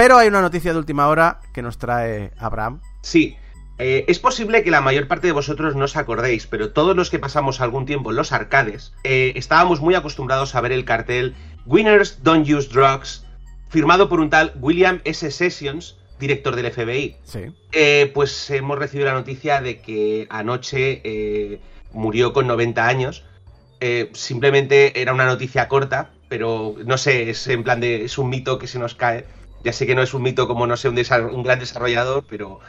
[0.00, 2.80] Pero hay una noticia de última hora que nos trae Abraham.
[3.02, 3.36] Sí,
[3.76, 7.10] eh, es posible que la mayor parte de vosotros no os acordéis, pero todos los
[7.10, 11.34] que pasamos algún tiempo en los arcades, eh, estábamos muy acostumbrados a ver el cartel
[11.66, 13.26] Winners Don't Use Drugs,
[13.68, 15.30] firmado por un tal William S.
[15.30, 17.16] Sessions, director del FBI.
[17.24, 17.40] Sí.
[17.72, 21.60] Eh, pues hemos recibido la noticia de que anoche
[21.92, 23.26] murió con 90 años.
[24.14, 28.06] Simplemente era una noticia corta, pero no sé, es en plan de.
[28.06, 29.26] es un mito que se nos cae.
[29.64, 30.98] Ya sé que no es un mito como, no sé, un,
[31.32, 32.60] un gran desarrollador, pero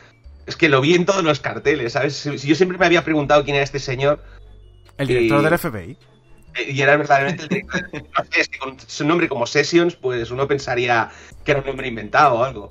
[0.45, 2.23] es que lo vi en todos los carteles, ¿sabes?
[2.43, 4.23] Yo siempre me había preguntado quién era este señor
[4.97, 5.97] El director Y- del FBI.
[6.55, 7.81] eh, y era verdaderamente el director.
[7.93, 11.09] No sé, es que con su nombre como Sessions, pues uno pensaría
[11.45, 12.69] que era un nombre inventado o algo.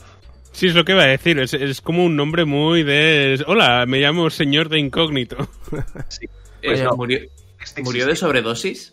[0.52, 1.38] Sí, es lo que iba a decir.
[1.38, 3.42] Es, es como un nombre muy de.
[3.47, 5.36] Hola, me llamo señor de incógnito.
[6.09, 6.26] Sí.
[6.26, 6.28] Eh,
[6.64, 7.20] Pues no, murió,
[7.62, 8.92] este murió de sobredosis.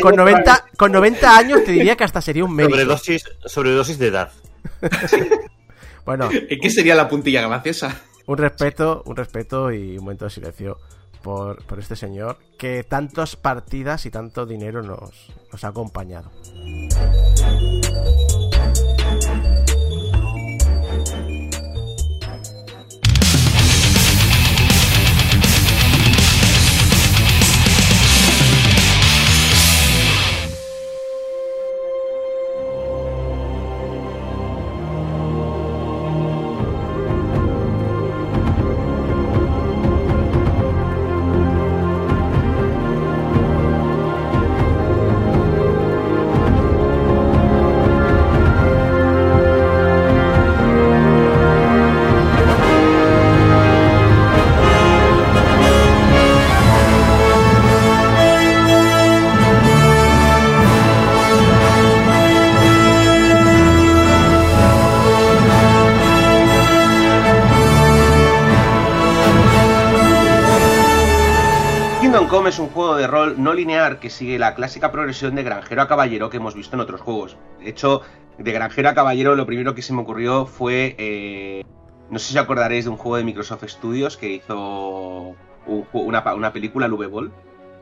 [0.00, 2.74] Con 90, con 90 años te diría que hasta sería un médico.
[2.76, 4.30] Sobredosis, sobredosis de edad.
[6.04, 8.02] Bueno, ¿En qué sería la puntilla graciosa?
[8.26, 10.78] un respeto, un respeto y un momento de silencio
[11.22, 16.30] por, por este señor que tantas partidas y tanto dinero nos, nos ha acompañado.
[72.16, 75.42] Kingdom Come es un juego de rol no lineal que sigue la clásica progresión de
[75.42, 77.36] granjero a caballero que hemos visto en otros juegos.
[77.60, 78.00] De hecho,
[78.38, 80.94] de granjero a caballero lo primero que se me ocurrió fue...
[80.96, 81.62] eh,
[82.08, 85.36] no sé si acordaréis de un juego de Microsoft Studios que hizo
[85.66, 87.32] un una, una película, el ball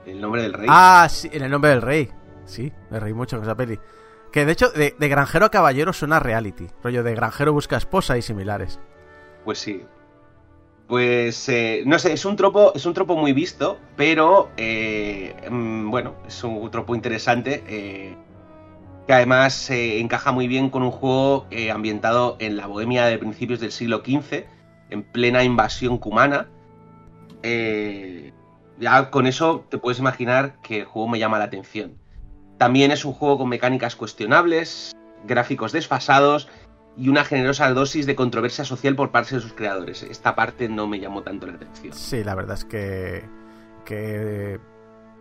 [0.05, 0.67] El nombre del rey.
[0.69, 2.11] Ah, sí, en el nombre del rey.
[2.45, 3.79] Sí, me reí mucho con esa peli.
[4.33, 6.67] Que de hecho, de, de granjero a caballero suena reality.
[6.83, 8.81] Rollo de granjero busca esposa y similares.
[9.45, 9.87] Pues sí.
[10.87, 15.91] Pues eh, no sé, es un tropo, es un tropo muy visto, pero eh, mm,
[15.91, 18.15] bueno, es un tropo interesante eh,
[19.07, 23.73] que además encaja muy bien con un juego ambientado en la Bohemia de principios del
[23.73, 24.45] siglo XV,
[24.91, 26.49] en plena invasión cumana.
[28.81, 31.99] Ya con eso te puedes imaginar que el juego me llama la atención.
[32.59, 34.95] También es un juego con mecánicas cuestionables,
[35.27, 36.49] gráficos desfasados
[36.97, 40.03] y una generosa dosis de controversia social por parte de sus creadores.
[40.03, 41.93] Esta parte no me llamó tanto la atención.
[41.93, 43.25] Sí, la verdad es que.
[43.85, 44.61] que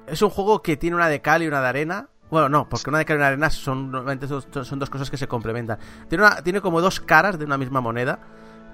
[0.07, 2.09] es un juego que tiene una de cal y una de arena.
[2.29, 5.09] Bueno, no, porque una de cal y una de arena son, normalmente son, dos cosas
[5.09, 5.79] que se complementan.
[6.09, 8.19] Tiene, una, tiene como dos caras de una misma moneda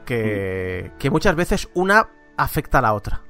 [0.06, 3.22] que, que muchas veces una afecta a la otra.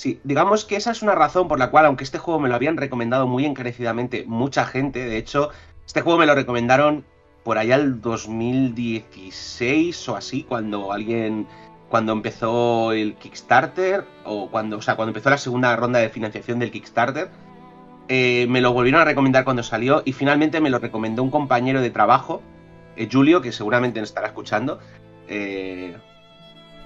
[0.00, 2.54] Sí, digamos que esa es una razón por la cual, aunque este juego me lo
[2.54, 5.50] habían recomendado muy encarecidamente mucha gente, de hecho,
[5.86, 7.04] este juego me lo recomendaron
[7.44, 11.46] por allá el 2016 o así, cuando alguien,
[11.88, 16.58] cuando empezó el Kickstarter, o cuando, o sea, cuando empezó la segunda ronda de financiación
[16.58, 17.30] del Kickstarter,
[18.08, 21.80] eh, me lo volvieron a recomendar cuando salió y finalmente me lo recomendó un compañero
[21.80, 22.42] de trabajo,
[22.96, 24.80] eh, Julio, que seguramente nos estará escuchando.
[25.28, 25.96] eh,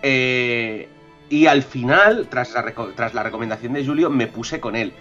[0.02, 0.88] eh,
[1.30, 2.64] y al final, tras la,
[2.94, 4.92] tras la recomendación de Julio, me puse con él.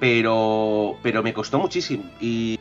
[0.00, 2.04] Pero, pero me costó muchísimo.
[2.20, 2.58] Y,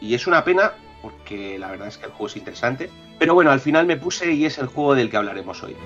[0.00, 0.72] y es una pena,
[1.02, 2.90] porque la verdad es que el juego es interesante.
[3.18, 5.76] Pero bueno, al final me puse y es el juego del que hablaremos hoy.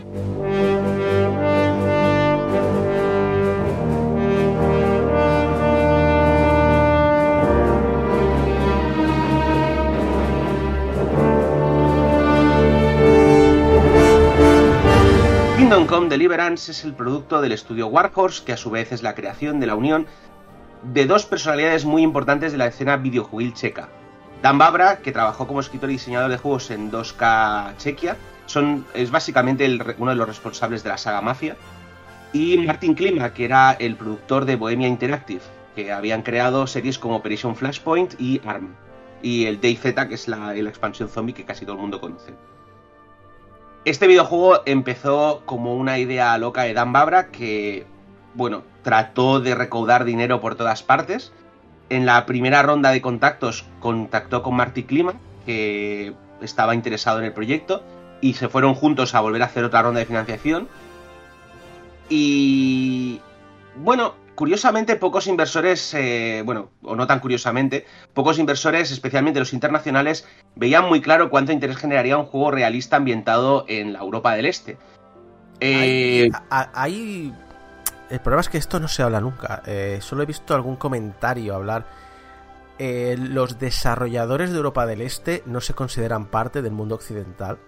[15.56, 19.14] Kingdom Come Deliverance es el producto del estudio Warhorse, que a su vez es la
[19.14, 20.06] creación de la unión
[20.82, 23.88] de dos personalidades muy importantes de la escena videojuegil checa.
[24.42, 28.16] Dan Babra, que trabajó como escritor y diseñador de juegos en 2K Chequia,
[28.46, 29.66] son, es básicamente
[29.98, 31.56] uno de los responsables de la saga Mafia.
[32.32, 35.42] Y Martin Klima, que era el productor de Bohemia Interactive,
[35.76, 38.74] que habían creado series como Operation Flashpoint y ARM.
[39.22, 42.34] Y el DayZ, que es la, la expansión zombie que casi todo el mundo conoce.
[43.84, 47.86] Este videojuego empezó como una idea loca de Dan Babra que,
[48.34, 51.32] bueno, trató de recaudar dinero por todas partes.
[51.92, 55.12] En la primera ronda de contactos contactó con Marty Klima,
[55.44, 57.84] que estaba interesado en el proyecto,
[58.22, 60.68] y se fueron juntos a volver a hacer otra ronda de financiación.
[62.08, 63.20] Y
[63.76, 70.26] bueno, curiosamente, pocos inversores, eh, bueno, o no tan curiosamente, pocos inversores, especialmente los internacionales,
[70.54, 74.78] veían muy claro cuánto interés generaría un juego realista ambientado en la Europa del Este.
[75.60, 77.34] Eh, Ahí.
[78.12, 79.62] El problema es que esto no se habla nunca.
[79.64, 81.86] Eh, solo he visto algún comentario hablar.
[82.78, 87.58] Eh, los desarrolladores de Europa del Este no se consideran parte del mundo occidental.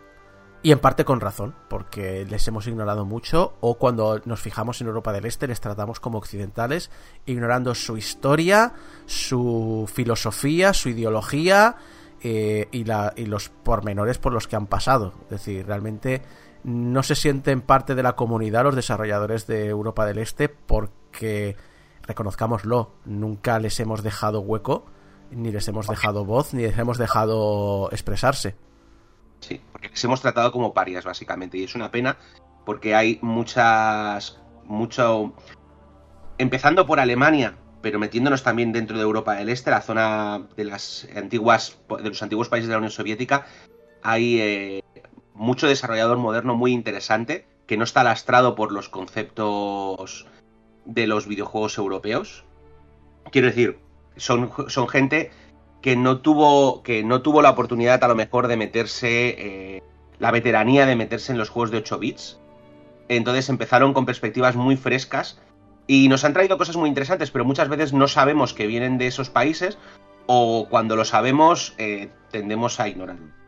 [0.63, 3.55] Y en parte con razón, porque les hemos ignorado mucho.
[3.63, 6.91] O cuando nos fijamos en Europa del Este, les tratamos como occidentales,
[7.25, 8.75] ignorando su historia,
[9.07, 11.77] su filosofía, su ideología
[12.23, 15.15] eh, y, los pormenores por los que han pasado.
[15.25, 16.21] Es decir, realmente
[16.65, 21.57] no se sienten parte de la comunidad los desarrolladores de Europa del Este porque,
[22.03, 24.87] reconozcámoslo, nunca les hemos dejado hueco,
[25.31, 28.57] ni les hemos dejado voz, ni les hemos dejado expresarse.
[29.41, 31.59] Sí, porque les hemos tratado como parias, básicamente.
[31.59, 32.17] Y es una pena
[32.65, 34.41] porque hay muchas.
[34.65, 35.35] mucho.
[36.39, 41.07] Empezando por Alemania, pero metiéndonos también dentro de Europa del Este, la zona de las
[41.15, 41.79] antiguas.
[42.03, 43.47] de los antiguos países de la Unión Soviética,
[44.03, 44.85] hay eh,
[45.35, 50.27] mucho desarrollador moderno muy interesante que no está lastrado por los conceptos
[50.85, 52.45] de los videojuegos europeos.
[53.31, 53.79] Quiero decir,
[54.17, 55.31] son, son gente
[55.85, 59.83] que no tuvo que no tuvo la oportunidad a lo mejor de meterse eh,
[60.19, 62.39] la veteranía de meterse en los juegos de 8 bits
[63.09, 65.43] entonces empezaron con perspectivas muy frescas
[65.87, 69.09] y nos han traído cosas muy interesantes pero muchas veces no sabemos que vienen de
[69.09, 69.77] esos países
[70.25, 73.44] o cuando lo sabemos eh, tendemos a ignorarlo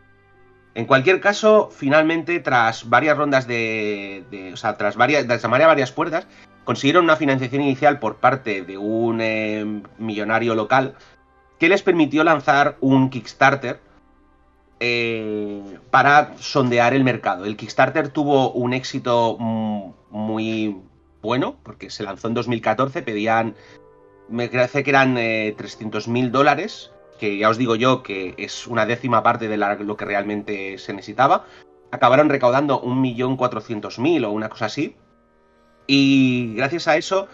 [0.77, 5.63] en cualquier caso finalmente tras varias rondas de, de- o sea tras varias tras llamar
[5.63, 6.27] a varias puertas
[6.65, 10.95] consiguieron una financiación inicial por parte de un eh, millonario local
[11.59, 13.81] que les permitió lanzar un Kickstarter
[14.81, 17.47] eh, para sondear el mercado.
[17.47, 20.77] El Kickstarter tuvo un éxito muy
[21.23, 23.55] bueno, porque se lanzó en 2014, pedían,
[24.29, 28.67] me parece que eran eh, 300 mil dólares, que ya os digo yo que es
[28.67, 31.45] una décima parte de la- lo que realmente se necesitaba.
[31.91, 34.97] Acabaron recaudando 1.400.000 o una cosa así.
[35.87, 37.29] Y gracias a eso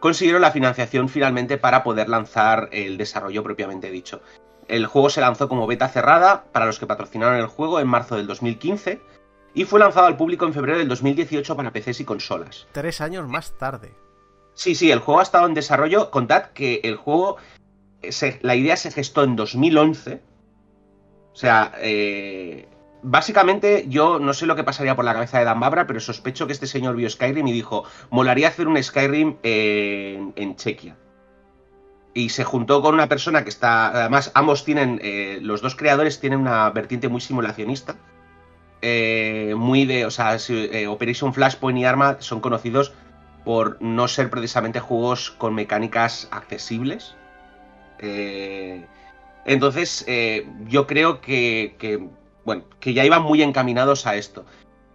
[0.00, 4.20] consiguieron la financiación finalmente para poder lanzar el desarrollo propiamente dicho.
[4.68, 8.16] El juego se lanzó como beta cerrada para los que patrocinaron el juego en marzo
[8.16, 9.00] del 2015
[9.54, 12.66] y fue lanzado al público en febrero del 2018 para PCs y consolas.
[12.72, 13.94] Tres años más tarde.
[14.54, 16.10] Sí, sí, el juego ha estado en desarrollo.
[16.10, 17.36] Contad que el juego,
[18.42, 20.20] la idea se gestó en 2011.
[21.32, 22.68] O sea, eh,
[23.02, 26.46] básicamente yo no sé lo que pasaría por la cabeza de Dan Babra, pero sospecho
[26.46, 30.96] que este señor vio Skyrim y dijo, molaría hacer un Skyrim en, Chequia.
[32.14, 36.20] Y se juntó con una persona que está, además ambos tienen, eh, los dos creadores
[36.20, 37.96] tienen una vertiente muy simulacionista.
[38.80, 42.92] Eh, muy de, o sea, eh, Operation Flashpoint y Arma son conocidos
[43.44, 47.16] por no ser precisamente juegos con mecánicas accesibles.
[47.98, 48.84] Eh,
[49.44, 52.08] entonces, eh, yo creo que, que,
[52.44, 54.44] bueno, que ya iban muy encaminados a esto.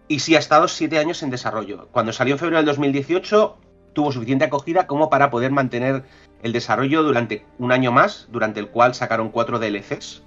[0.07, 1.87] Y sí, ha estado siete años en desarrollo.
[1.91, 3.57] Cuando salió en febrero del 2018,
[3.93, 6.03] tuvo suficiente acogida como para poder mantener
[6.41, 10.23] el desarrollo durante un año más, durante el cual sacaron cuatro DLCs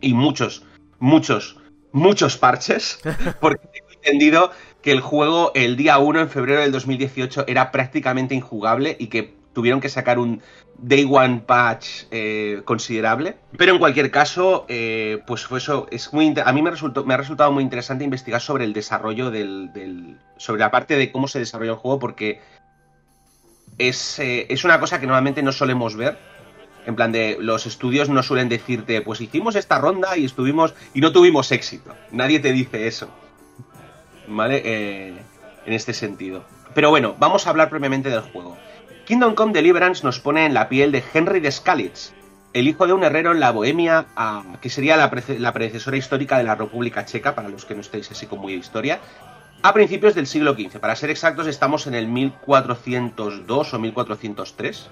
[0.00, 0.64] y muchos,
[0.98, 1.58] muchos,
[1.92, 3.00] muchos parches,
[3.40, 4.50] porque tengo entendido
[4.82, 9.37] que el juego el día 1 en febrero del 2018 era prácticamente injugable y que
[9.52, 10.42] tuvieron que sacar un
[10.78, 13.36] day one patch eh, considerable.
[13.56, 15.86] Pero en cualquier caso, eh, pues fue eso.
[15.90, 19.30] Es muy a mí me, resultó, me ha resultado muy interesante investigar sobre el desarrollo
[19.30, 22.40] del, sobre la parte de cómo se desarrolla el juego, porque
[23.78, 26.18] es, eh, es una cosa que normalmente no solemos ver.
[26.86, 31.00] En plan de los estudios no suelen decirte, pues hicimos esta ronda y estuvimos y
[31.00, 31.94] no tuvimos éxito.
[32.12, 33.10] Nadie te dice eso.
[34.26, 35.18] ¿Vale?
[35.66, 36.44] En este sentido.
[36.74, 38.56] Pero bueno, vamos a hablar previamente del juego.
[39.08, 42.12] Kingdom Come Deliverance nos pone en la piel de Henry de Skalitz,
[42.52, 44.04] el hijo de un herrero en la Bohemia,
[44.60, 48.26] que sería la, predecesora histórica de la República Checa, para los que no estéis así
[48.26, 49.00] con muy historia,
[49.62, 50.78] a principios del siglo XV.
[50.78, 54.90] Para ser exactos, estamos en el 1402 o 1403.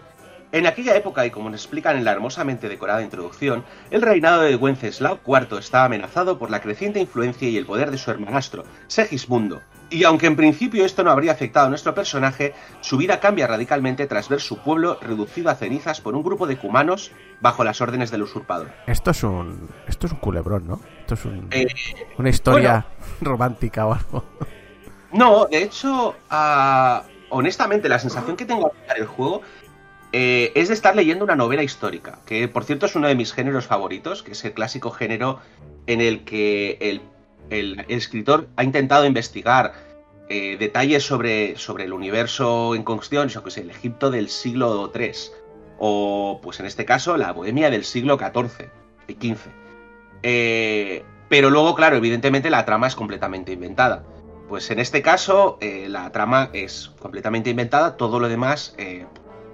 [0.53, 4.57] En aquella época, y como nos explican en la hermosamente decorada introducción, el reinado de
[4.57, 9.61] Wenceslao IV estaba amenazado por la creciente influencia y el poder de su hermanastro, Segismundo.
[9.89, 14.07] Y aunque en principio esto no habría afectado a nuestro personaje, su vida cambia radicalmente
[14.07, 18.11] tras ver su pueblo reducido a cenizas por un grupo de cumanos bajo las órdenes
[18.11, 18.73] del usurpador.
[18.89, 19.69] Esto es un.
[19.87, 20.81] Esto es un culebrón, ¿no?
[21.01, 21.67] Esto es un- Eh,
[22.19, 22.87] una historia
[23.21, 24.25] romántica o algo.
[25.13, 29.43] No, de hecho, ah, honestamente, la sensación que tengo al jugar el juego
[30.13, 33.33] eh, es de estar leyendo una novela histórica, que por cierto es uno de mis
[33.33, 35.39] géneros favoritos, que es el clásico género
[35.87, 37.03] en el que el,
[37.51, 39.73] el- escritor ha intentado investigar
[40.29, 44.91] eh, detalles sobre, sobre el universo en cuestión, yo que sé, el Egipto del siglo
[44.95, 45.13] III,
[45.79, 48.69] o pues en este caso la Bohemia del siglo XIV
[49.09, 51.05] y XV.
[51.29, 54.05] Pero luego, claro, evidentemente la trama es completamente inventada.
[54.49, 59.07] Pues en este caso eh, la trama es completamente inventada, todo lo demás eh,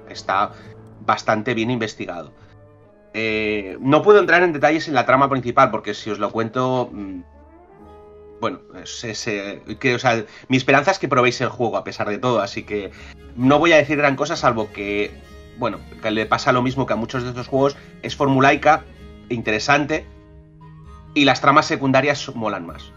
[0.09, 0.53] está
[1.01, 2.33] bastante bien investigado.
[3.81, 6.91] No puedo entrar en detalles en la trama principal porque si os lo cuento...
[8.43, 8.59] bueno,
[9.79, 12.65] que, o sea, mi esperanza es que probéis el juego a pesar de todo, así
[12.65, 12.91] que
[13.37, 15.15] no voy a decir gran cosa salvo que,
[15.59, 18.83] bueno, que le pasa lo mismo que a muchos de estos juegos, es formulaica,
[19.29, 20.07] interesante,
[21.15, 22.91] y las tramas secundarias molan más.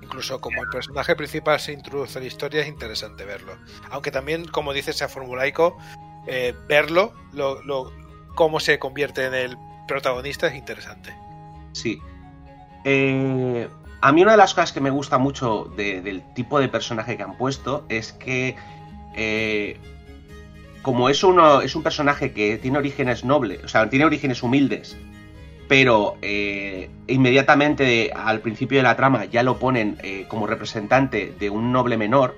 [0.00, 3.52] Incluso como el personaje principal se introduce en la historia es interesante verlo.
[3.90, 5.76] Aunque también, como dice sea formulaico,
[6.26, 7.92] eh, verlo, lo, lo-
[8.34, 11.14] cómo se convierte en el protagonista es interesante.
[11.72, 12.00] Sí.
[12.84, 13.68] Eh,
[14.00, 17.16] a mí una de las cosas que me gusta mucho de- del tipo de personaje
[17.16, 18.56] que han puesto es que
[19.16, 19.76] eh,
[20.82, 21.22] como es,
[21.62, 24.96] es un personaje que tiene orígenes nobles, o sea, tiene orígenes humildes,
[25.68, 31.50] pero eh, inmediatamente al principio de la trama ya lo ponen eh, como representante de
[31.50, 32.36] un noble menor,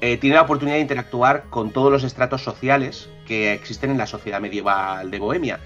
[0.00, 4.40] tiene la oportunidad de interactuar con todos los estratos sociales que existen en la sociedad
[4.40, 5.60] medieval de Bohemia.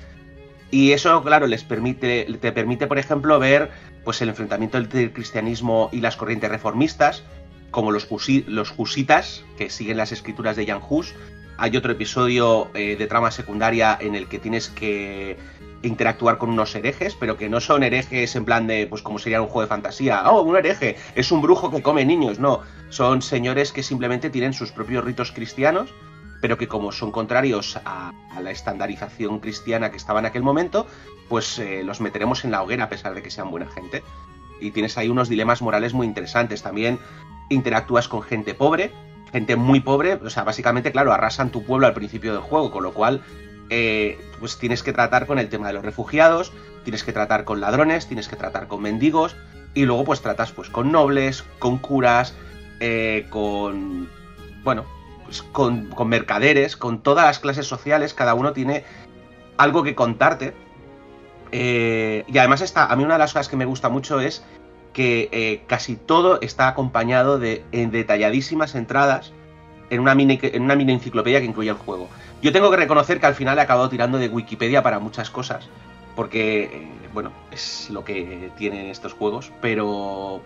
[0.71, 3.71] Y eso, claro, les permite, te permite, por ejemplo, ver
[4.07, 7.25] pues el enfrentamiento entre el cristianismo y las corrientes reformistas,
[7.73, 11.13] como los, husi- los husitas, que siguen las escrituras de Jan Hus.
[11.59, 15.37] Hay otro episodio eh, de trama secundaria en el que tienes que
[15.83, 19.43] interactuar con unos herejes, pero que no son herejes en plan de, pues como sería
[19.43, 20.23] un juego de fantasía.
[20.31, 22.39] Oh, un hereje, es un brujo que come niños.
[22.39, 22.61] No,
[22.91, 25.91] son señores que simplemente tienen sus propios ritos cristianos
[26.41, 30.87] pero que como son contrarios a, la estandarización cristiana que estaba en aquel momento,
[31.29, 34.03] pues eh, los meteremos en la hoguera a pesar de que sean buena gente.
[34.61, 36.63] Y tienes ahí unos dilemas morales muy interesantes.
[36.63, 36.99] También
[37.49, 38.93] interactúas con gente pobre,
[39.33, 42.83] gente muy pobre, o sea, básicamente, claro, arrasan tu pueblo al principio del juego, con
[42.83, 43.23] lo cual,
[43.71, 46.53] eh, pues tienes que tratar con el tema de los refugiados,
[46.85, 49.37] tienes que tratar con ladrones, tienes que tratar con mendigos,
[49.75, 52.35] y luego pues tratas pues con nobles, con curas,
[52.81, 54.09] eh, con...
[54.63, 54.85] bueno,
[55.53, 58.85] con, con mercaderes, con todas las clases sociales, cada uno tiene
[59.57, 60.55] algo que contarte.
[61.53, 64.45] Eh, y además está, a mí una de las cosas que me gusta mucho es
[64.93, 69.33] que eh, casi todo está acompañado de en detalladísimas entradas
[69.91, 72.09] en una, mini, en una mini enciclopedia que incluye el juego.
[72.43, 75.69] Yo tengo que reconocer que al final he acabado tirando de Wikipedia para muchas cosas,
[76.17, 80.41] porque, eh, bueno, es lo que tienen estos juegos, pero,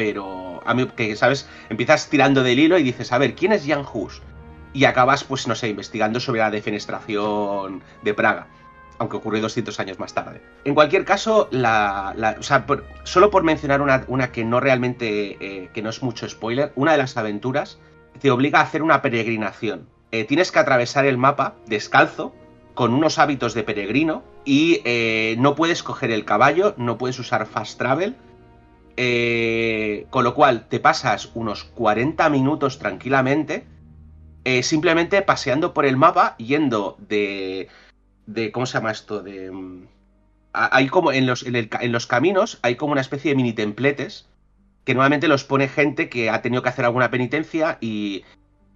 [0.00, 3.66] pero a mí que sabes empiezas tirando del hilo y dices a ver quién es
[3.66, 4.22] Jan Hus
[4.72, 8.46] y acabas pues no sé investigando sobre la defenestración de Praga
[8.98, 10.40] aunque ocurrió 200 años más tarde.
[10.64, 12.64] En cualquier caso la, o sea,
[13.04, 16.92] solo por mencionar una, una que no realmente eh, que no es mucho spoiler una
[16.92, 17.78] de las aventuras
[18.22, 19.86] te obliga a hacer una peregrinación.
[20.12, 22.34] Eh, tienes que atravesar el mapa descalzo
[22.72, 27.46] con unos hábitos de peregrino y eh, no puedes coger el caballo no puedes usar
[27.46, 28.16] fast travel
[29.02, 33.64] eh, con lo cual te pasas unos 40 minutos tranquilamente
[34.44, 37.68] eh, simplemente paseando por el mapa yendo de
[38.26, 39.86] de cómo se llama esto de mm,
[40.52, 44.28] hay como en los en, los caminos hay como una especie de mini templetes
[44.84, 48.24] que normalmente los pone gente que ha tenido que hacer alguna penitencia y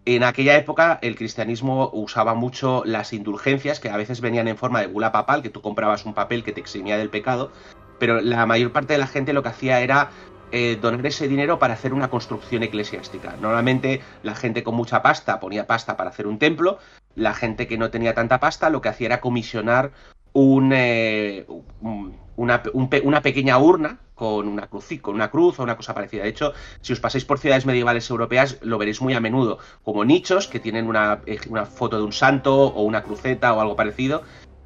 [0.06, 4.80] en aquella época el cristianismo usaba mucho las indulgencias que a veces venían en forma
[4.80, 7.52] de bula papal que tú comprabas un papel que te eximía del pecado
[7.98, 10.10] pero la mayor parte de la gente lo que hacía era
[10.50, 13.36] eh, donar ese dinero para hacer una construcción eclesiástica.
[13.36, 16.78] Normalmente la gente con mucha pasta ponía pasta para hacer un templo,
[17.14, 19.92] la gente que no tenía tanta pasta lo que hacía era comisionar
[20.32, 21.46] un, eh,
[21.80, 22.62] un- una,
[23.04, 26.22] una pequeña urna con una cruz, con una cruz o una cosa parecida.
[26.24, 30.04] De hecho, si os pasáis por ciudades medievales europeas, lo veréis muy a menudo, como
[30.04, 33.76] nichos que tienen una, eh, una foto de un santo o una cruceta o algo
[33.76, 34.22] parecido.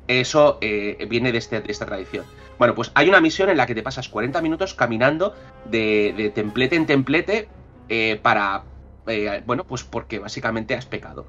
[0.09, 2.24] Eso eh, viene de, este- esta tradición.
[2.59, 5.35] Bueno, pues hay una misión en la que te pasas 40 minutos caminando
[5.66, 7.48] de, templete en templete
[7.89, 8.64] eh, para...
[9.06, 11.26] eh, bueno, pues porque básicamente has pecado.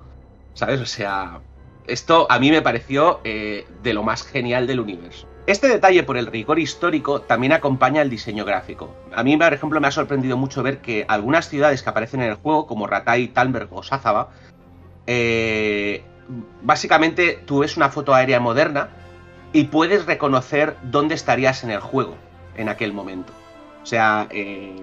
[0.54, 0.82] ¿Sabes?
[0.82, 1.42] O sea,
[1.88, 5.28] esto a mí me pareció eh, de lo más genial del universo.
[5.46, 8.94] Este detalle por el rigor histórico también acompaña el diseño gráfico.
[9.14, 12.30] A mí, por ejemplo, me ha sorprendido mucho ver que algunas ciudades que aparecen en
[12.30, 14.30] el juego, como Ratay, Talberg o Sázava,
[15.08, 16.04] eh,
[16.62, 18.90] básicamente tú ves una foto aérea moderna
[19.52, 22.16] y puedes reconocer dónde estarías en el juego
[22.56, 23.34] en aquel momento.
[23.82, 24.82] O sea, eh,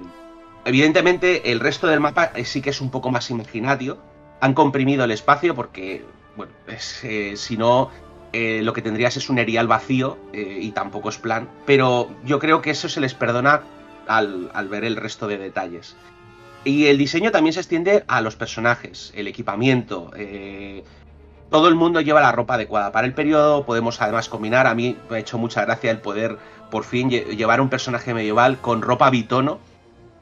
[0.65, 3.99] evidentemente el resto del mapa eh, sí que es un poco más imaginario.
[4.41, 6.05] Han comprimido el espacio porque,
[6.37, 7.91] bueno, eh, si no,
[8.33, 11.49] eh, lo que tendrías es un erial vacío y tampoco es plan.
[11.65, 13.63] Pero yo creo que eso se les perdona
[14.09, 15.97] al, al ver el resto de detalles.
[16.65, 20.11] Y el diseño también se extiende a los personajes, el equipamiento.
[20.17, 20.83] eh,
[21.51, 23.65] todo el mundo lleva la ropa adecuada para el periodo.
[23.65, 24.67] Podemos además combinar.
[24.67, 26.39] A mí me ha hecho mucha gracia el poder
[26.71, 29.59] por fin lle- llevar un personaje medieval con ropa bitono,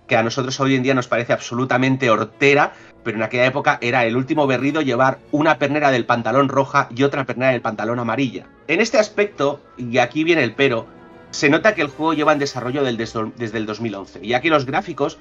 [0.06, 4.04] que a nosotros hoy en día nos parece absolutamente hortera, pero en aquella época era
[4.04, 8.46] el último berrido llevar una pernera del pantalón roja y otra pernera del pantalón amarilla.
[8.68, 10.86] En este aspecto, y aquí viene el pero,
[11.30, 15.18] se nota que el juego lleva en desarrollo desde el 2011, y aquí los gráficos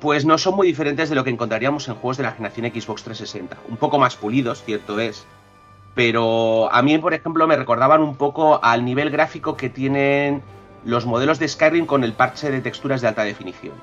[0.00, 3.02] pues no son muy diferentes de lo que encontraríamos en juegos de la generación Xbox
[3.02, 3.58] 360.
[3.68, 5.26] Un poco más pulidos, cierto es,
[5.94, 10.42] pero a mí, por ejemplo, me recordaban un poco al nivel gráfico que tienen
[10.84, 13.74] los modelos de Skyrim con el parche de texturas de alta definición.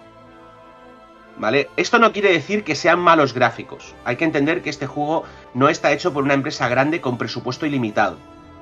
[1.37, 1.69] ¿Vale?
[1.77, 3.93] Esto no quiere decir que sean malos gráficos.
[4.05, 5.23] Hay que entender que este juego
[5.53, 8.17] no está hecho por una empresa grande con presupuesto ilimitado.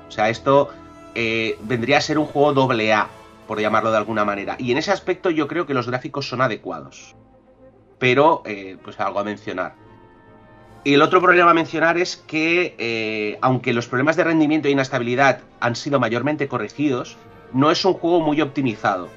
[0.08, 0.70] O sea, esto
[1.14, 3.08] eh, vendría a ser un juego doble A,
[3.46, 4.56] por llamarlo de alguna manera.
[4.58, 7.14] Y en ese aspecto yo creo que los gráficos son adecuados.
[7.98, 9.85] Pero, eh, pues algo a mencionar.
[10.86, 14.70] Y el otro problema a mencionar es que, eh, aunque los problemas de rendimiento e
[14.70, 17.16] inestabilidad han sido mayormente corregidos,
[17.52, 19.08] no es un juego muy optimizado.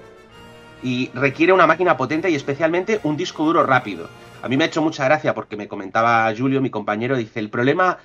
[0.82, 4.10] Y requiere una máquina potente y especialmente un disco duro rápido.
[4.42, 7.52] A mí me ha hecho mucha gracia porque me comentaba Julio, mi compañero, dice, el
[7.52, 8.00] problema...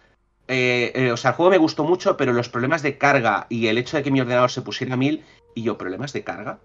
[0.46, 3.68] eh, eh, o sea, el juego me gustó mucho, pero los problemas de carga y
[3.68, 5.24] el hecho de que mi ordenador se pusiera a mil,
[5.54, 6.58] y yo, ¿problemas de carga?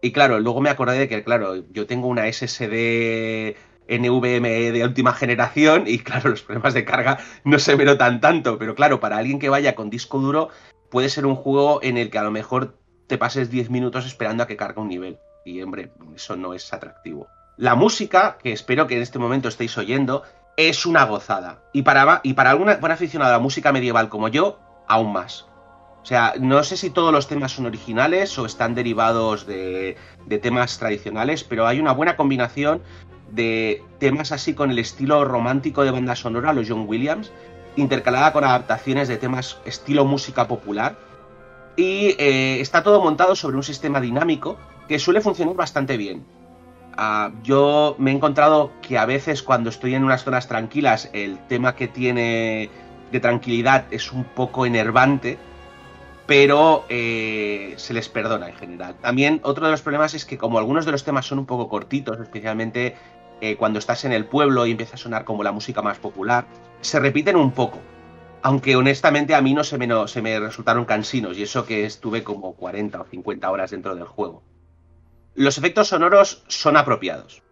[0.00, 3.56] Y claro, luego me acordé de que, claro, yo tengo una SSD
[3.88, 8.74] NVMe de última generación y claro, los problemas de carga no se notan tanto, pero
[8.74, 10.48] claro, para alguien que vaya con disco duro
[10.90, 14.42] puede ser un juego en el que a lo mejor te pases 10 minutos esperando
[14.42, 15.18] a que cargue un nivel.
[15.44, 17.26] Y hombre, eso no es atractivo.
[17.56, 20.22] La música, que espero que en este momento estéis oyendo,
[20.56, 21.62] es una gozada.
[21.72, 24.58] Y para, y para algún buen aficionado a la música medieval como yo,
[24.88, 25.46] aún más.
[26.02, 29.96] O sea, no sé si todos los temas son originales o están derivados de,
[30.26, 32.82] de temas tradicionales, pero hay una buena combinación
[33.34, 37.32] de temas así con el estilo romántico de banda sonora, los John Williams,
[37.76, 40.96] intercalada con adaptaciones de temas estilo música popular.
[41.76, 44.56] Y eh, está todo montado sobre un sistema dinámico
[44.88, 46.24] que suele funcionar bastante bien.
[46.96, 51.38] Ah, yo me he encontrado que a veces cuando estoy en unas zonas tranquilas el
[51.48, 52.70] tema que tiene
[53.10, 55.36] de tranquilidad es un poco enervante,
[56.26, 58.94] pero eh, se les perdona en general.
[59.00, 61.68] También otro de los problemas es que como algunos de los temas son un poco
[61.68, 62.96] cortitos, especialmente
[63.40, 66.46] eh, cuando estás en el pueblo y empieza a sonar como la música más popular,
[66.80, 67.78] se repiten un poco.
[68.42, 73.00] Aunque honestamente a mí no se me, resultaron cansinos, y eso que estuve como 40
[73.00, 74.42] o 50 horas dentro del juego.
[75.34, 77.42] Los efectos sonoros son apropiados.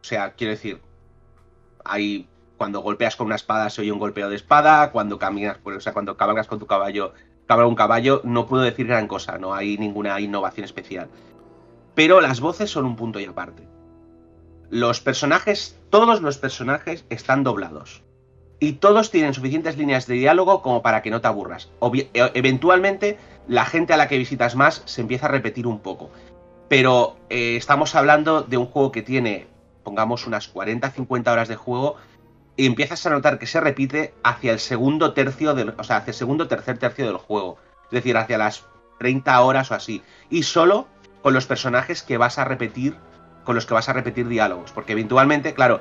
[0.00, 0.80] O sea, quiero decir,
[1.84, 2.26] hay
[2.56, 5.94] cuando golpeas con una espada se oye un golpeo de espada, cuando caminas, o sea,
[5.94, 7.14] cuando cabalgas con tu caballo,
[7.46, 11.08] cabalga un caballo, no puedo decir gran cosa, no hay ninguna innovación especial.
[11.94, 13.66] Pero las voces son un punto y aparte.
[14.70, 18.02] Los personajes, todos los personajes están doblados.
[18.60, 21.70] Y todos tienen suficientes líneas de diálogo como para que no te aburras.
[21.92, 23.18] E eventualmente,
[23.48, 26.10] la gente a la que visitas más se empieza a repetir un poco.
[26.68, 29.48] Pero eh, estamos hablando de un juego que tiene,
[29.82, 31.96] pongamos, unas 40-50 horas de juego
[32.56, 36.10] y empiezas a notar que se repite hacia el segundo tercio del, o sea, hacia
[36.10, 37.56] el segundo tercer tercio del juego,
[37.86, 38.66] es decir, hacia las
[38.98, 40.86] 30 horas o así, y solo
[41.22, 42.96] con los personajes que vas a repetir,
[43.50, 45.80] con los que vas a repetir diálogos, porque eventualmente, claro,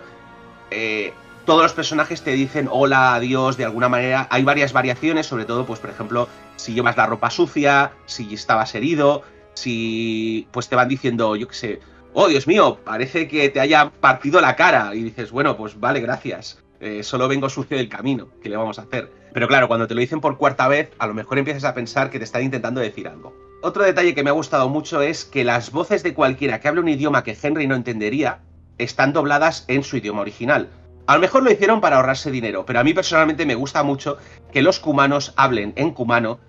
[0.71, 1.13] eh,
[1.45, 5.67] todos los personajes te dicen hola, adiós, de alguna manera, hay varias variaciones, sobre todo,
[5.67, 9.21] pues por ejemplo, si llevas la ropa sucia, si estabas herido,
[9.53, 11.79] si pues te van diciendo, yo qué sé,
[12.13, 14.95] oh Dios mío, parece que te haya partido la cara.
[14.95, 16.63] Y dices, bueno, pues vale, gracias.
[16.79, 19.11] Eh, solo vengo sucio del camino, ¿qué le vamos a hacer?
[19.31, 22.09] Pero claro, cuando te lo dicen por cuarta vez, a lo mejor empiezas a pensar
[22.09, 23.48] que te están intentando decir algo.
[23.61, 26.79] Otro detalle que me ha gustado mucho es que las voces de cualquiera que hable
[26.79, 28.39] un idioma que Henry no entendería
[28.77, 30.69] están dobladas en su idioma original.
[31.07, 34.17] A lo mejor lo hicieron para ahorrarse dinero, pero a mí personalmente me gusta mucho
[34.53, 36.39] que los cumanos hablen en cumano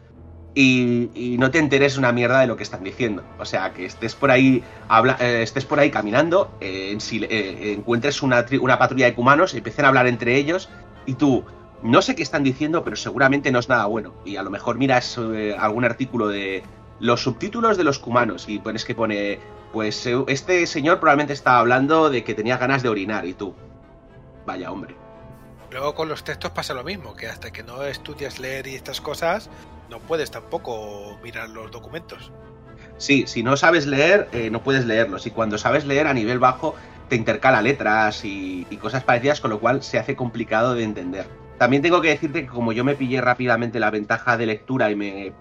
[0.55, 3.25] y, no te enteres una mierda de lo que están diciendo.
[3.41, 8.23] O sea, que estés por ahí, habla, eh, estés por ahí caminando, eh, eh, encuentres
[8.23, 10.69] una, una, patrulla de cumanos, empiecen a hablar entre ellos
[11.07, 11.45] y tú,
[11.83, 14.15] no sé qué están diciendo, pero seguramente no es nada bueno.
[14.25, 15.19] Y a lo mejor miras
[15.59, 16.63] algún artículo de
[17.01, 19.41] los subtítulos de los cumanos y pones que pone,
[19.73, 23.55] pues este señor probablemente estaba hablando de que tenía ganas de orinar y tú,
[24.47, 24.95] vaya hombre.
[25.71, 29.01] Luego con los textos pasa lo mismo, que hasta que no estudias leer y estas
[29.01, 29.49] cosas,
[29.89, 32.31] no puedes tampoco mirar los documentos.
[32.97, 35.27] Sí, si no sabes leer, eh, no puedes leerlos.
[35.27, 36.75] Y cuando sabes leer a nivel bajo,
[37.09, 41.27] te intercala letras y, y, cosas parecidas, con lo cual se hace complicado de entender.
[41.57, 44.97] También tengo que decirte que como yo me pillé rápidamente la ventaja de lectura y
[44.97, 45.33] me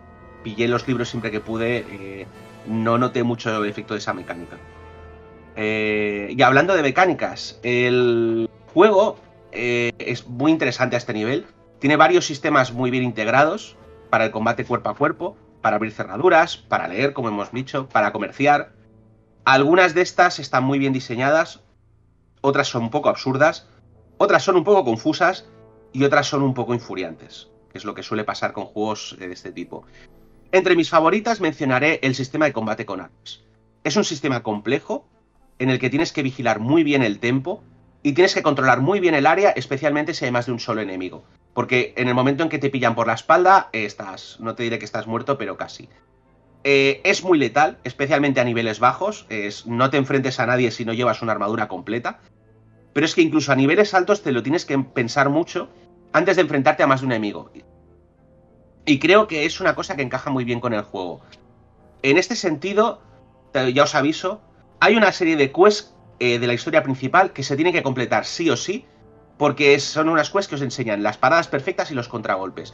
[0.44, 2.28] pillé los libros siempre que pude, eh,
[2.68, 4.58] no noté mucho el efecto de esa mecánica.
[5.56, 9.18] Eh, y hablando de mecánicas, el juego
[9.52, 11.46] eh, es muy interesante a este nivel.
[11.80, 13.76] Tiene varios sistemas muy bien integrados
[14.10, 18.12] para el combate cuerpo a cuerpo, para abrir cerraduras, para leer, como hemos dicho, para
[18.12, 18.74] comerciar.
[19.46, 21.62] Algunas de estas están muy bien diseñadas,
[22.42, 23.68] otras son un poco absurdas,
[24.18, 25.50] otras son un poco confusas
[25.92, 29.32] y otras son un poco infuriantes, que es lo que suele pasar con juegos de
[29.32, 29.86] este tipo.
[30.52, 33.42] Entre mis favoritas mencionaré el sistema de combate con armas.
[33.84, 35.06] Es un sistema complejo
[35.60, 37.62] en el que tienes que vigilar muy bien el tempo
[38.02, 40.82] y tienes que controlar muy bien el área, especialmente si hay más de un solo
[40.82, 41.24] enemigo.
[41.54, 44.80] Porque en el momento en que te pillan por la espalda, estás, no te diré
[44.80, 45.88] que estás muerto, pero casi.
[46.64, 49.28] Eh, es muy letal, especialmente a niveles bajos.
[49.66, 52.22] No te enfrentes a nadie si no llevas una armadura completa.
[52.94, 55.70] Pero es que incluso a niveles altos te lo tienes que pensar mucho
[56.12, 57.52] antes de enfrentarte a más de un enemigo.
[58.90, 61.22] Y creo que es una cosa que encaja muy bien con el juego.
[62.02, 63.00] En este sentido,
[63.54, 64.42] ya os aviso,
[64.80, 68.26] hay una serie de quests eh, de la historia principal que se tiene que completar
[68.26, 68.88] sí o sí,
[69.38, 72.74] porque son unas quests que os enseñan las paradas perfectas y los contragolpes.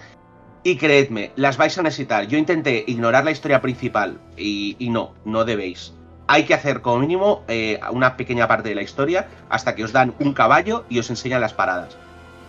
[0.63, 2.27] Y creedme, las vais a necesitar.
[2.27, 5.95] Yo intenté ignorar la historia principal y, no, no debéis.
[6.27, 9.91] Hay que hacer como mínimo eh, una pequeña parte de la historia hasta que os
[9.91, 11.97] dan un caballo y os enseñan las paradas.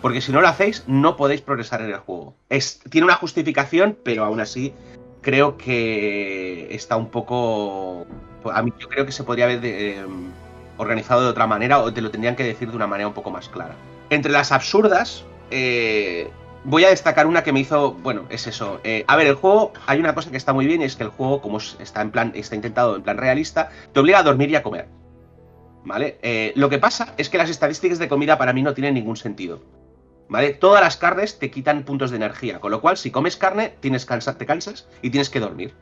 [0.01, 2.35] Porque si no lo hacéis, no podéis progresar en el juego.
[2.89, 4.73] Tiene una justificación, pero aún así
[5.21, 8.05] creo que está un poco...
[8.51, 10.05] A mí yo creo que se podría haber eh,
[10.77, 13.31] organizado de otra manera o te lo tendrían que decir de una manera un poco
[13.31, 13.75] más clara.
[14.09, 16.29] Entre las absurdas, eh,
[16.63, 17.93] voy a destacar una que me hizo.
[17.93, 18.79] Bueno, es eso.
[18.83, 21.03] Eh, a ver, el juego, hay una cosa que está muy bien, y es que
[21.03, 24.49] el juego, como está en plan, está intentado en plan realista, te obliga a dormir
[24.51, 24.87] y a comer.
[25.83, 26.19] ¿Vale?
[26.21, 29.15] Eh, lo que pasa es que las estadísticas de comida para mí no tienen ningún
[29.15, 29.61] sentido.
[30.29, 30.53] ¿Vale?
[30.53, 34.05] Todas las carnes te quitan puntos de energía, con lo cual, si comes carne, tienes
[34.05, 35.73] te cansas y tienes que dormir.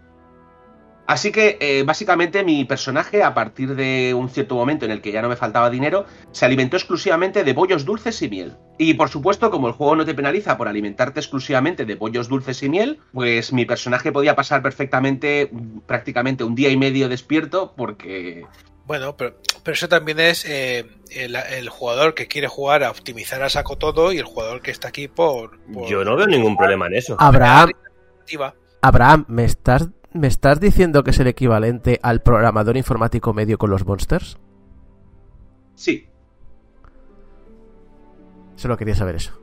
[1.07, 5.11] Así que eh, básicamente mi personaje, a partir de un cierto momento en el que
[5.11, 8.57] ya no me faltaba dinero, se alimentó exclusivamente de bollos dulces y miel.
[8.79, 12.63] Y por supuesto, como el juego no te penaliza por alimentarte exclusivamente de bollos dulces
[12.63, 15.51] y miel, pues mi personaje podía pasar perfectamente
[15.85, 18.45] prácticamente un día y medio despierto porque...
[18.85, 19.35] Bueno, pero,
[19.65, 24.19] eso también es eh, el, jugador que quiere jugar a optimizar a saco todo y
[24.19, 25.59] el jugador que está aquí por...
[25.87, 27.15] Yo no veo ningún problema en eso.
[27.19, 27.71] Abraham,
[28.81, 33.69] Abraham, ¿me estás ¿Me estás diciendo que es el equivalente al programador informático medio con
[33.69, 34.37] los monsters?
[35.75, 36.07] Sí.
[38.55, 39.37] Solo quería saber eso.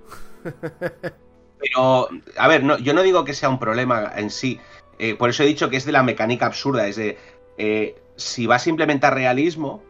[1.58, 2.08] Pero,
[2.38, 4.58] a ver, no, yo no digo que sea un problema en sí.
[4.98, 6.86] Eh, por eso he dicho que es de la mecánica absurda.
[6.86, 7.18] Es de,
[7.58, 9.82] eh, si vas a implementar realismo,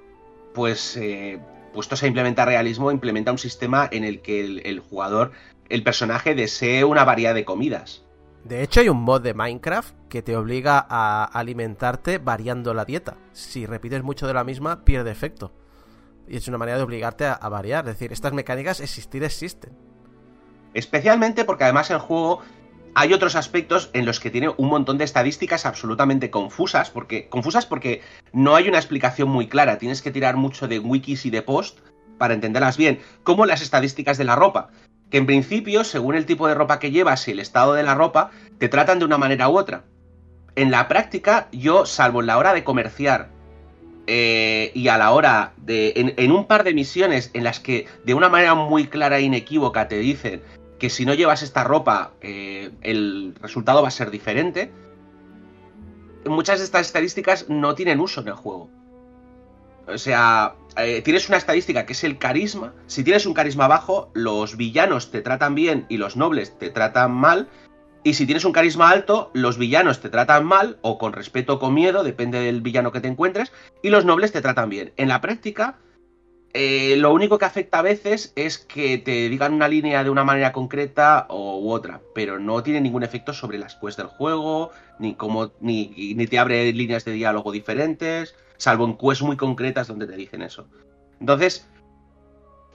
[0.55, 1.41] pues, eh,
[1.73, 5.33] puestos a implementar realismo, implementa un sistema en el que el jugador,
[5.69, 8.05] el personaje, desee una variedad de comidas.
[8.45, 13.17] De hecho, hay un mod de Minecraft que te obliga a alimentarte variando la dieta.
[13.33, 15.53] Si repites mucho de la misma, pierde efecto.
[16.27, 17.87] Y es una manera de obligarte a, variar.
[17.87, 19.77] Es decir, estas mecánicas existir existen.
[20.75, 22.41] Especialmente porque además el juego
[22.94, 27.66] hay otros aspectos en los que tiene un montón de estadísticas absolutamente confusas, porque confusas
[27.66, 28.02] porque
[28.32, 31.78] no hay una explicación muy clara, tienes que tirar mucho de wikis y de post
[32.19, 34.70] para entenderlas bien, como las estadísticas de la ropa
[35.12, 37.94] que en principio, según el tipo de ropa que llevas y el estado de la
[37.94, 39.85] ropa, te tratan de una manera u otra.
[40.56, 43.28] En la práctica, yo, salvo en la hora de comerciar
[44.06, 46.14] eh, y a la hora de.
[46.16, 49.86] En, un par de misiones en las que de una manera muy clara e inequívoca
[49.86, 50.40] te dicen
[50.83, 54.73] que si no llevas esta ropa, eh, el resultado va a ser diferente.
[56.27, 58.69] Muchas de estas estadísticas no tienen uso en el juego.
[59.87, 62.75] O sea, eh, tienes una estadística que es el carisma.
[62.89, 67.13] Si tienes un carisma bajo, los villanos te tratan bien y los nobles te tratan
[67.13, 67.49] mal.
[68.03, 71.59] Y si tienes un carisma alto, los villanos te tratan mal o con respeto o
[71.61, 73.53] con miedo, depende del villano que te encuentres,
[73.83, 74.93] y los nobles te tratan bien.
[74.97, 75.79] En la práctica,
[76.55, 80.24] eh, lo único que afecta a veces es que te digan una línea de una
[80.24, 85.15] manera concreta u otra, pero no tiene ningún efecto sobre las quests del juego, ni,
[85.15, 90.07] como, ni, ni te abre líneas de diálogo diferentes salvo en quests muy concretas donde
[90.07, 90.69] te dicen eso.
[91.19, 91.69] Entonces,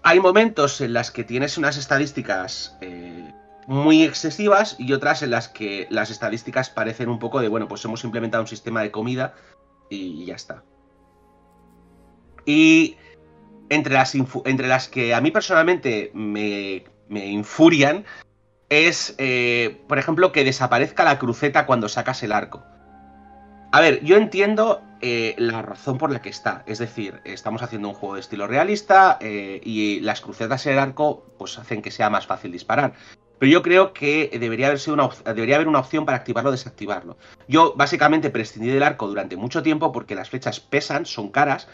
[0.03, 3.33] hay momentos en las que tienes unas estadísticas eh,
[3.67, 7.85] muy excesivas y otras en las que las estadísticas parecen un poco de, bueno, pues
[7.85, 9.33] hemos implementado un sistema de comida
[9.89, 10.63] y ya está.
[12.45, 12.97] Y
[13.69, 18.05] entre las, entre las que a mí personalmente me, infurian
[18.69, 22.63] es, eh, por ejemplo, que desaparezca la cruceta cuando sacas el arco.
[23.71, 26.63] A ver, yo entiendo eh, la razón por la que está.
[26.67, 30.79] Es decir, estamos haciendo un juego de estilo realista eh, y las crucetas en el
[30.79, 32.93] arco pues hacen que sea más fácil disparar.
[33.39, 37.17] Pero yo creo que debería haber, una, debería haber una opción para activarlo o desactivarlo.
[37.47, 41.67] Yo básicamente prescindí del arco durante mucho tiempo porque las flechas pesan, son caras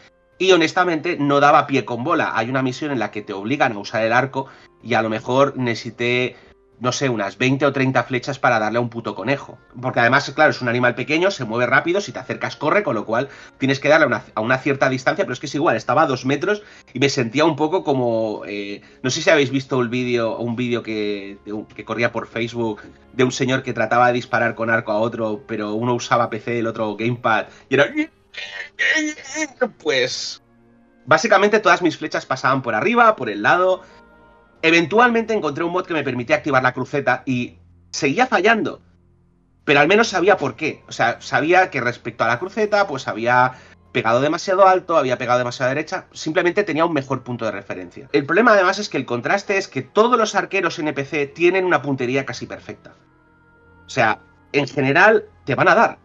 [0.43, 2.33] Y honestamente no daba pie con bola.
[2.35, 4.47] Hay una misión en la que te obligan a usar el arco
[4.83, 6.35] y a lo mejor necesité,
[6.81, 9.57] no sé, unas 20 o 30 flechas para darle a un puto conejo.
[9.81, 12.93] Porque además, claro, es un animal pequeño, se mueve rápido, si te acercas corre, con
[12.93, 15.55] lo cual tienes que darle a una, a una cierta distancia, pero es que es
[15.55, 16.61] igual, estaba a dos metros
[16.93, 18.41] y me sentía un poco como...
[18.45, 21.37] eh, no sé si habéis visto un vídeo un vídeo que,
[21.73, 22.81] que corría por Facebook
[23.13, 26.59] de un señor que trataba de disparar con arco a otro, pero uno usaba PC,
[26.59, 27.85] el otro gamepad, y era...
[29.79, 30.41] Pues...
[31.05, 33.81] Básicamente todas mis flechas pasaban por arriba, por el lado.
[34.61, 37.59] Eventualmente encontré un mod que me permitía activar la cruceta y
[37.91, 38.81] seguía fallando.
[39.65, 40.83] Pero al menos sabía por qué.
[40.87, 43.55] O sea, sabía que respecto a la cruceta, pues había
[43.91, 46.07] pegado demasiado alto, había pegado demasiado derecha.
[46.11, 48.09] Simplemente tenía un mejor punto de referencia.
[48.11, 51.81] El problema además es que el contraste es que todos los arqueros NPC tienen una
[51.81, 52.93] puntería casi perfecta.
[53.85, 54.19] O sea,
[54.51, 56.02] en general te van a dar.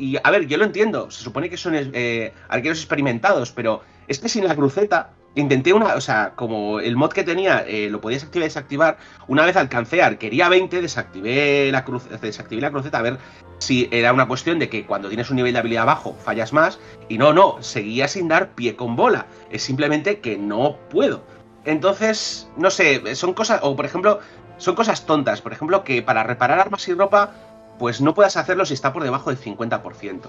[0.00, 1.10] Y a ver, yo lo entiendo.
[1.10, 5.94] Se supone que son eh, arqueros experimentados, pero es que sin la cruceta intenté una,
[5.94, 8.98] o sea, como el mod que tenía eh, lo podías activar y desactivar,
[9.28, 13.18] una vez alcancé arquería 20, desactivé la, cruz, desactivé la cruceta a ver
[13.58, 16.80] si era una cuestión de que cuando tienes un nivel de habilidad bajo fallas más,
[17.10, 21.22] y no, no, seguía sin dar pie con bola, es simplemente que no puedo.
[21.66, 24.20] Entonces, no sé, son cosas, o por ejemplo,
[24.56, 27.34] son cosas tontas, por ejemplo, que para reparar armas y ropa,
[27.80, 30.20] pues no puedas hacerlo si está por debajo del 50%.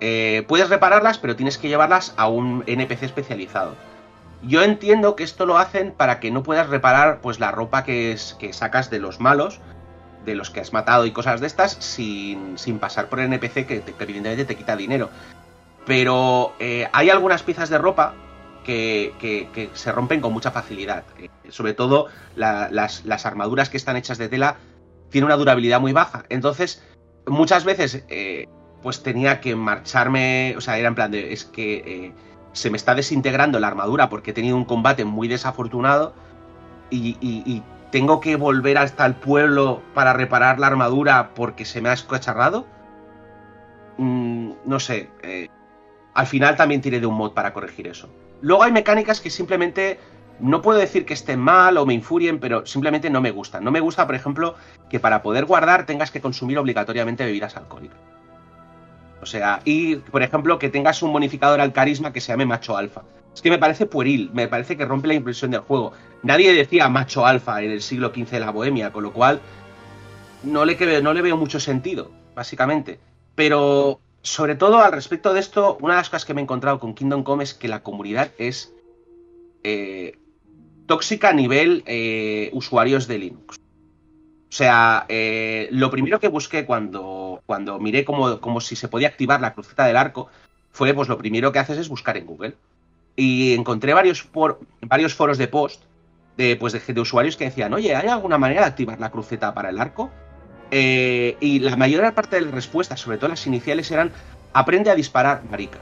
[0.00, 3.76] Eh, puedes repararlas, pero tienes que llevarlas a un NPC especializado.
[4.42, 8.10] Yo entiendo que esto lo hacen para que no puedas reparar pues la ropa que,
[8.12, 9.60] es, que sacas de los malos,
[10.24, 13.66] de los que has matado y cosas de estas, sin, sin pasar por el NPC
[13.66, 15.10] que, te- evidentemente te quita dinero.
[15.86, 18.14] Pero eh, hay algunas piezas de ropa
[18.64, 21.04] que, que- que se rompen con mucha facilidad.
[21.18, 24.56] Eh, sobre todo la- las, las armaduras que están hechas de tela
[25.12, 26.24] tienen una durabilidad muy baja.
[26.28, 26.82] Entonces,
[27.26, 28.46] muchas veces eh,
[28.82, 32.12] pues tenía que marcharme, o sea, era en plan de, es que eh,
[32.52, 36.14] se me está desintegrando la armadura porque he tenido un combate muy desafortunado
[36.90, 41.80] y, y- y tengo que volver hasta el pueblo para reparar la armadura porque se
[41.80, 42.66] me ha escocharrado.
[43.98, 45.48] Mm, no sé, eh,
[46.14, 48.08] al final también tiré de un mod para corregir eso.
[48.40, 49.98] Luego hay mecánicas que simplemente
[50.42, 53.62] no puedo decir que estén mal o me infurien, pero simplemente no me gustan.
[53.62, 54.56] No me gusta, por ejemplo,
[54.90, 57.98] que para poder guardar tengas que consumir obligatoriamente bebidas alcohólicas.
[59.22, 62.76] O sea, y por ejemplo, que tengas un bonificador al carisma que se llame macho
[62.76, 63.02] alfa.
[63.32, 65.92] Es que me parece pueril, me parece que rompe la impresión del juego.
[66.24, 69.40] Nadie decía macho alfa en el siglo XV de la Bohemia, con lo cual
[70.42, 72.98] no le, no le veo mucho sentido, básicamente.
[73.36, 76.80] Pero sobre todo al respecto de esto, una de las cosas que me he encontrado
[76.80, 78.74] con Kingdom Come es que la comunidad es
[79.62, 80.18] eh,
[80.92, 83.56] tóxica a nivel eh, usuarios de Linux.
[83.56, 89.08] O sea, eh, lo primero que busqué cuando, cuando miré cómo, cómo si se podía
[89.08, 90.28] activar la cruceta del arco
[90.70, 92.56] fue, pues lo primero que haces es buscar en Google.
[93.16, 95.82] Y encontré varios, por- varios foros de post
[96.36, 99.54] de, pues, de, de usuarios que decían, oye, ¿hay alguna manera de activar la cruceta
[99.54, 100.10] para el arco?
[100.70, 104.12] Eh, y la mayor parte de las respuestas, sobre todo las iniciales, eran
[104.52, 105.78] aprende a disparar, marica.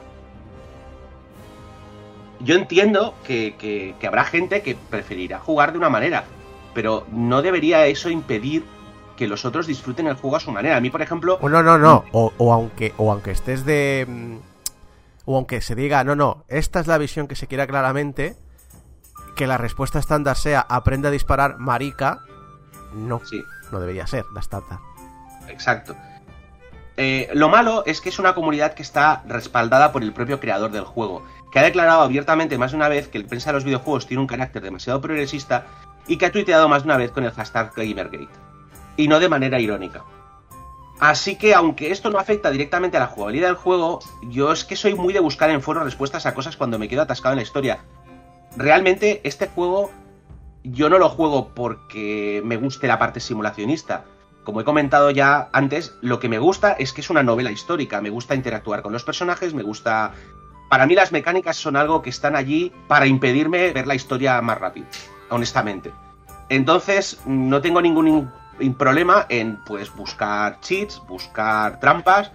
[2.43, 6.23] Yo entiendo que, que- que habrá gente que preferirá jugar de una manera,
[6.73, 8.63] pero no debería eso impedir
[9.17, 10.77] que los otros disfruten el juego a su manera.
[10.77, 12.05] A mí, por ejemplo, O no, no, no.
[12.11, 14.05] O, o aunque, o aunque estés de.
[14.07, 14.35] mm,
[15.25, 18.35] O aunque se diga, no, no, esta es la visión que se quiera claramente.
[19.35, 22.19] Que la respuesta estándar sea aprende a disparar marica.
[22.93, 23.41] No, sí,
[23.71, 24.79] no debería ser la estándar.
[25.47, 25.95] Exacto.
[26.97, 30.71] Eh, lo malo es que es una comunidad que está respaldada por el propio creador
[30.71, 33.63] del juego, que ha declarado abiertamente más de una vez que el prensa de los
[33.63, 35.67] videojuegos tiene un carácter demasiado progresista
[36.07, 38.29] y que ha tuiteado más de una vez con el hashtag Gamergate.
[38.97, 40.03] Y no de manera irónica.
[40.99, 44.75] Así que aunque esto no afecta directamente a la jugabilidad del juego, yo es que
[44.75, 47.43] soy muy de buscar en foros respuestas a cosas cuando me quedo atascado en la
[47.43, 47.79] historia.
[48.55, 49.89] Realmente este juego
[50.63, 54.05] yo no lo juego porque me guste la parte simulacionista.
[54.43, 58.01] Como he comentado ya antes, lo que me gusta es que es una novela histórica.
[58.01, 60.13] Me gusta interactuar con los personajes, me gusta...
[60.71, 64.57] Para mí las mecánicas son algo que están allí para impedirme ver la historia más
[64.57, 64.87] rápido,
[65.29, 65.91] honestamente.
[66.47, 68.29] Entonces, no tengo ningún in-
[68.61, 72.31] in- problema en pues buscar cheats, buscar trampas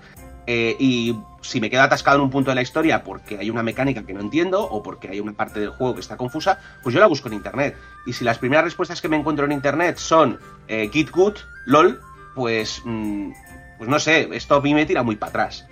[0.46, 3.62] eh, y si me quedo atascado en un punto de la historia porque hay una
[3.62, 6.92] mecánica que no entiendo o porque hay una parte del juego que está confusa, pues
[6.94, 7.74] yo la busco en internet.
[8.04, 10.38] Y si las primeras respuestas que me encuentro en internet son
[10.68, 12.02] eh, Git Good, LOL,
[12.34, 13.30] pues, mm,
[13.78, 15.66] pues no sé, esto a mí me tira muy para atrás.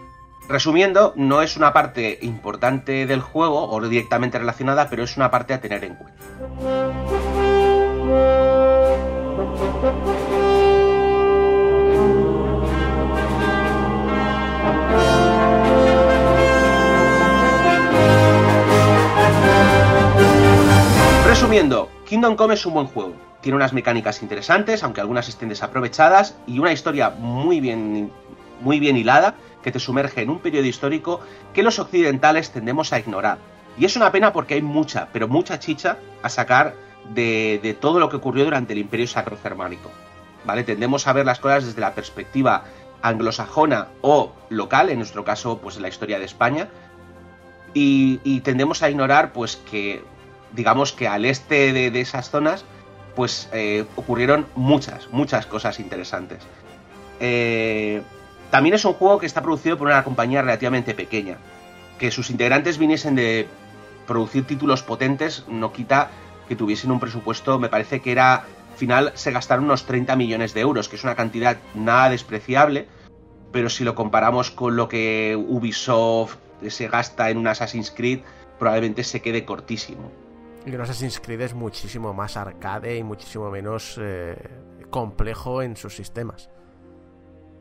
[0.47, 5.55] Resumiendo, no es una parte importante del juego o directamente relacionada, pero es una parte
[5.55, 6.23] a tener en cuenta.
[21.27, 23.15] Resumiendo, Kingdom Come es un buen juego.
[23.41, 28.13] Tiene unas mecánicas interesantes, aunque algunas estén desaprovechadas, y una historia muy bien,
[28.61, 29.35] muy bien hilada
[29.65, 31.21] que te sumerge en un periodo histórico
[31.53, 33.39] que los occidentales tendemos a ignorar.
[33.77, 36.75] Y es una pena porque hay mucha, pero mucha chicha a sacar
[37.13, 39.91] de, de todo lo que ocurrió durante el Imperio Sacro Germánico.
[40.45, 40.63] ¿Vale?
[40.63, 42.65] Tendemos a ver las cosas desde la perspectiva
[43.01, 46.69] anglosajona o local, en nuestro caso, pues la historia de España,
[47.73, 50.03] y, y tendemos a ignorar, pues que,
[50.53, 52.65] digamos que al este de, de esas zonas,
[53.17, 56.41] pues eh, ocurrieron muchas, muchas cosas interesantes.
[57.21, 58.03] Eh,
[58.51, 61.39] también es un juego que está producido por una compañía relativamente pequeña.
[61.99, 63.49] Que sus integrantes viniesen de
[64.07, 66.11] producir títulos potentes no quita
[66.49, 70.53] que tuviesen un presupuesto, me parece que era, al final se gastaron unos 30 millones
[70.55, 72.87] de euros, que es una cantidad nada despreciable,
[73.51, 76.37] pero si lo comparamos con lo que Ubisoft
[76.69, 78.21] se gasta en un Assassin's Creed,
[78.59, 80.11] probablemente se quede cortísimo.
[80.67, 84.37] Y que Assassin's Creed es muchísimo más arcade y muchísimo menos eh,
[84.91, 86.49] complejo en sus sistemas.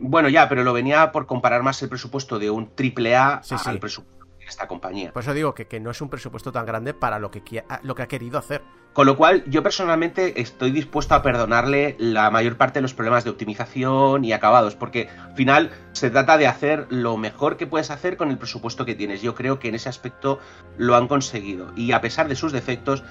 [0.05, 3.69] Bueno, ya, pero lo venía por comparar más el presupuesto de un AAA Sí, sí.
[3.69, 5.13] al presupuesto de esta compañía.
[5.13, 7.95] Por eso digo que, que no es un presupuesto tan grande para lo que, lo
[7.95, 8.61] que ha querido hacer.
[8.91, 13.23] Con lo cual, yo personalmente estoy dispuesto a perdonarle la mayor parte de los problemas
[13.23, 17.89] de optimización y acabados, porque al final se trata de hacer lo mejor que puedes
[17.89, 19.21] hacer con el presupuesto que tienes.
[19.21, 20.39] Yo creo que en ese aspecto
[20.77, 21.71] lo han conseguido.
[21.77, 23.03] Y a pesar de sus defectos,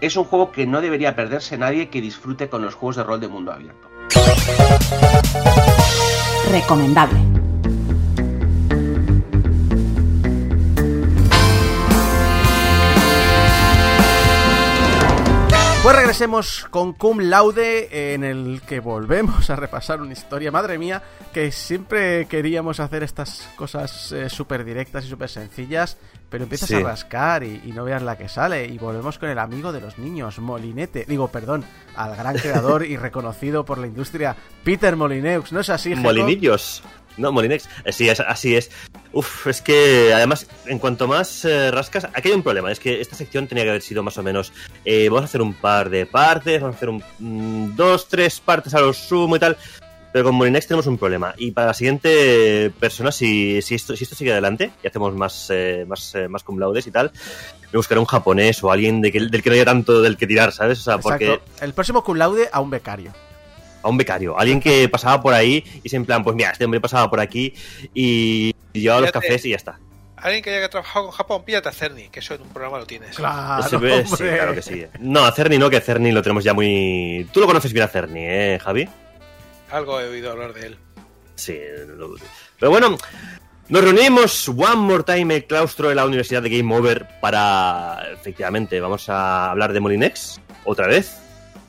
[0.00, 3.20] es un juego que no debería perderse nadie que disfrute con los juegos de rol
[3.20, 3.88] de mundo abierto.
[6.50, 7.41] Recomendable.
[15.82, 21.02] Pues regresemos con Cum Laude, en el que volvemos a repasar una historia, madre mía,
[21.34, 25.96] que siempre queríamos hacer estas cosas súper directas y súper sencillas,
[26.30, 26.76] pero empiezas Sí.
[26.76, 28.64] a rascar y, y no veas la que sale.
[28.66, 31.04] Y volvemos con el amigo de los niños, Molinete.
[31.08, 31.64] Digo, perdón,
[31.96, 35.50] al gran creador y reconocido por la industria, Peter Molineux.
[35.52, 35.96] ¿No es así?
[35.96, 36.84] Molinillos.
[37.16, 37.68] No, Molinex.
[37.90, 38.70] Sí, es, así es.
[39.12, 42.72] Uf, es que además, en cuanto más eh, rascas, aquí hay un problema.
[42.72, 44.52] Es que esta sección tenía que haber sido más o menos.
[44.84, 48.40] eh, vamos a hacer un par de partes, vamos a hacer un, mm, dos, tres
[48.40, 49.56] partes a lo sumo y tal.
[50.12, 51.34] Pero con Molinex tenemos un problema.
[51.38, 55.46] Y para la siguiente persona, si, si, esto, si esto sigue adelante y hacemos más,
[55.50, 57.10] eh, más, eh, más cum laudes y tal,
[57.72, 60.26] me buscaré un japonés o alguien de que- del que no haya tanto del que
[60.26, 60.80] tirar, ¿sabes?
[60.80, 61.40] O sea, porque.
[61.62, 63.12] El próximo Cum Laude a un becario.
[63.82, 66.64] A un becario, alguien que pasaba por ahí y se en plan, pues mira, este
[66.64, 67.52] hombre pasaba por aquí
[67.94, 69.78] y llevaba los cafés y ya está.
[70.16, 72.86] Alguien que haya trabajado con Japón, píllate a Cerny, que eso en un programa lo
[72.86, 73.16] tienes.
[73.16, 74.04] Claro, sí, hombre.
[74.04, 74.86] claro que sí.
[75.00, 77.26] No, a Cerny no, que Cerny lo tenemos ya muy...
[77.32, 78.88] Tú lo conoces bien a Cerny, ¿eh, Javi?
[79.72, 80.78] Algo he oído hablar de él.
[81.34, 81.58] Sí.
[81.96, 82.14] lo-
[82.60, 82.96] Pero bueno,
[83.68, 87.98] nos reunimos one more time en el claustro de la Universidad de Game Over para,
[88.12, 91.16] efectivamente, vamos a hablar de Molinex otra vez.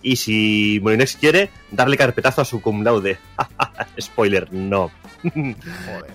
[0.04, 3.18] Y si Molinex quiere, darle carpetazo a su cum laude.
[4.00, 4.92] Spoiler, no.
[5.24, 6.12] Joder.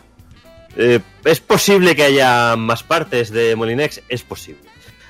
[0.77, 4.03] Eh, ¿Es posible que haya más partes de Molinex?
[4.09, 4.61] Es posible.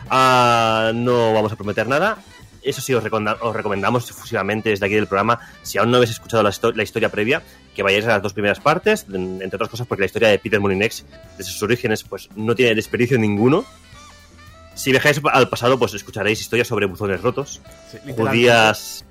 [0.08, 2.18] Ah, no vamos a prometer nada.
[2.62, 6.52] Eso sí, os, recomendamos efusivamente desde aquí del programa, si aún no habéis escuchado la,
[6.74, 7.42] la historia previa,
[7.74, 10.38] que vayáis a las dos primeras partes, en- entre otras cosas porque la historia de
[10.38, 11.04] Peter Molinex,
[11.36, 13.64] desde sus orígenes, pues no tiene desperdicio ninguno.
[14.78, 17.60] Si viajáis al pasado, pues escucharéis historias sobre buzones rotos,
[17.90, 18.22] Sí, literalmente.
[18.22, 19.04] judías,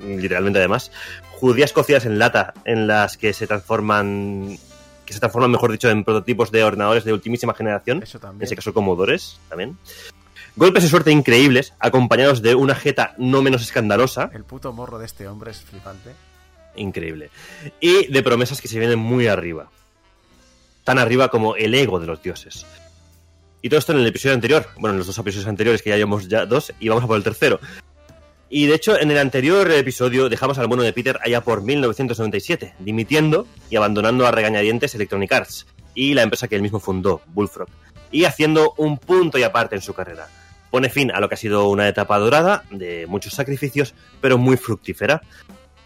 [0.00, 0.90] literalmente además,
[1.32, 4.58] judías cocidas en lata, en las que se transforman,
[5.04, 8.44] que se transforman, mejor dicho, en prototipos de ordenadores de ultimísima generación, Eso en también.
[8.46, 9.76] ese caso comodores también.
[10.56, 15.04] Golpes de suerte increíbles, acompañados de una jeta no menos escandalosa, El puto morro de
[15.06, 16.12] este hombre es flipante.
[16.74, 17.30] increíble,
[17.80, 19.68] y de promesas que se vienen muy arriba.
[20.84, 22.64] Tan arriba como el ego de los dioses.
[23.62, 25.96] Y todo esto en el episodio anterior, bueno, en los dos episodios anteriores, que ya
[25.96, 27.60] llevamos ya dos, y vamos a por el tercero.
[28.50, 32.74] Y de hecho, en el anterior episodio dejamos al bueno de Peter allá por 1997,
[32.80, 37.68] dimitiendo y abandonando a regañadientes Electronic Arts y la empresa que él mismo fundó, Bullfrog,
[38.10, 40.28] y haciendo un punto y aparte en su carrera.
[40.70, 44.56] Pone fin a lo que ha sido una etapa dorada, de muchos sacrificios, pero muy
[44.56, 45.22] fructífera,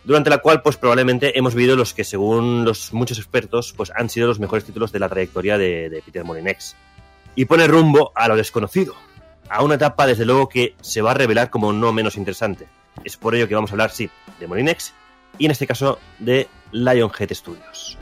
[0.04, 4.08] durante la cual pues probablemente hemos vivido los que según los muchos expertos pues han
[4.08, 6.76] sido los mejores títulos de la trayectoria de, Peter Molinex.
[7.36, 8.94] Y pone rumbo a lo desconocido,
[9.48, 12.66] a una etapa desde luego que se va a revelar como no menos interesante.
[13.04, 14.10] Es por ello que vamos a hablar, sí,
[14.40, 14.94] de Molinex
[15.38, 17.98] y en este caso de Lionhead Studios.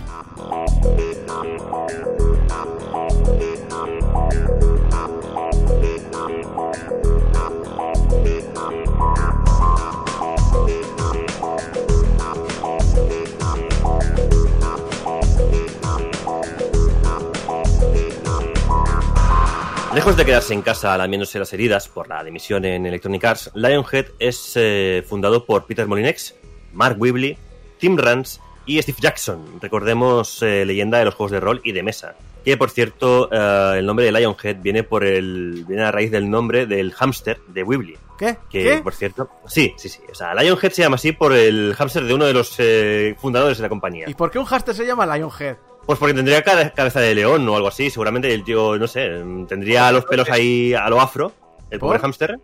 [19.94, 24.06] Lejos de quedarse en casa lamiéndose las heridas por la dimisión en Electronic Arts, Lionhead
[24.18, 26.34] es eh, fundado por Peter Molinex,
[26.72, 27.38] Mark Wibley,
[27.78, 29.60] Tim Rance y Steve Jackson.
[29.62, 32.16] Recordemos eh, leyenda de los juegos de rol y de mesa.
[32.44, 35.64] Que por cierto, eh, el nombre de Lionhead viene por el.
[35.66, 37.96] viene a raíz del nombre del hámster de Wibley.
[38.18, 38.36] ¿Qué?
[38.50, 38.80] Que ¿Qué?
[38.82, 39.30] por cierto.
[39.46, 40.00] Sí, sí, sí.
[40.10, 43.58] O sea, Lionhead se llama así por el hámster de uno de los eh, fundadores
[43.58, 44.06] de la compañía.
[44.08, 45.56] ¿Y por qué un hámster se llama Lionhead?
[45.86, 47.90] Pues porque tendría ca- cabeza de león o algo así.
[47.90, 51.32] Seguramente el tío, no sé, tendría los pelos ahí a lo afro.
[51.70, 51.88] El ¿Por?
[51.88, 52.38] pobre hámster,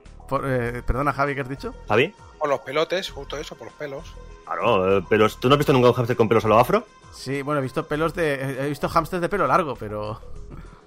[0.45, 1.75] eh, perdona, Javi, ¿qué has dicho?
[1.89, 2.13] Javi.
[2.39, 4.05] Por los pelotes, justo eso, por los pelos.
[4.45, 5.39] Claro, eh, pelos.
[5.39, 6.85] ¿Tú no has visto nunca un hámster con pelos a lo afro?
[7.13, 8.35] Sí, bueno, he visto pelos de.
[8.65, 10.21] He visto hámsters de pelo largo, pero.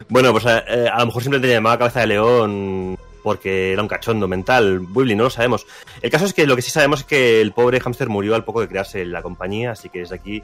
[0.10, 3.88] Bueno, pues eh, a lo mejor simplemente le llamaba cabeza de león porque era un
[3.88, 4.80] cachondo mental.
[4.94, 5.66] Wibbly, no lo sabemos.
[6.02, 8.44] El caso es que lo que sí sabemos es que el pobre hámster murió al
[8.44, 10.44] poco de crearse la compañía, así que desde aquí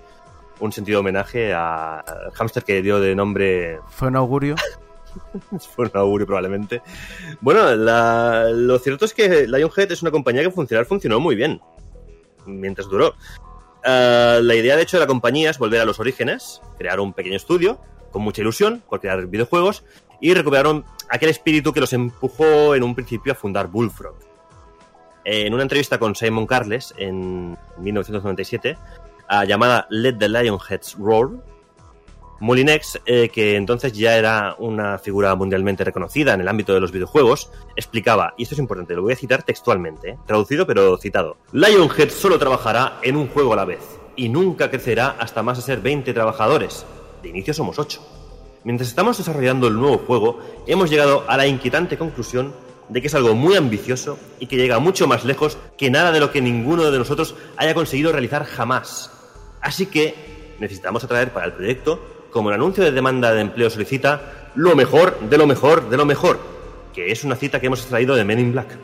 [0.60, 4.56] un sentido homenaje a- al hámster que dio de nombre Fue un augurio.
[5.76, 6.81] fue un augurio probablemente.
[7.41, 11.61] Bueno, la- lo cierto es que Lionhead es una compañía que funcionar funcionó muy bien
[12.45, 13.14] mientras duró.
[13.84, 17.14] Ah, la idea, de hecho, de la compañía es volver a los orígenes, crear un
[17.14, 17.80] pequeño estudio
[18.11, 19.84] con mucha ilusión por crear videojuegos
[20.19, 24.15] y recuperaron aquel espíritu que los empujó en un principio a fundar Bullfrog.
[25.23, 28.77] En una entrevista con Simon Carles en 1997,
[29.30, 31.30] ah, llamada Let the Lionheads Roar,
[32.41, 36.91] Molinex, eh, que entonces ya era una figura mundialmente reconocida en el ámbito de los
[36.91, 41.38] videojuegos, explicaba, y esto es importante, lo voy a citar textualmente, eh, traducido pero citado,
[41.51, 45.64] Lionhead solo trabajará en un juego a la vez, y nunca crecerá hasta más de
[45.64, 46.85] ser 20 trabajadores.
[47.23, 48.01] De inicio somos 8.
[48.65, 52.53] Mientras estamos desarrollando el nuevo juego, hemos llegado a la inquietante conclusión
[52.89, 56.19] de que es algo muy ambicioso y que llega mucho más lejos que nada de
[56.19, 59.11] lo que ninguno de nosotros haya conseguido realizar jamás.
[59.61, 64.52] Así que necesitamos atraer para el proyecto, como el anuncio de demanda de empleo solicita,
[64.56, 66.40] lo mejor de lo mejor de lo mejor,
[66.94, 68.77] que es una cita que hemos extraído de Men in Black.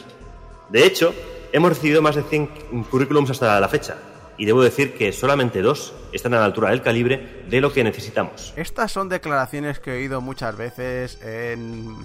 [0.70, 1.14] De hecho,
[1.52, 2.48] hemos recibido más de 100
[2.90, 3.96] currículums hasta la fecha,
[4.38, 7.84] y debo decir que solamente dos están a la altura del calibre de lo que
[7.84, 8.54] necesitamos.
[8.58, 11.96] Estas son declaraciones que he oído muchas veces en,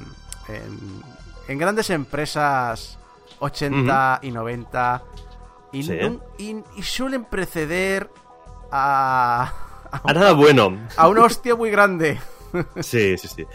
[0.49, 1.03] en,
[1.49, 2.99] en grandes empresas
[3.41, 5.03] 80 y 90
[5.73, 5.93] y, Sí.
[5.93, 8.09] nun- y- y suelen preceder
[8.71, 9.53] a,
[9.91, 10.79] A nada bueno.
[10.97, 12.19] a una hostia muy grande.
[12.81, 13.47] Sí, sí, sí.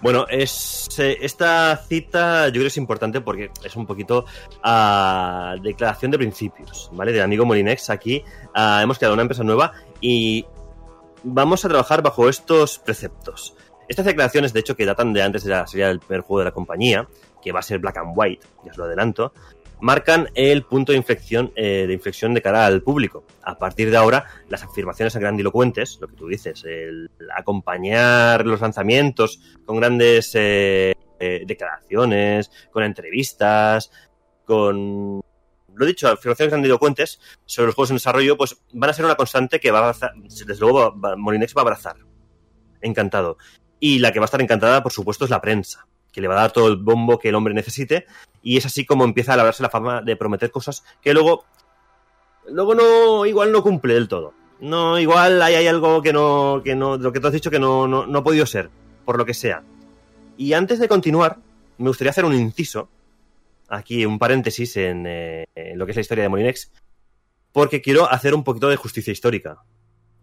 [0.00, 4.26] Bueno, es, eh, esta cita yo creo que es importante porque es un poquito
[4.62, 7.10] ah, declaración de principios, ¿vale?
[7.12, 8.22] Del amigo Molinex aquí.
[8.54, 10.46] ah, hemos creado una empresa nueva y
[11.24, 13.56] vamos a trabajar bajo estos preceptos.
[13.88, 16.44] Estas declaraciones, de hecho, que datan de antes de la serie del primer juego de
[16.44, 17.08] la compañía,
[17.42, 19.32] que va a ser Black and White, ya os lo adelanto,
[19.84, 23.26] marcan el punto de inflexión, eh, de inflexión de cara al público.
[23.42, 29.40] A partir de ahora, las afirmaciones grandilocuentes, lo que tú dices, el acompañar los lanzamientos
[29.66, 33.90] con grandes eh, eh, declaraciones, con entrevistas,
[34.46, 35.20] con
[35.74, 39.60] lo dicho, afirmaciones grandilocuentes sobre los juegos en desarrollo, pues van a ser una constante
[39.60, 41.96] que va a abrazar, desde luego Molinex va a abrazar.
[42.80, 43.36] Encantado.
[43.80, 46.34] Y la que va a estar encantada, por supuesto, es la prensa, que le va
[46.34, 48.06] a dar todo el bombo que el hombre necesite,
[48.40, 51.44] y es así como empieza a labrarse la fama de prometer cosas que luego,
[52.48, 54.32] luego no, igual no cumple del todo.
[54.60, 57.88] No, igual hay, algo que no, que no, lo que tú has dicho que no,
[57.88, 58.70] no, no ha podido ser,
[59.04, 59.64] por lo que sea.
[60.36, 61.38] Y antes de continuar,
[61.78, 62.88] me gustaría hacer un inciso,
[63.68, 66.70] aquí un paréntesis en, eh, en lo que es la historia de Molinex,
[67.52, 69.64] porque quiero hacer un poquito de justicia histórica.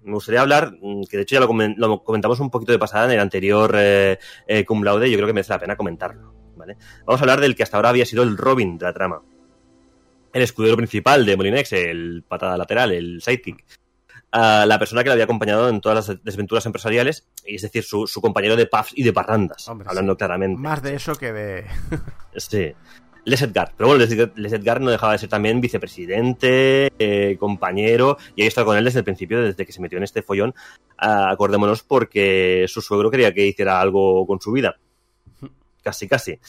[0.04, 2.80] Me gustaría hablar, mm, que de hecho ya lo, comen- lo comentamos un poquito de
[2.80, 4.18] pasada en el anterior eh,
[4.48, 6.34] eh, Cum Laude, y yo creo que merece la pena comentarlo.
[6.56, 6.78] ¿vale?
[7.06, 9.22] Vamos a hablar del que hasta ahora había sido el Robin de la trama.
[10.34, 13.66] El escudero principal de Molinex, el patada lateral, el sidekick.
[14.32, 17.84] Ah, la persona que le había acompañado en todas las desventuras empresariales, y es decir,
[17.84, 20.18] su, su compañero de pubs y de parrandas, Hombre, hablando sí.
[20.20, 20.58] claramente.
[20.62, 21.66] Más de eso que de...
[22.38, 22.74] Sí.
[23.24, 23.74] Les Edgar.
[23.78, 24.04] Pero bueno,
[24.36, 28.84] Les Edgar- no dejaba de ser también vicepresidente, eh, compañero, y ahí estado con él
[28.84, 30.54] desde el principio, desde que se metió en este follón.
[30.98, 34.78] Acordémonos porque su suegro quería que hiciera algo con su vida.
[35.84, 36.40] Casi, casi.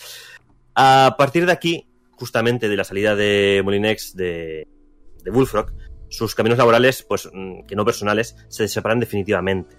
[0.75, 4.67] A partir de aquí, justamente de la salida de Molinex de,
[5.23, 5.73] de Bullfrog,
[6.09, 9.77] sus caminos laborales, pues mm, que no personales, se separan definitivamente.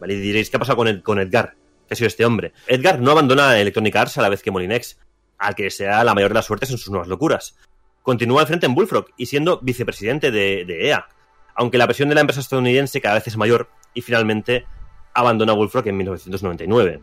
[0.00, 0.14] ¿Vale?
[0.14, 1.54] Y diréis, ¿qué ha pasado con, con Edgar?
[1.86, 2.52] ¿Qué ha sido este hombre?
[2.66, 4.98] Edgar no abandona Electronic Arts a la vez que Molinex,
[5.38, 7.56] al que sea la mayor de las suertes en sus nuevas locuras.
[8.02, 11.06] Continúa al frente en Bullfrog y siendo vicepresidente de, EA,
[11.54, 14.66] aunque la presión de la empresa estadounidense cada vez es mayor y finalmente
[15.14, 17.00] abandona Bullfrog en 1999.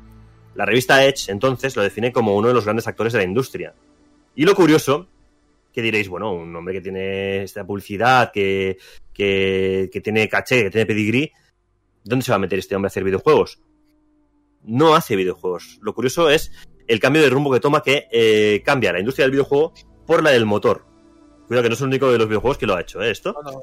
[0.56, 3.74] La revista Edge entonces lo define como uno de los grandes actores de la industria.
[4.36, 5.08] Y lo curioso,
[5.74, 8.78] que diréis, bueno, un hombre que tiene esta publicidad, que,
[9.14, 11.32] que, que tiene caché, que tiene pedigrí,
[12.04, 13.60] ¿dónde se va a meter este hombre a hacer videojuegos?
[14.64, 15.78] No hace videojuegos.
[15.82, 16.52] Lo curioso es
[16.88, 19.74] el cambio de rumbo que toma que eh, cambia la industria del videojuego
[20.06, 20.86] por la del motor.
[21.48, 23.12] Cuidado que no es el único de los videojuegos que lo ha hecho, ¿eh?
[23.12, 23.62] Esto, No, no,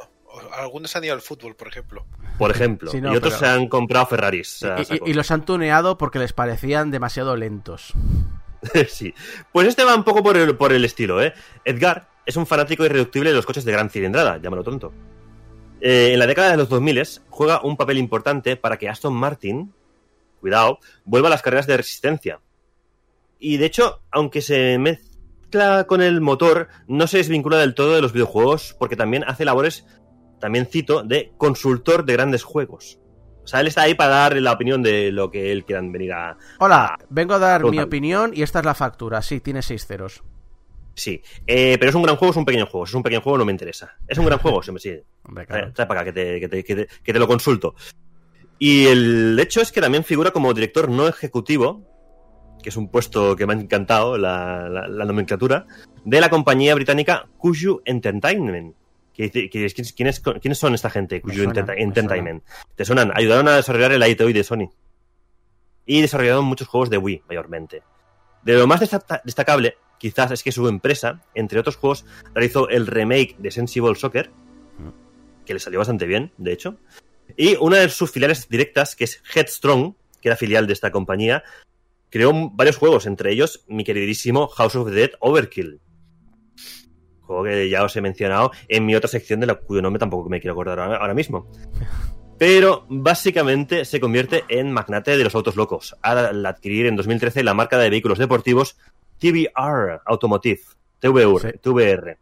[0.56, 2.06] algunos han ido al fútbol, por ejemplo.
[2.38, 2.90] por ejemplo.
[2.90, 4.64] Sí, no, y otros pero- se han comprado Ferraris.
[5.04, 7.92] y los han tuneado porque les parecían demasiado lentos.
[8.88, 9.12] sí.
[9.52, 11.32] Pues este va un poco por el, por el estilo, ¿eh?
[11.64, 14.92] Edgar es un fanático irreductible de los coches de gran cilindrada, llámalo tonto.
[15.80, 19.72] Eh, en la década de los 2000 juega un papel importante para que Aston Martin,
[20.40, 22.38] cuidado, vuelva a las carreras de resistencia.
[23.44, 28.00] Y de hecho, aunque se mezcla con el motor, no se desvincula del todo de
[28.00, 29.84] los videojuegos porque también hace labores,
[30.38, 33.00] también cito, de consultor de grandes juegos.
[33.42, 36.12] O sea, él está ahí para dar la opinión de lo que él quieran venir
[36.12, 39.20] a, Hola, vengo a dar mi opinión y esta es la factura.
[39.22, 40.22] Sí, tiene seis ceros.
[40.94, 42.86] Sí, eh, pero es un gran juego, es un pequeño juego.
[42.86, 43.96] Si es un pequeño juego, no me interesa.
[44.06, 44.94] Es un gran juego, sí, sí.
[45.24, 45.72] Hombre, Trae, claro.
[45.74, 47.74] trae para acá, que te, que, te, que te- que te lo consulto.
[48.60, 51.84] Y el hecho es que también figura como director no ejecutivo,
[52.62, 55.66] que es un puesto que me ha encantado, la, la- la nomenclatura,
[56.04, 58.74] de la compañía británica Kuju Entertainment.
[59.12, 60.22] Que que es- ¿quiénes,
[60.58, 61.20] son esta gente?
[61.20, 61.42] Kuju me
[61.82, 62.44] Entertainment.
[62.76, 63.12] Te suenan.
[63.14, 64.70] Ayudaron a desarrollar el ITOI de Sony.
[65.84, 67.82] Y desarrollaron muchos juegos de Wii, mayormente.
[68.42, 72.86] De lo más desta- destacable, quizás, es que su empresa, entre otros juegos, realizó el
[72.86, 74.30] remake de Sensible Soccer,
[75.44, 76.76] que le salió bastante bien, de hecho.
[77.36, 81.42] Y una de sus filiales directas, que es Headstrong, que era filial de esta compañía,
[82.12, 85.80] creó varios juegos, entre ellos mi queridísimo House of the Dead Overkill.
[87.22, 90.28] Juego que ya os he mencionado en mi otra sección, de la cuyo nombre tampoco
[90.28, 91.50] me quiero acordar ahora, mismo.
[92.38, 97.54] Pero básicamente se convierte en magnate de los autos locos, al adquirir en 2013 la
[97.54, 98.76] marca de vehículos deportivos
[99.18, 100.60] TVR Automotive,
[100.98, 101.52] TVR.
[101.52, 101.58] Sí.
[101.62, 102.18] TVR.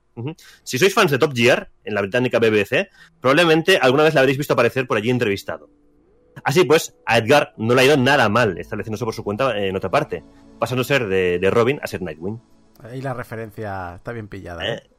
[0.62, 2.90] Si sois fans de Top Gear, en la británica BBC,
[3.20, 5.70] probablemente alguna vez la habréis visto aparecer por allí entrevistado.
[6.44, 9.76] Así pues, a Edgar no le ha ido nada mal estableciéndose por su cuenta en
[9.76, 10.24] otra parte,
[10.58, 12.40] pasando a ser de, de Robin a ser Nightwing.
[12.82, 14.64] Ahí la referencia está bien pillada.
[14.66, 14.74] ¿eh?
[14.74, 14.90] Eh,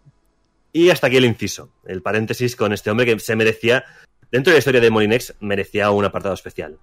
[0.73, 3.83] Y hasta aquí el inciso, el paréntesis con este hombre que se merecía,
[4.31, 6.77] dentro de la historia de Molinex, merecía un apartado especial.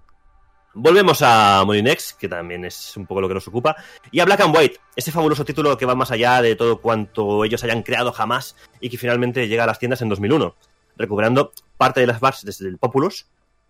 [0.75, 3.77] Volvemos a Molinex, que también es un poco lo que nos ocupa,
[4.13, 7.45] y a Black and White, ese fabuloso título que va más allá de todo cuanto
[7.45, 10.55] ellos hayan creado jamás y que finalmente llega a las tiendas en 2001,
[10.97, 13.27] recuperando parte de las bases desde el Populus,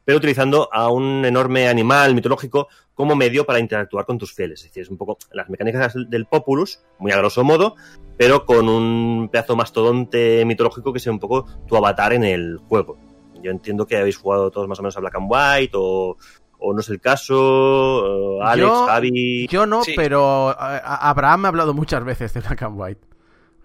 [0.09, 4.61] pero utilizando a un enorme animal mitológico como medio para interactuar con tus fieles.
[4.61, 7.75] Es decir, es un poco las mecánicas del Populus, muy a grosso modo,
[8.17, 12.97] pero con un pedazo mastodonte mitológico que sea un poco tu avatar en el juego.
[13.43, 16.17] Yo entiendo que habéis jugado todos más o menos a Black and White, o,
[16.59, 19.47] o no es el caso, eh, Alex, Yo- Javi...
[19.49, 19.93] Yo no, Sí.
[19.95, 23.01] pero a- Abraham me ha hablado muchas veces de Black and White.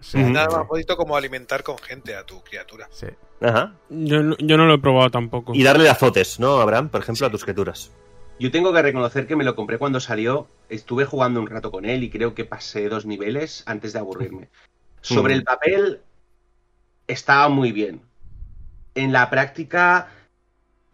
[0.04, 0.30] O sea, Ujú.
[0.32, 2.88] Nada más bonito como alimentar con gente a tu criatura.
[2.90, 3.06] sí.
[3.40, 3.74] Ajá.
[3.90, 5.54] Yo no, yo no lo he probado tampoco.
[5.54, 6.88] Y darle azotes, ¿no, Abraham?
[6.88, 7.90] Por ejemplo, a tus criaturas.
[8.38, 10.46] Yo tengo que reconocer que me lo compré cuando salió.
[10.70, 14.48] Estuve jugando un rato con él y creo que pasé dos niveles antes de aburrirme.
[15.02, 15.36] Sobre Mm.
[15.38, 16.00] el papel,
[17.06, 18.00] estaba muy bien.
[18.94, 20.08] En la práctica,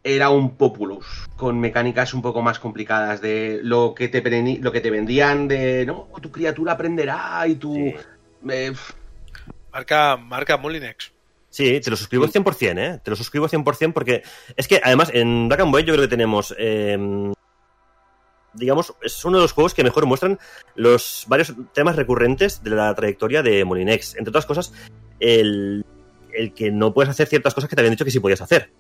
[0.02, 3.20] era un populus, con mecánicas un poco más complicadas.
[3.20, 4.22] De lo que te,
[4.60, 5.84] lo que te vendían de.
[5.86, 7.74] No, tu criatura aprenderá y tu.
[7.74, 7.94] Sí.
[8.48, 8.72] eh,
[9.72, 11.12] Marca, marca Molinex.
[11.48, 13.00] Sí, te lo suscribo 100%, ¿eh?
[13.02, 14.22] Te lo suscribo 100% porque
[14.56, 16.96] es que además en Black and White yo creo que tenemos, eh,
[18.54, 20.38] digamos, es uno de los juegos que mejor muestran
[20.76, 24.14] los varios temas recurrentes de la trayectoria de Molinex.
[24.14, 24.72] Entre otras cosas,
[25.18, 25.84] el,
[26.32, 28.70] el que no puedes hacer ciertas cosas que te habían dicho que sí podías hacer,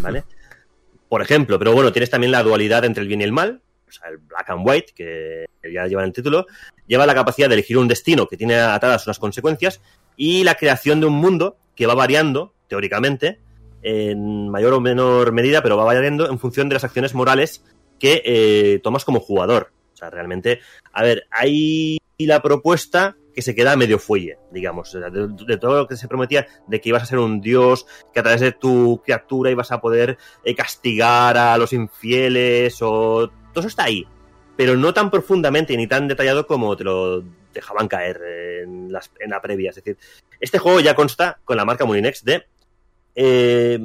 [0.00, 0.24] ¿vale?
[1.08, 3.92] Por ejemplo, pero bueno, tienes también la dualidad entre el bien y el mal, o
[3.92, 6.46] sea, el Black and White, que ya lleva en el título,
[6.86, 9.80] lleva la capacidad de elegir un destino que tiene atadas unas consecuencias
[10.16, 13.40] y la creación de un mundo que va variando, teóricamente,
[13.82, 17.64] en mayor o menor medida, pero va variando en función de las acciones morales
[17.98, 19.72] que eh, tomas como jugador.
[19.94, 20.60] O sea, realmente,
[20.92, 25.86] a ver, hay la propuesta que se queda medio fuelle, digamos, de, de todo lo
[25.86, 29.00] que se prometía, de que ibas a ser un dios, que a través de tu
[29.04, 34.06] criatura ibas a poder eh, castigar a los infieles, o todo eso está ahí,
[34.56, 38.20] pero no tan profundamente ni tan detallado como te lo dejaban caer
[38.62, 39.70] en, las, en la previa.
[39.70, 39.98] Es decir,
[40.40, 42.46] este juego ya consta con la marca Molinex de
[43.16, 43.78] eh,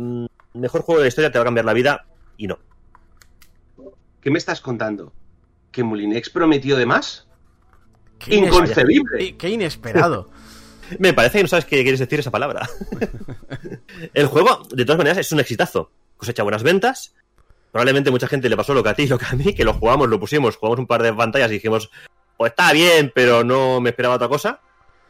[0.54, 2.06] mejor juego de la historia, te va a cambiar la vida,
[2.38, 2.60] y no.
[4.22, 5.12] ¿Qué me estás contando?
[5.72, 7.28] ¿Que Molinex prometió de más?
[8.20, 9.36] Qué ¡Inconcebible!
[9.38, 10.30] Qué inesperado.
[11.00, 12.70] Me parece que no sabes qué quieres decir esa palabra.
[14.14, 15.90] el juego, de todas maneras, es un exitazo.
[16.18, 17.16] Cosecha buenas ventas.
[17.74, 19.66] Probablemente mucha gente le pasó lo que a ti y lo que a mí, que
[19.66, 21.90] lo jugamos, lo pusimos, jugamos un par de pantallas y dijimos,
[22.38, 24.62] pues está bien, pero no me esperaba otra cosa.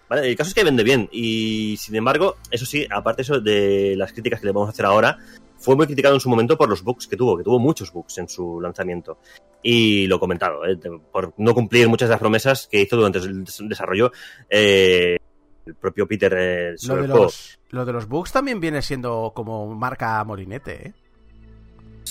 [0.09, 0.29] ¿Vale?
[0.29, 1.09] El caso es que vende bien.
[1.11, 4.85] Y sin embargo, eso sí, aparte eso de las críticas que le vamos a hacer
[4.85, 5.17] ahora,
[5.57, 8.17] fue muy criticado en su momento por los bugs que tuvo, que tuvo muchos bugs
[8.17, 9.19] en su lanzamiento.
[9.61, 10.77] Y lo comentado, ¿eh?
[11.11, 14.11] por no cumplir muchas de las promesas que hizo durante el des- desarrollo
[14.49, 15.17] eh,
[15.65, 17.23] el propio Peter eh, Lo de, el juego.
[17.25, 20.93] los, lo de los bugs también viene siendo como marca Molinete, ¿eh?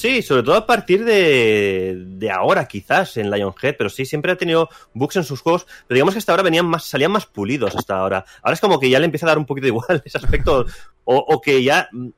[0.02, 4.36] Sí, sobre todo a partir de, de ahora, quizás, en Lionhead, pero sí, siempre ha
[4.36, 7.76] tenido bugs en sus juegos, pero digamos que hasta ahora venían más, salían más pulidos
[7.76, 8.24] hasta ahora.
[8.42, 10.66] Ahora es como que ya le empieza a dar un poquito igual ese aspecto,
[11.04, 12.08] o, o que ya mm,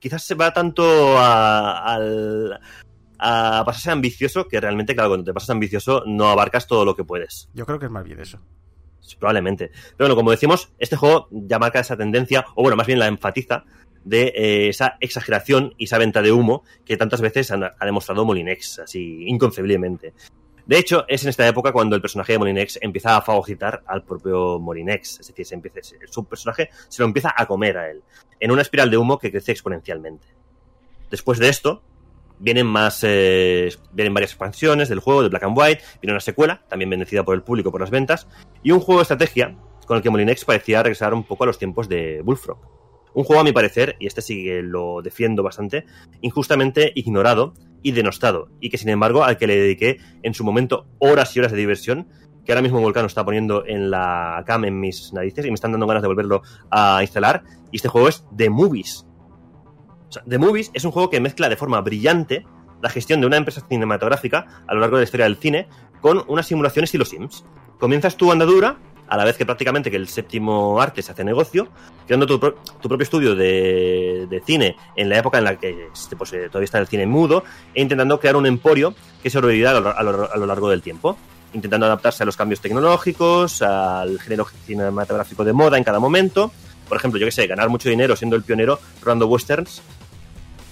[0.00, 2.58] quizás se va tanto a, al-
[3.20, 7.04] a pasarse ambicioso que realmente, claro, cuando te pasas ambicioso no abarcas todo lo que
[7.04, 7.48] puedes.
[7.54, 8.40] Yo creo que es más bien eso.
[9.00, 9.68] Sí, Probablemente.
[9.96, 13.06] Pero bueno, como decimos, este juego ya marca esa tendencia, o bueno, más bien la
[13.06, 13.64] enfatiza,
[14.08, 18.24] de eh, esa exageración y esa venta de humo que tantas veces han- ha demostrado
[18.24, 20.14] Molinex, así inconcebiblemente.
[20.66, 24.02] De hecho, es en esta época cuando el personaje de Molinex empieza a fagocitar al
[24.04, 25.20] propio Molinex.
[25.20, 25.80] Es decir, se empieza,
[26.10, 28.02] su personaje se lo empieza a comer a él,
[28.40, 30.26] en una espiral de humo que crece exponencialmente.
[31.10, 31.82] Después de esto,
[32.38, 36.62] vienen más eh, vienen varias expansiones del juego de Black and White viene una secuela
[36.68, 38.28] también bendecida por el público por las ventas
[38.62, 39.56] y un juego de estrategia
[39.86, 42.58] con el que Molinex parecía regresar un poco a los tiempos de Bullfrog
[43.18, 45.84] un juego a mi parecer y este sí que lo defiendo bastante
[46.20, 50.86] injustamente ignorado y denostado y que sin embargo al que le dediqué en su momento
[51.00, 52.06] horas y horas de diversión
[52.44, 55.72] que ahora mismo Volcano está poniendo en la cam en mis narices y me están
[55.72, 57.42] dando ganas de volverlo a instalar
[57.72, 59.04] y este juego es The Movies
[60.08, 62.46] o sea, The Movies es un juego que mezcla de forma brillante
[62.80, 65.66] la gestión de una empresa cinematográfica a lo largo de la historia del cine
[66.00, 67.44] con una simulación estilo Sims.
[67.80, 68.78] Comienzas tu andadura
[69.08, 71.68] a la vez que prácticamente que el séptimo arte se hace negocio,
[72.06, 76.16] creando tu, pro- tu propio estudio de, cine en la época en la que este,
[76.16, 77.42] pues, eh, todavía está el cine mudo
[77.74, 80.82] e intentando crear un emporio que sobrevivirá a lo, a lo- a lo largo del
[80.82, 81.16] tiempo.
[81.54, 86.52] Intentando adaptarse a los cambios tecnológicos, al género cinematográfico de moda en cada momento.
[86.88, 89.82] Por ejemplo, yo que sé, ganar mucho dinero siendo el pionero rodando westerns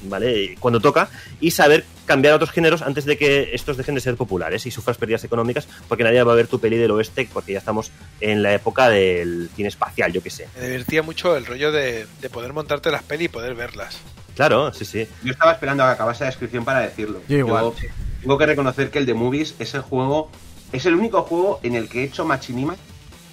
[0.03, 0.57] ¿vale?
[0.61, 1.09] Cuando toca,
[1.41, 4.71] y saber cambiar a otros géneros antes de que estos dejen de ser populares y
[4.71, 7.91] sufras pérdidas económicas, porque nadie va a ver tu peli del oeste, porque ya estamos
[8.21, 10.49] en la época del cine espacial, yo que sé.
[10.59, 13.99] Me divertía mucho el rollo de, de poder montarte las pelis y poder verlas.
[14.37, 15.09] Claro, sí, sí.
[15.25, 17.23] Yo estaba esperando a que acabase la descripción para decirlo.
[17.27, 17.73] Yo igual.
[18.21, 20.31] tengo que reconocer que el de Movies es el juego,
[20.73, 22.77] es el único juego en el que he hecho machinima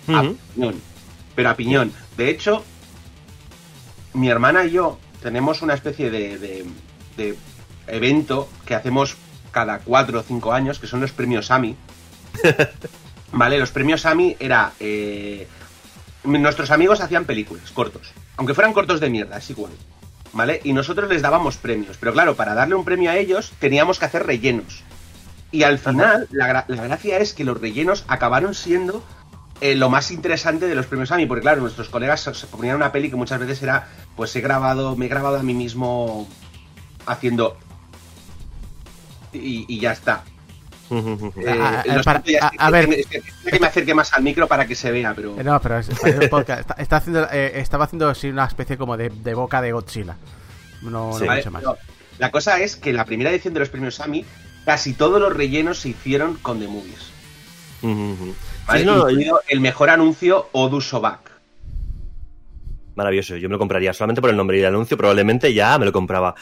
[0.08, 0.22] a
[0.56, 0.82] piñón.
[1.36, 1.92] Pero a piñón.
[2.16, 2.64] De hecho,
[4.14, 6.66] mi hermana y yo tenemos una especie de, de-
[7.18, 7.36] de
[7.88, 9.16] evento que hacemos
[9.52, 11.76] cada cuatro o cinco años, que son los premios AMI.
[13.32, 14.74] vale, los premios AMI era...
[14.80, 15.48] eh,
[16.24, 18.12] nuestros amigos hacían películas, cortos.
[18.38, 19.74] Aunque fueran cortos de mierda, es igual.
[20.32, 20.62] ¿Vale?
[20.64, 21.98] Y nosotros les dábamos premios.
[22.00, 24.84] Pero claro, para darle un premio a ellos teníamos que hacer rellenos.
[25.52, 29.04] Y al final, la, gra- la gracia es que los rellenos acabaron siendo
[29.64, 32.92] eh, lo más interesante de los premios AMI, porque claro, nuestros colegas se, ponían una
[32.92, 33.88] peli que muchas veces era,
[34.18, 36.28] pues he grabado, me he grabado a mí mismo
[37.06, 37.56] haciendo
[39.32, 40.26] y, y ya está.
[42.60, 42.90] A- ver.
[42.94, 43.24] es que,
[43.58, 46.20] me acerque más al micro para que se vea, pero Eh, No, pero es, es
[46.20, 46.60] un podcast.
[46.60, 50.18] Está, está haciendo, eh, estaba haciendo así una especie como de, de boca de Godzilla.
[50.82, 51.26] No, no Sí.
[51.26, 51.64] Vale, mucho más.
[52.20, 54.26] la cosa es que la primera edición de los premios AMI,
[54.66, 57.14] casi todos los rellenos se hicieron con The Movies.
[58.68, 58.80] ¿Vale?
[58.82, 61.32] Sí, no, Incluido el mejor anuncio Odu Sobak.
[62.96, 65.86] Maravilloso, yo me lo compraría solamente por el nombre y el anuncio, probablemente ya me
[65.86, 66.36] lo compraba.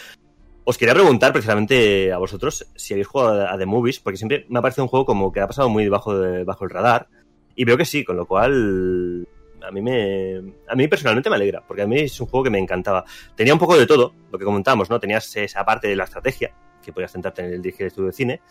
[0.64, 4.60] Os quería preguntar precisamente a vosotros si habéis jugado a The Movies, porque siempre me
[4.60, 7.08] ha parecido un juego como que ha pasado muy bajo, de- bajo el radar,
[7.56, 9.28] y veo que sí, con lo cual
[9.64, 12.50] a mí me a mí personalmente me alegra, porque a mí es un juego que
[12.50, 13.06] me encantaba.
[13.36, 15.00] Tenía un poco de todo, lo que comentamos, ¿no?
[15.00, 16.52] Tenías esa parte de la estrategia,
[16.84, 18.42] que podías centrarte en el dirigir el estudio de cine,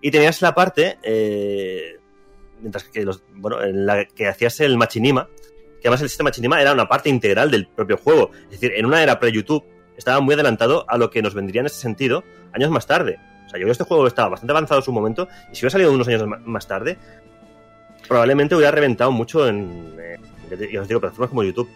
[0.00, 1.98] y tenías la parte, eh,
[2.60, 5.28] mientras que los, bueno, en la que hacías el machinima,
[5.80, 8.30] que además el sistema machinima era una parte integral del propio juego.
[8.44, 9.64] Es decir, en una era pre-YouTube
[9.96, 12.22] estaba muy adelantado a lo que nos vendría en ese sentido
[12.52, 13.18] años más tarde.
[13.46, 15.70] O sea, yo creo este juego estaba bastante avanzado en su momento y si hubiera
[15.72, 16.98] salido unos años más tarde,
[18.08, 20.18] probablemente hubiera reventado mucho en, eh,
[20.56, 21.68] digo, plataformas como YouTube.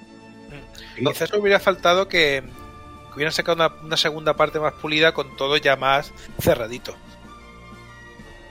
[0.96, 2.42] Tengo- Quizás hubiera faltado que,
[3.14, 6.94] hubieran sacado una segunda parte más pulida con todo ya más cerradito.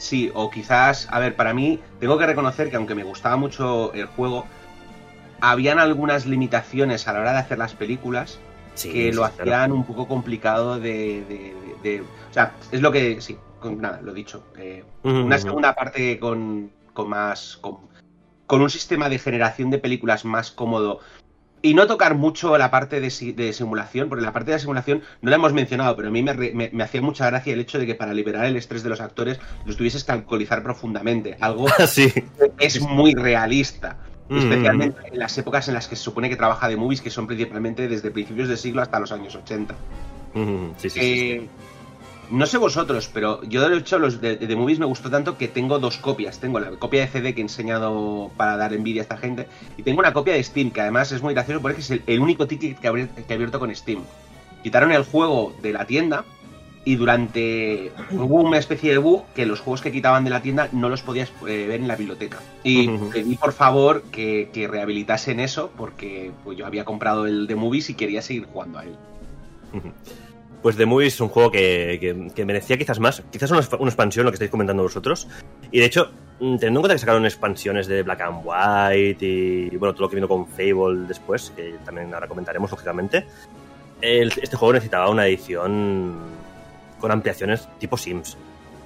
[0.04, 3.94] Sí, o quizás, a ver, para mí, tengo que reconocer que aunque me gustaba mucho
[3.94, 4.46] el juego,
[5.40, 8.38] habían algunas limitaciones a la hora de hacer las películas
[8.76, 9.34] Sí, que sí, lo claro.
[9.42, 13.22] hacían un poco complicado de, de- de- O sea, es lo que.
[13.22, 14.44] Sí, con, nada, lo dicho.
[14.58, 17.58] eh, una segunda parte con, con más.
[17.62, 17.78] Con,
[18.46, 21.00] con un sistema de generación de películas más cómodo.
[21.65, 25.02] Y no tocar mucho la parte de, si- de simulación, porque la parte de simulación
[25.22, 27.61] no la hemos mencionado, pero a mí me, re- me- me hacía mucha gracia el
[27.61, 31.38] hecho de que para liberar el estrés de los actores los tuvieses que alcoholizar profundamente.
[31.40, 32.11] Algo sí.
[32.11, 33.95] que es muy realista.
[34.30, 34.38] Mm.
[34.40, 37.27] Especialmente en las épocas en las que se supone que trabaja de movies, que son
[37.27, 39.73] principalmente desde principios de siglo hasta los años 80.
[40.34, 41.49] Mm, Sí, sí, sí, sí.
[42.34, 45.48] No sé vosotros, pero yo de hecho los de, de Movies me gustó tanto que
[45.48, 46.40] tengo dos copias.
[46.40, 49.48] Tengo la copia de CD que he enseñado para dar envidia a esta gente
[49.78, 52.20] y tengo una copia de Steam que además es muy gracioso porque es el, el
[52.20, 54.00] único ticket que, abri- que he abierto con Steam.
[54.64, 56.26] Quitaron el juego de la tienda
[56.86, 60.70] y durante hubo una especie de bug que los juegos que quitaban de la tienda
[60.72, 62.40] no los podías eh, ver en la biblioteca.
[62.64, 67.56] Y pedí por favor que, que rehabilitasen eso porque pues, yo había comprado el de
[67.56, 68.96] Movies y quería seguir jugando a él.
[70.64, 73.90] Pues The Movie es un juego que, que- que merecía quizás más, quizás una, una
[73.90, 75.27] expansión, lo que estáis comentando vosotros.
[75.72, 76.10] Y de hecho,
[76.40, 80.10] mm, teniendo en cuenta que sacaron expansiones de Black and White y bueno, todo lo
[80.10, 83.26] que vino con Fable después, que también ahora comentaremos, lógicamente,
[84.02, 86.15] el- este juego necesitaba una edición
[86.99, 88.38] con ampliaciones tipo Sims,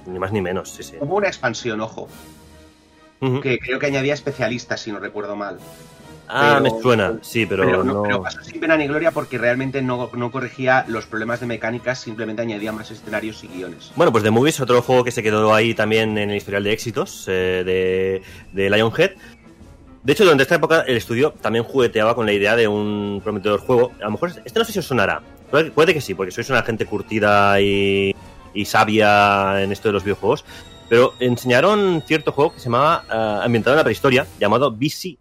[0.06, 0.96] ni más ni menos, sí, sí.
[1.00, 2.08] Hubo una expansión, ojo,
[3.40, 5.58] que creo que añadía especialistas, si no recuerdo mal.
[6.28, 8.02] Ah, pero- me suena, sí, pero, Pero, no, no...
[8.02, 12.00] pero pasó sin pena ni gloria porque realmente no, no corregía los problemas de mecánicas,
[12.00, 13.92] simplemente añadía más escenarios y guiones.
[13.96, 16.72] Bueno, pues The Movies, otro juego que se quedó ahí también en el historial de
[16.72, 18.22] éxitos eh, de,
[18.52, 19.12] de Lionhead.
[20.02, 23.60] De hecho, durante esta época el estudio también jugueteaba con la idea de un prometedor
[23.60, 23.92] juego.
[24.00, 25.22] A lo mejor este no sé si os sonará.
[25.50, 28.14] Puede, puede que sí, porque sois una gente curtida y,
[28.54, 30.44] y sabia en esto de los videojuegos.
[30.88, 35.18] Pero enseñaron cierto juego que se llamaba, eh, ambientado en la prehistoria, llamado BC.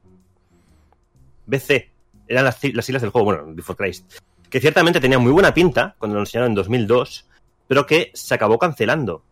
[1.47, 1.91] BC.
[2.27, 4.19] Eran las, las siglas del juego, bueno, Before Christ.
[4.49, 7.27] Que ciertamente tenía muy buena pinta cuando lo enseñaron en 2002
[7.67, 9.23] pero que se acabó cancelando.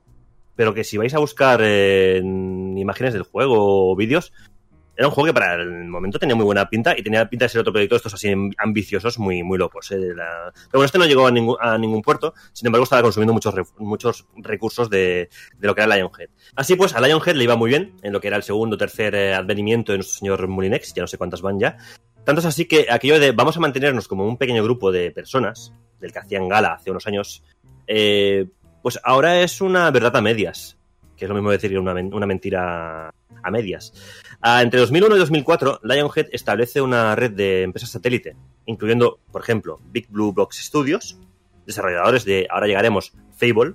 [0.55, 4.31] Pero que si vais a buscar en imágenes del juego o vídeos,
[4.95, 7.49] era un juego que para el momento tenía muy buena pinta y tenía pinta de
[7.49, 9.91] ser otro proyecto de estos así ambiciosos, muy, muy locos.
[9.91, 13.33] eh, Pero bueno, este no llegó a ningún, a ningún puerto, sin embargo estaba consumiendo
[13.33, 16.29] muchos, muchos recursos de, de lo que era Lionhead.
[16.55, 18.77] Así pues, a Lionhead le iba muy bien en lo que era el segundo o
[18.77, 21.77] tercer eh, advenimiento de nuestro señor Molinex, ya no sé cuántas van ya.
[22.25, 25.71] Tanto es así que aquello de vamos a mantenernos como un pequeño grupo de personas,
[25.99, 27.43] del que hacían gala hace unos años,
[27.87, 28.47] eh,
[28.81, 30.77] pues ahora es una verdad a medias,
[31.15, 33.09] que es lo mismo decir que una, men- una mentira
[33.43, 33.93] a medias.
[34.41, 38.35] Ah, entre 2001 y 2004, Lionhead establece una red de empresas satélite,
[38.65, 41.17] incluyendo, por ejemplo, Big Blue Box Studios,
[41.65, 43.73] desarrolladores de, ahora llegaremos, Fable,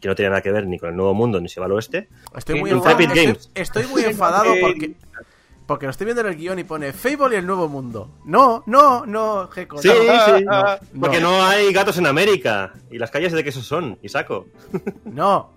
[0.00, 1.72] que no tiene nada que ver ni con el Nuevo Mundo ni se va al
[1.72, 2.08] oeste.
[2.36, 3.50] Estoy muy, Intrepid enfadado, Games.
[3.54, 4.94] estoy, estoy muy enfadado porque,
[5.66, 8.10] porque lo estoy viendo en el guion y pone Fable y el Nuevo Mundo.
[8.24, 9.80] No, no, no, Gecko.
[9.80, 10.64] Sí, no, sí, no,
[11.00, 14.46] porque no hay gatos en América, y las calles de queso son, y saco.
[15.04, 15.50] no.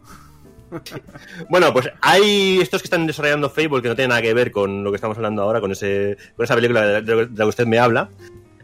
[1.50, 4.84] Bueno, pues hay estos que están desarrollando Fable que no tienen nada que ver con
[4.84, 7.50] lo que estamos hablando ahora, con, ese, con esa película de, de- de la que
[7.50, 8.10] usted me habla.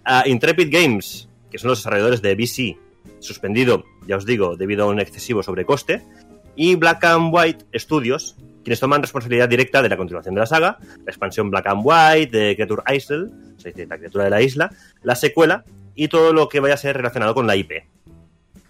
[0.04, 2.78] Ah, Intrepid Games, que son los desarrolladores de BC,
[3.20, 6.04] suspendido, ya os digo, debido a un excesivo sobrecoste.
[6.58, 10.78] Y Black and White Studios, quienes toman responsabilidad directa de la continuación de la saga,
[10.80, 13.30] la expansión Black and White de Creature Isle,
[13.88, 14.72] la criatura de la isla,
[15.04, 15.66] la secuela
[15.96, 17.72] y todo lo que vaya a ser relacionado con la IP.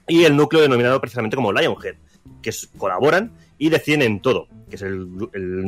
[0.07, 1.95] Y el núcleo denominado precisamente como Lionhead,
[2.41, 5.07] que colaboran y deciden en todo, que es el,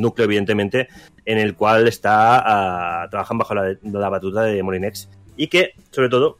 [0.02, 0.90] núcleo, evidentemente,
[1.24, 5.08] en el cual está ah, trabajan bajo la, la batuta de Molinex
[5.38, 6.38] y que, sobre todo,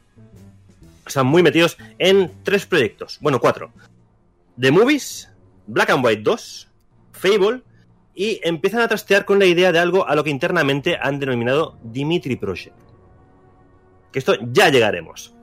[1.06, 3.72] están muy metidos en tres proyectos, bueno, cuatro.
[4.60, 5.30] The Movies,
[5.68, 6.68] Black and White 2,
[7.12, 7.62] Fable
[8.16, 11.78] y empiezan a trastear con la idea de algo a lo que internamente han denominado
[11.84, 12.76] Dimitri Project.
[14.12, 15.36] Que esto ya llegaremos.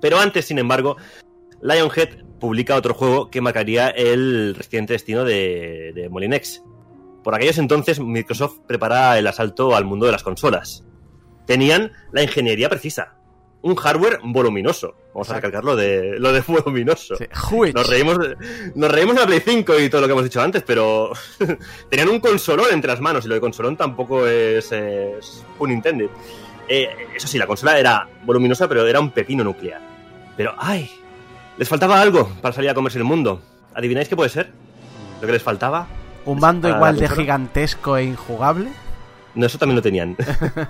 [0.00, 0.96] Pero antes, sin embargo,
[1.62, 6.62] Lionhead publica otro juego que marcaría el reciente destino de, Molinex.
[7.22, 10.84] Por aquellos entonces, Microsoft prepara el asalto al mundo de las consolas.
[11.46, 13.16] Tenían la ingeniería precisa.
[13.64, 14.94] Un hardware voluminoso.
[15.14, 17.16] Vamos a recalcar lo de, lo de voluminoso.
[17.16, 17.24] Sí.
[17.74, 18.36] Nos reímos, de,
[18.74, 21.12] nos reímos de la Play 5 y todo lo que hemos dicho antes, pero
[21.88, 26.10] tenían un consolón entre las manos y lo de consolón tampoco es, es un Nintendo.
[26.68, 29.80] Eh, eso sí, la consola era voluminosa, pero era un pepino nuclear.
[30.36, 30.90] Pero, ¡ay!
[31.56, 33.40] Les faltaba algo para salir a comerse el mundo.
[33.74, 34.52] ¿Adivináis qué puede ser?
[35.22, 35.86] ¿Lo que les faltaba?
[36.26, 38.68] Un mando para igual de gigantesco e injugable.
[39.34, 40.16] No, eso también lo tenían.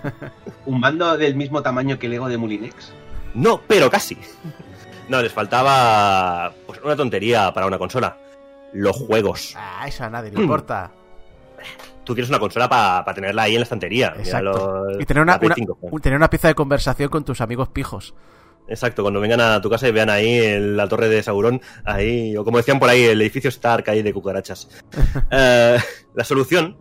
[0.66, 2.92] Un mando del mismo tamaño que el Ego de Mulinex.
[3.34, 4.16] no, pero casi.
[5.08, 8.16] No, les faltaba pues, una tontería para una consola.
[8.72, 9.54] Los juegos.
[9.56, 10.90] Ah, eso a nadie le importa.
[12.04, 14.14] Tú quieres una consola para tenerla ahí en la estantería.
[14.18, 14.84] Exacto.
[14.88, 15.94] los- Y tener una, la Play una- 5, joder.
[15.94, 18.14] un- tener una pieza de conversación con tus amigos pijos.
[18.66, 22.34] Exacto, cuando vengan a tu casa y vean ahí en la torre de Sauron, ahí,
[22.34, 24.68] o como decían por ahí, el edificio Stark ahí de cucarachas.
[25.30, 25.78] Eh,
[26.14, 26.76] la solución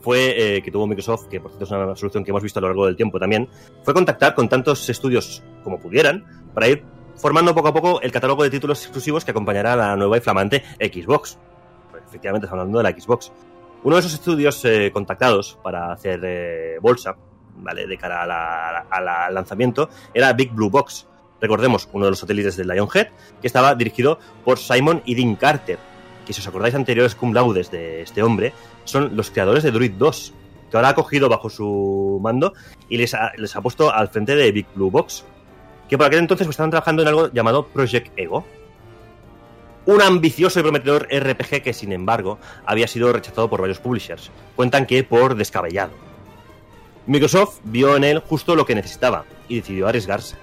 [0.00, 2.62] fue eh, que tuvo Microsoft, que por cierto es una solución que hemos visto a
[2.62, 3.48] lo largo del tiempo también,
[3.82, 6.24] fue contactar con tantos estudios como pudieran
[6.54, 6.82] para ir
[7.16, 10.20] formando poco a poco el catálogo de títulos exclusivos que acompañará a la nueva y
[10.20, 11.38] flamante Xbox.
[12.08, 13.30] Efectivamente, estamos hablando de la Xbox.
[13.82, 17.16] Uno de esos estudios eh, contactados para hacer eh, bolsa,
[17.58, 17.86] ¿vale?
[17.86, 18.86] De cara a la-
[19.26, 21.06] al lanzamiento, era Big Blue Box,
[21.40, 23.08] recordemos, uno de los satélites del Lionhead,
[23.40, 25.78] que estaba dirigido por Simon y Dean Carter,
[26.30, 28.54] que si os acordáis anteriores cum laudes de este hombre,
[28.84, 30.32] son los creadores de Druid 2,
[30.70, 32.52] que ahora ha cogido bajo su mando
[32.88, 35.24] y les ha, les ha puesto al frente de Big Blue Box,
[35.88, 38.46] que por aquel entonces pues, estaban trabajando en algo llamado Project Ego.
[39.86, 44.30] Un ambicioso y prometedor RPG que, sin embargo, había sido rechazado por varios publishers.
[44.54, 45.90] Cuentan que por descabellado.
[47.08, 50.36] Microsoft vio en él justo lo que necesitaba y decidió arriesgarse.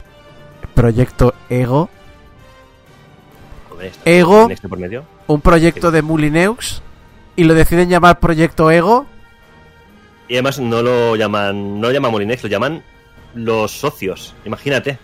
[0.74, 1.88] Proyecto Ego.
[4.04, 4.50] Ego.
[4.50, 5.17] este por medio.
[5.28, 6.82] Un proyecto de Mulineux.
[7.36, 9.06] Y lo deciden llamar Proyecto Ego.
[10.28, 12.84] Y además no lo llaman, no lo llaman lo llaman
[13.34, 14.98] los socios, imagínate.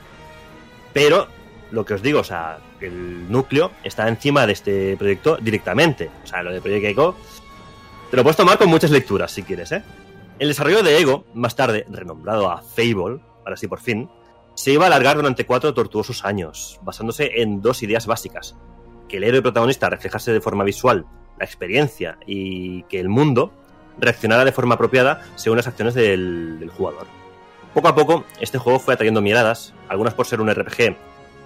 [0.91, 1.27] Pero
[1.71, 6.09] lo que os digo, o sea, el núcleo está encima de este proyecto directamente.
[6.23, 7.15] O sea, lo de Project Ego
[8.11, 9.83] te lo puedes tomar con muchas lecturas si quieres, ¿eh?
[10.39, 14.09] El desarrollo de Ego, más tarde renombrado a Fable, ahora sí por fin,
[14.55, 18.55] se iba a alargar durante cuatro tortuosos años, basándose en dos ideas básicas.
[19.13, 21.05] Que el héroe protagonista reflejase de forma visual
[21.37, 23.53] la experiencia y que el mundo
[23.99, 27.05] reaccionara de forma apropiada según las acciones del, jugador.
[27.75, 30.97] Poco a poco, este juego fue atrayendo miradas, algunas por ser un RPG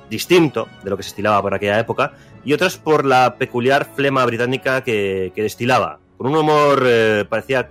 [0.10, 2.14] distinto de lo que se estilaba por aquella época,
[2.46, 7.70] y otras por la peculiar flema británica que, que destilaba, con un humor eh, parecía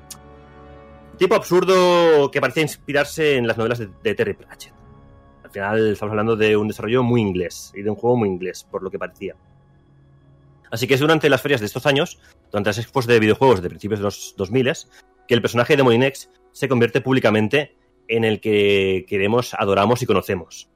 [1.16, 4.74] tipo absurdo que parecía inspirarse en las novelas de, de Terry Pratchett.
[5.42, 8.66] Al final estamos hablando de un desarrollo muy inglés y de un juego muy inglés,
[8.70, 9.34] por lo que parecía.
[10.70, 12.18] Así que es durante las ferias de estos años,
[12.50, 14.72] durante las expos de videojuegos de principios de los 2000,
[15.26, 17.76] que el personaje de Molinex se convierte públicamente
[18.08, 20.70] en el que queremos, adoramos y conocemos.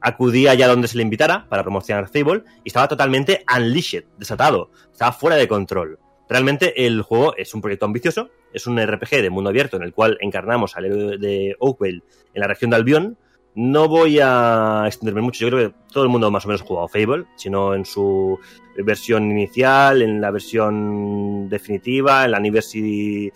[0.00, 5.12] Acudía allá donde se le invitara para promocionar Fable y estaba totalmente unleashed, desatado, estaba
[5.12, 5.98] fuera de control.
[6.28, 9.92] Realmente el juego es un proyecto ambicioso, es un RPG de mundo abierto en el
[9.92, 12.02] cual encarnamos al héroe de Oakville
[12.34, 13.18] en la región de Albion.
[13.54, 16.64] No voy a extenderme mucho, yo creo que todo el mundo más o menos ha
[16.64, 18.38] jugado Fable, sino en su
[18.78, 23.30] versión inicial, en la versión definitiva, en la Anniversary,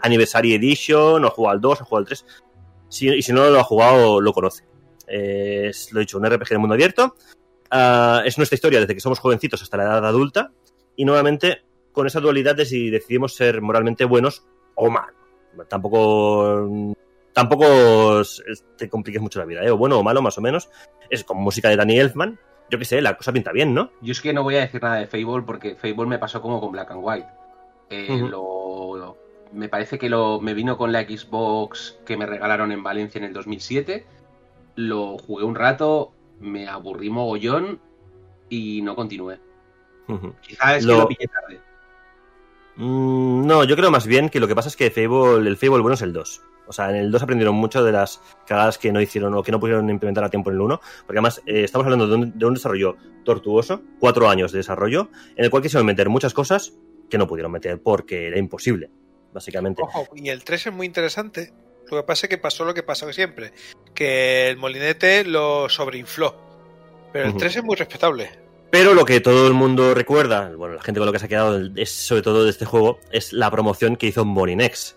[0.00, 2.26] Anniversary Edition, o jugado al 2, o jugado al 3.
[2.88, 4.64] Si, y si no lo ha jugado, lo conoce.
[5.06, 7.14] Es, lo he dicho, un RPG de mundo abierto.
[7.72, 10.50] Uh, es nuestra historia desde que somos jovencitos hasta la edad adulta.
[10.96, 14.44] Y nuevamente con esa dualidad de si decidimos ser moralmente buenos
[14.74, 15.14] o malos.
[15.68, 16.94] Tampoco.
[17.40, 18.20] Tampoco
[18.76, 19.70] te compliques mucho la vida, ¿eh?
[19.70, 20.68] O bueno o malo, más o menos.
[21.08, 22.38] Es con música de Danny Elfman.
[22.68, 23.90] Yo qué sé, la cosa pinta bien, ¿no?
[24.02, 26.60] Yo es que no voy a decir nada de Fable porque Fable me pasó como
[26.60, 27.28] con Black and White.
[27.88, 28.28] Eh, uh -huh.
[28.28, 29.16] lo, lo,
[29.54, 33.24] me parece que lo, me vino con la Xbox que me regalaron en Valencia en
[33.24, 34.04] el 2007.
[34.74, 37.80] Lo jugué un rato, me aburrí mogollón
[38.50, 39.40] y no continué.
[40.08, 40.34] Uh -huh.
[40.42, 40.92] Quizás es lo...
[40.92, 41.69] que lo pillé tarde.
[42.80, 45.82] Mm, no, yo creo más bien que lo que pasa es que Fable, el Fable
[45.82, 46.42] bueno es el 2.
[46.66, 49.52] O sea, en el 2 aprendieron mucho de las cagadas que no hicieron o que
[49.52, 50.80] no pudieron implementar a tiempo en el 1.
[51.06, 55.10] Porque además eh, estamos hablando de un, de un, desarrollo tortuoso, cuatro años de desarrollo,
[55.36, 56.72] en el cual quisieron meter muchas cosas
[57.10, 58.90] que no pudieron meter porque era imposible,
[59.32, 59.82] básicamente.
[59.82, 61.52] Ojo, y el 3 es muy interesante.
[61.90, 63.52] Lo que pasa es que pasó lo que pasó siempre,
[63.92, 66.34] que el molinete lo sobreinfló.
[67.12, 67.40] Pero el uh -huh.
[67.40, 68.30] 3 es muy respetable.
[68.70, 71.28] Pero lo que todo el mundo recuerda, bueno, la gente con lo que se ha
[71.28, 74.96] quedado es sobre todo de este juego, es la promoción que hizo Molinex.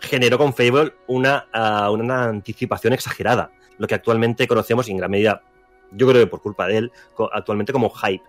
[0.00, 5.10] Generó con Fable una, uh, una anticipación exagerada, lo que actualmente conocemos y en gran
[5.10, 5.42] medida,
[5.92, 6.92] yo creo que por culpa de él,
[7.32, 8.24] actualmente como hype.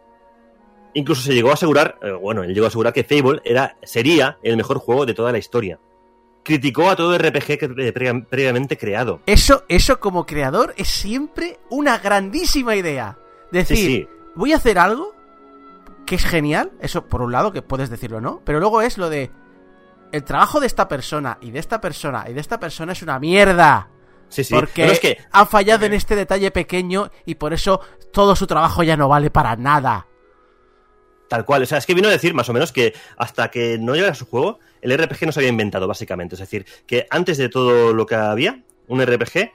[0.94, 4.38] Incluso se llegó a asegurar, eh, bueno, él llegó a asegurar que Fable era, sería
[4.42, 5.80] el mejor juego de toda la historia.
[6.44, 9.20] Criticó a todo RPG que pre previamente creado.
[9.26, 13.18] Eso, eso como creador es siempre una grandísima idea.
[13.52, 14.08] Decir, sí, sí
[14.38, 15.16] voy a hacer algo
[16.06, 18.42] que es genial, eso por un lado, que puedes decirlo, ¿no?
[18.46, 19.30] Pero luego es lo de
[20.14, 23.20] el trabajo de esta persona y de esta persona y de esta persona es una
[23.20, 23.90] mierda.
[24.30, 24.54] Sí, sí.
[24.54, 25.18] Porque Pero es que...
[25.32, 27.82] han fallado en este detalle pequeño y por eso
[28.12, 30.08] todo su trabajo ya no vale para nada.
[31.28, 33.78] Tal cual, o sea, es que vino a decir más o menos que hasta que
[33.78, 36.36] no llegara su juego, el RPG no se había inventado, básicamente.
[36.36, 39.52] Es decir, que antes de todo lo que había, un RPG,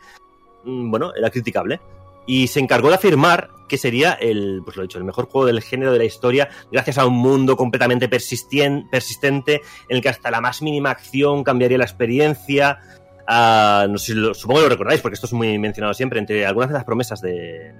[0.65, 1.81] mm, bueno, era criticable
[2.27, 5.47] y se encargó de afirmar que sería el, pues lo he dicho, el mejor juego
[5.47, 9.55] del género de la historia, gracias a un mundo completamente persistente,
[9.89, 12.81] en el que hasta la más mínima acción cambiaría la experiencia.
[13.27, 16.19] Uh, no sé si lo, supongo que lo recordáis, porque esto es muy mencionado siempre.
[16.19, 17.73] Entre algunas de las promesas de,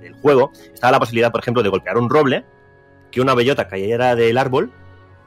[0.00, 2.44] del juego estaba la posibilidad, por ejemplo, de golpear un roble,
[3.10, 4.70] que una bellota cayera del árbol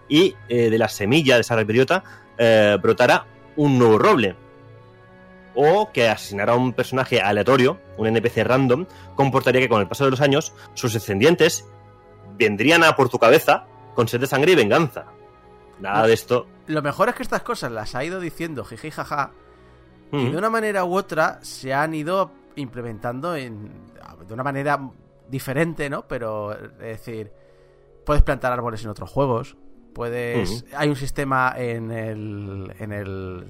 [0.07, 2.01] y eh, de la semilla de esa bellota
[2.37, 3.25] eh, brotara
[3.57, 4.37] un nuevo roble
[5.55, 8.85] o que asesinar a un personaje aleatorio, un NPC random,
[9.15, 11.65] comportaría que con el paso de los años sus descendientes
[12.37, 15.05] vendrían a por tu cabeza con sed de sangre y venganza.
[15.79, 16.47] Nada de esto.
[16.67, 19.31] Lo mejor es que estas cosas las ha ido diciendo jiji jaja
[20.11, 20.17] mm.
[20.17, 23.93] y de una manera u otra se han ido implementando en
[24.27, 24.79] de una manera
[25.29, 26.07] diferente, ¿no?
[26.07, 27.31] Pero, es decir,
[28.05, 29.57] puedes plantar árboles en otros juegos.
[29.93, 30.65] Puedes.
[30.75, 32.73] Hay un sistema en el.
[32.79, 33.45] en el.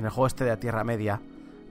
[0.00, 1.20] En el juego este de la Tierra Media.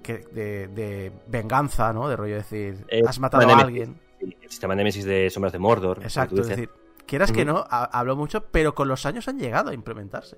[0.02, 2.08] Que, de, de venganza, ¿no?
[2.08, 2.86] De rollo decir.
[2.88, 4.00] Eh, has matado a alguien.
[4.22, 6.00] El sistema Nemesis de Sombras de Mordor.
[6.02, 6.70] Exacto, es decir,
[7.06, 10.38] quieras que no, ha- habló mucho, pero con los años han llegado a implementarse.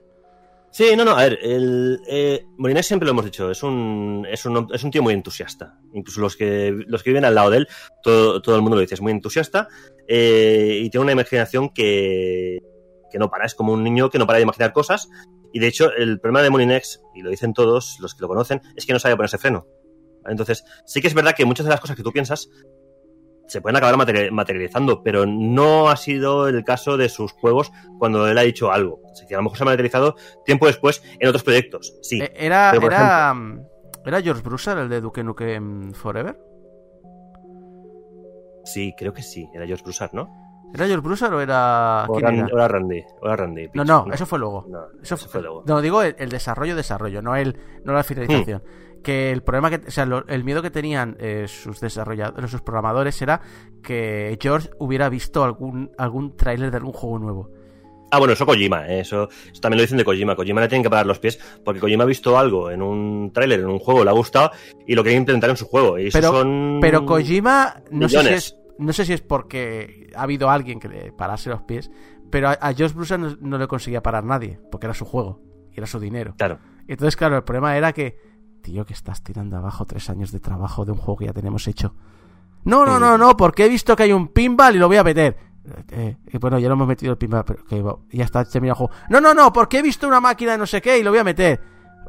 [0.72, 4.45] Sí, no, no, a ver, el, eh, Molineux siempre lo hemos dicho, es un, es
[4.45, 5.77] un, es un tío muy entusiasta.
[5.93, 7.68] Incluso los que, los que viven al lado de él,
[8.01, 9.68] todo, todo el mundo lo dice, es muy entusiasta
[10.07, 12.59] eh, y tiene una imaginación que,
[13.11, 15.09] que no para, es como un niño que no para de imaginar cosas.
[15.53, 18.61] Y de hecho, el problema de Molinex, y lo dicen todos los que lo conocen,
[18.76, 19.65] es que no sabe ponerse freno.
[20.26, 22.49] Entonces, sí que es verdad que muchas de las cosas que tú piensas
[23.48, 28.26] se pueden acabar materi- materializando, pero no ha sido el caso de sus juegos cuando
[28.28, 29.02] él ha dicho algo.
[29.14, 30.15] Es decir, a lo mejor se ha materializado
[30.45, 31.98] tiempo después en otros proyectos.
[32.02, 33.36] Sí, Eh, Era, pero, por era,
[34.06, 36.40] ¿Era George Brusser el de Duke Nukem Forever?
[38.64, 39.49] sí, creo que sí.
[39.53, 40.30] Era George Broussard, ¿no?
[40.73, 42.06] ¿Era George Brusser o era.?
[42.07, 42.48] O Randy, era?
[42.48, 43.03] o era Randy.
[43.22, 44.65] o era Randy No, no, eso fue luego.
[44.69, 45.64] No, Eso, eso fue luego.
[45.68, 48.61] No, digo el, el desarrollo, desarrollo, no el, no la finalización.
[48.65, 49.02] Hmm.
[49.02, 52.61] Que el problema que, o sea, lo- el miedo que tenían eh, sus desarrolladores, sus
[52.61, 53.41] programadores era
[53.81, 57.49] que George hubiera visto algún, algún tráiler de algún juego nuevo.
[58.14, 60.35] Ah, bueno, eso Kojima, eh, eso, eso también lo dicen de Kojima.
[60.35, 63.61] Kojima le tienen que parar los pies porque Kojima ha visto algo en un tráiler,
[63.61, 64.52] en un juego, le ha gustado
[64.85, 65.98] y lo quiere implementar en su juego.
[65.98, 66.80] Y Pero- son...
[66.81, 70.87] Pero Kojima, no sé, si es, no sé si es porque ha habido alguien que
[70.87, 71.91] le parase los pies,
[72.29, 75.41] pero a, a George Brusser no, no le conseguía parar nadie, porque era su juego
[75.71, 76.33] y era su dinero.
[76.37, 76.59] Claro.
[76.87, 78.17] Entonces, claro, el problema era que,
[78.61, 81.67] tío, que estás tirando abajo tres años de trabajo de un juego que ya tenemos
[81.67, 81.95] hecho.
[82.63, 85.03] No, no, no, no, porque he visto que hay un pinball y lo voy a
[85.03, 85.35] meter.
[85.91, 88.87] Eh, eh, bueno, ya lo hemos metido el pinball, pero que ya está terminado el
[88.87, 88.93] juego.
[89.09, 91.19] No, no, no, porque he visto una máquina de no sé qué y lo voy
[91.19, 91.61] a meter.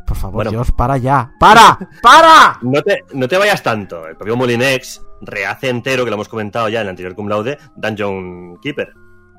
[0.06, 0.50] Por favor, Bueno.
[0.50, 1.32] George, para ya.
[1.38, 1.78] ¡Para!
[2.02, 2.58] ¡Para!
[2.62, 4.06] No te, no te vayas tanto.
[4.06, 7.58] El propio Molinex rehace entero, que lo hemos comentado ya en el anterior cum laude,
[7.76, 8.92] Dungeon Keeper.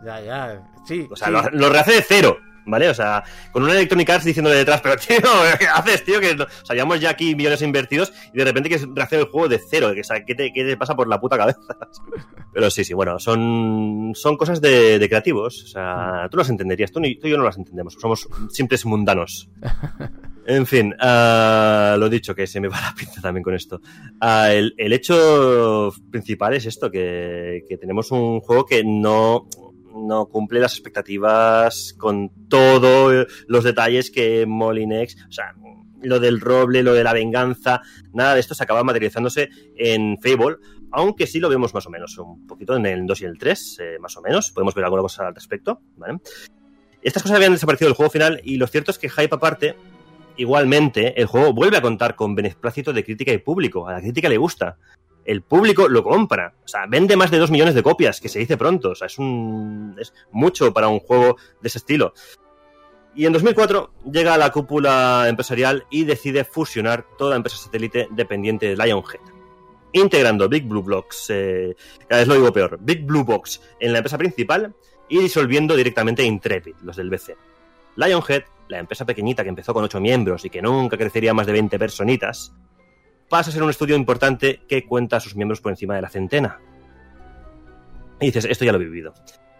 [0.05, 1.07] Ya, ya, sí.
[1.11, 1.33] O sea, sí.
[1.33, 2.89] lo, lo rehace de cero, ¿vale?
[2.89, 5.17] O sea, con una Electronic Arts diciéndole detrás, pero tío,
[5.59, 6.19] ¿qué haces, tío?
[6.19, 9.25] Que, no- o sea, llevamos ya aquí millones invertidos y de repente que rehacer el
[9.27, 9.91] juego de cero.
[9.93, 11.59] Que, o sea, ¿qué, te, qué te pasa por la puta cabeza?
[12.53, 15.63] Pero sí, sí, bueno, son, son cosas de, de creativos.
[15.63, 17.95] O sea, tú las entenderías, tú, ni- tú y yo no las entendemos.
[17.99, 19.49] Somos simples mundanos.
[20.45, 23.81] En fin, ah, lo dicho, que se me va la pinza también con esto.
[24.19, 29.47] Ah, el, hecho principal es esto, que, tenemos un juego que no,
[29.95, 35.55] no cumple las expectativas con todos los detalles que Molinex, o sea,
[36.01, 40.57] lo del roble, lo de la venganza, nada de esto se acaba materializándose en Fable,
[40.91, 43.77] aunque sí lo vemos más o menos, un poquito en el 2 y el 3,
[43.79, 45.81] eh, más o menos, podemos ver alguna cosa al respecto.
[47.01, 49.75] Estas cosas habían desaparecido del juego final y lo cierto es que Hype aparte,
[50.37, 54.29] igualmente, el juego vuelve a contar con beneplácito de crítica y público, a la crítica
[54.29, 54.77] le gusta.
[55.25, 58.39] El público lo compra, o sea, vende más de 2 millones de copias, que se
[58.39, 62.13] dice pronto, o sea, es un es mucho para un juego de ese estilo.
[63.15, 68.65] Y en 2004 llega a la cúpula empresarial y decide fusionar toda empresa satélite dependiente
[68.65, 69.21] de Lionhead,
[69.93, 71.75] integrando Big Blue Box, eh,
[72.09, 74.73] lo digo peor, Big Blue Box en la empresa principal
[75.07, 77.37] y disolviendo directamente Intrepid, los del BC.
[77.95, 81.53] Lionhead, la empresa pequeñita que empezó con 8 miembros y que nunca crecería más de
[81.53, 82.53] 20 personitas,
[83.29, 86.09] pasa a ser un estudio importante que cuenta a sus miembros por encima de la
[86.09, 86.59] centena.
[88.19, 89.13] Y dices, esto ya lo he vivido.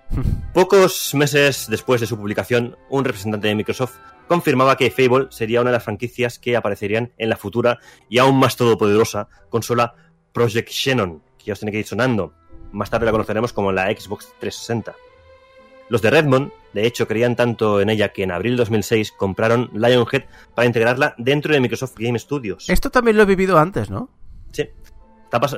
[0.53, 3.97] Pocos meses después de su publicación, un representante de Microsoft
[4.27, 8.38] confirmaba que Fable sería una de las franquicias que aparecerían en la futura y aún
[8.38, 9.95] más todopoderosa consola
[10.31, 12.34] Project Xenon, que ya os tiene que ir sonando.
[12.71, 14.95] Más tarde la conoceremos como la Xbox 360.
[15.94, 19.70] Los de Redmond, de hecho, creían tanto en ella que en abril de 2006 compraron
[19.76, 20.24] Lionhead
[20.56, 22.68] para integrarla dentro de Microsoft Game Studios.
[22.68, 24.10] Esto también lo he vivido antes, ¿no?
[24.52, 24.68] Sí.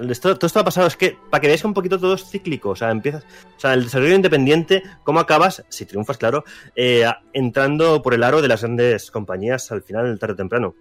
[0.09, 2.25] Esto- todo esto ha pasado, es que para que veáis que un poquito todo es
[2.29, 3.23] cíclico, o sea, empiezas,
[3.55, 6.43] o sea, el desarrollo independiente, cómo acabas, si triunfas, claro,
[6.75, 10.75] eh, entrando por el aro de las grandes compañías al final, tarde o temprano.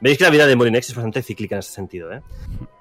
[0.00, 2.12] Veis que la vida de Molinex es bastante cíclica en ese sentido.
[2.12, 2.22] ¿eh?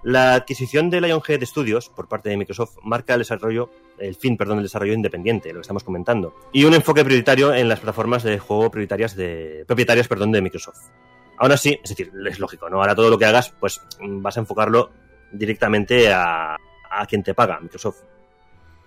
[0.03, 4.57] La adquisición de Lionhead Studios por parte de Microsoft marca el desarrollo, el fin, perdón,
[4.57, 8.39] del desarrollo independiente, lo que estamos comentando, y un enfoque prioritario en las plataformas de
[8.39, 10.89] juego prioritarias de propietarias, perdón, de Microsoft.
[11.37, 12.81] Aún así, es decir, es lógico, ¿no?
[12.81, 14.91] Ahora todo lo que hagas, pues vas a enfocarlo
[15.31, 16.55] directamente a,
[16.89, 18.01] a quien te paga, Microsoft.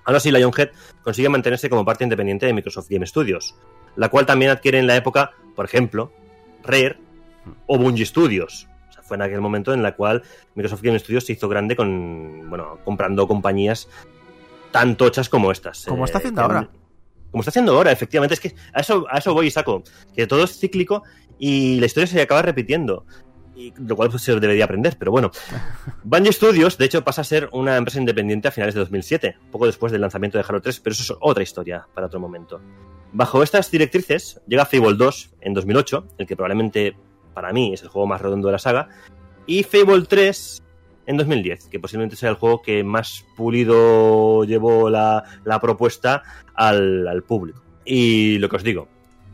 [0.04, 0.70] Aún así, Lionhead
[1.02, 3.54] consigue mantenerse como parte independiente de Microsoft Game Studios,
[3.96, 6.12] la cual también adquiere en la época, por ejemplo,
[6.64, 6.98] Rare
[7.66, 8.66] o Bungie Studios.
[8.88, 10.22] O sea, fue en aquel momento en la cual
[10.54, 13.88] Microsoft Game Studios se hizo grande con, bueno, comprando compañías
[14.70, 15.84] tan tochas como estas.
[15.86, 16.70] Como está haciendo que- ahora.
[17.30, 18.34] Como está haciendo ahora, efectivamente.
[18.34, 19.82] Es que a eso, a eso voy y saco.
[20.14, 21.04] Que todo es cíclico
[21.38, 23.04] y la historia se acaba repitiendo.
[23.56, 25.30] y lo cual pues, se debería aprender, pero bueno.
[26.02, 29.66] Bungie Studios, de hecho, pasa a ser una empresa independiente a finales de 2007, poco
[29.66, 32.58] después del lanzamiento de Halo 3, pero eso es otra historia para otro momento.
[33.12, 36.96] Bajo estas directrices llega Fable 2 en 2008, el que probablemente
[37.34, 38.88] para mí es el juego más redondo de la saga,
[39.46, 40.62] y Fable 3
[41.06, 46.22] en 2010, que posiblemente sea el juego que más pulido llevó la, la propuesta
[46.54, 47.62] al, al público.
[47.84, 48.88] Y lo que os digo,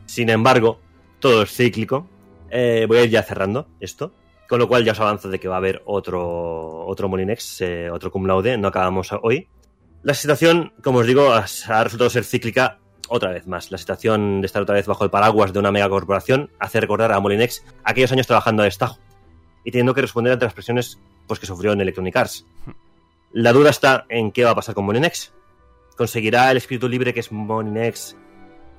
[0.05, 0.79] sin embargo,
[1.19, 2.07] todo es cíclico.
[2.49, 4.13] Eh, voy a ir ya cerrando esto.
[4.47, 7.89] Con lo cual ya os avanzo de que va a haber otro, otro Molinex, eh,
[7.91, 9.49] otro cum laude, no acabamos hoy.
[10.03, 12.79] La situación, como os digo, ha resultado ser cíclica
[13.09, 13.71] otra vez más.
[13.71, 17.19] La situación de estar otra vez bajo el paraguas de una megacorporación hace recordar a
[17.19, 18.99] Molinex aquellos años trabajando a destajo
[19.65, 20.97] y teniendo que responder ante las presiones
[21.27, 22.45] pues, que sufrió en Electronic Arts.
[23.33, 25.33] La duda está en qué va a pasar con Molinex.
[25.95, 28.15] ¿Conseguirá el espíritu libre que es Molinex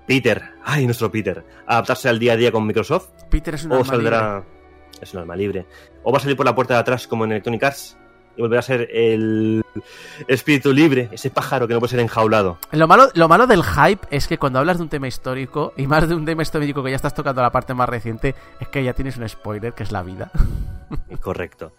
[0.07, 3.11] Peter, ay, nuestro Peter, adaptarse al día a día con Microsoft?
[3.29, 4.35] Peter es un ¿O alma saldrá...
[4.39, 4.59] libre.
[5.03, 5.67] Es un alma libre.
[6.03, 7.97] ¿O va a salir por la puerta de atrás como en Electronic Arts?
[8.37, 9.65] Y volverá a ser el
[10.29, 12.59] espíritu libre, ese pájaro que no puede ser enjaulado.
[12.71, 15.89] Lo malo, lo malo del hype es que cuando hablas de un tema histórico, y
[15.89, 18.83] más de un tema histórico que ya estás tocando la parte más reciente, es que
[18.83, 20.31] ya tienes un spoiler, que es la vida.
[21.21, 21.73] Correcto.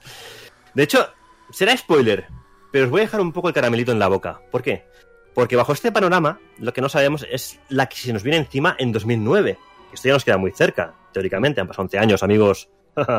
[0.80, 1.10] De hecho,
[1.50, 2.28] será spoiler,
[2.72, 4.40] pero os voy a dejar un poco el caramelito en la boca.
[4.50, 4.86] ¿Por qué?
[5.34, 8.78] Porque bajo este panorama, lo que no sabemos es la que se nos viene encima
[8.80, 9.58] en 2009.
[9.92, 12.70] Esto ya nos queda muy cerca, teóricamente, han pasado 11 años, amigos.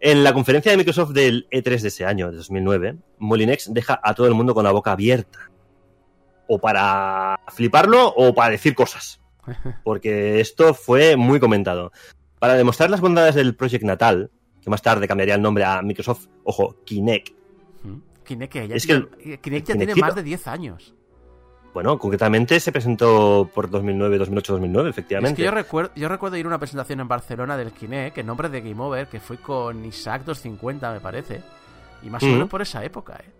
[0.00, 4.12] en la conferencia de Microsoft del E3 de ese año, de 2009, Molinex deja a
[4.12, 5.50] todo el mundo con la boca abierta.
[6.48, 9.22] O para fliparlo o para decir cosas.
[9.84, 11.92] Porque esto fue muy comentado.
[12.38, 14.30] Para demostrar las bondades del Project Natal,
[14.66, 17.28] que más tarde cambiaría el nombre a Microsoft, ojo, Kinect,
[18.24, 20.92] Kinect, que ya Es que tiene, Kinect ya tiene más de 10 años.
[21.72, 25.36] Bueno, concretamente se presentó por 2009, 2008, 2009, Es efectivamente.
[25.36, 28.48] que yo recuerdo, yo recuerdo ir a una presentación en Barcelona del Kinect, en nombre
[28.48, 31.42] de Game Over, que fue con Isaac 250, me parece.
[32.02, 32.32] Y más o Mm.
[32.32, 33.30] menos por esa época, eh.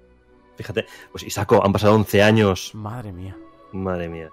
[0.57, 2.71] Fíjate, pues Isaco, han pasado 11 años.
[2.75, 3.37] Madre mía.
[3.73, 4.31] Madre mía.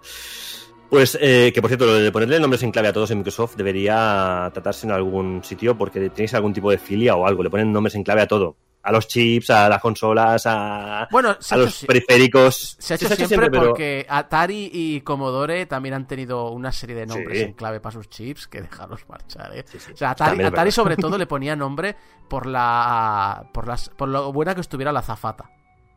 [0.94, 3.56] Pues, eh, que por cierto, lo de ponerle nombres en clave a todos en Microsoft
[3.56, 7.42] debería tratarse en algún sitio porque tenéis algún tipo de filia o algo.
[7.42, 8.56] Le ponen nombres en clave a todo.
[8.84, 12.76] A los chips, a las consolas, a, Bueno, a los si- periféricos.
[12.78, 17.40] Se ha hecho siempre, porque Atari y Commodore también han tenido una serie de nombres
[17.40, 17.44] Sí.
[17.46, 19.64] en clave para sus chips que dejarlos marchar, ¿eh?
[19.66, 19.94] Sí, sí.
[19.94, 21.96] O sea, Atari, sobre todo le ponía nombre
[22.30, 25.50] por la por las por lo buena que estuviera la zafata.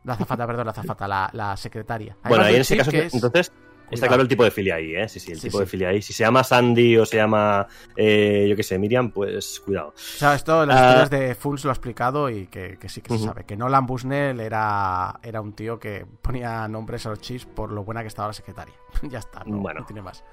[0.05, 2.17] La zafata, perdón, la zafata, la, la secretaria.
[2.27, 3.53] Bueno, ahí en ese caso, es- entonces,
[3.91, 5.09] está claro el tipo de filia ahí, ¿eh?
[5.09, 5.65] Sí, sí, el Sí, tipo sí.
[5.65, 6.03] de filia ahí.
[6.03, 9.89] Si se llama Sandy o se llama, eh, yo qué sé, Miriam, pues cuidado.
[9.89, 10.87] O sea, esto las Ah.
[11.03, 13.45] historias de Funs lo ha explicado y que, que sí que se sabe.
[13.45, 17.85] Que Nolan Bushnell era, era un tío que ponía nombres a los chips por lo
[17.85, 18.75] buena que estaba la secretaria.
[19.03, 19.81] ya está, no, Bueno.
[19.81, 20.25] no tiene más.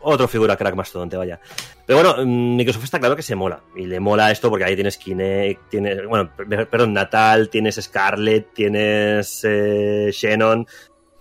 [0.00, 1.40] Otro figura crack mastodonte, vaya.
[1.84, 3.64] Pero bueno, mm, Microsoft está claro que se mola.
[3.74, 8.52] Y le mola esto porque ahí tienes Kinect, tienes, bueno, per- perdón, Natal, tienes Scarlett,
[8.54, 10.68] tienes eh, Shannon.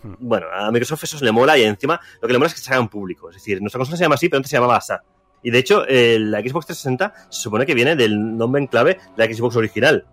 [0.07, 0.15] Hmm.
[0.19, 2.71] Bueno, a Microsoft eso le mola y encima lo que le mola es que se
[2.71, 3.29] haga en público.
[3.29, 5.03] Es decir, nuestra consola se llama así, pero antes se llamaba ASA.
[5.43, 9.27] Y de hecho, la Xbox 360 se supone que viene del nombre en clave de
[9.27, 10.05] la Xbox original.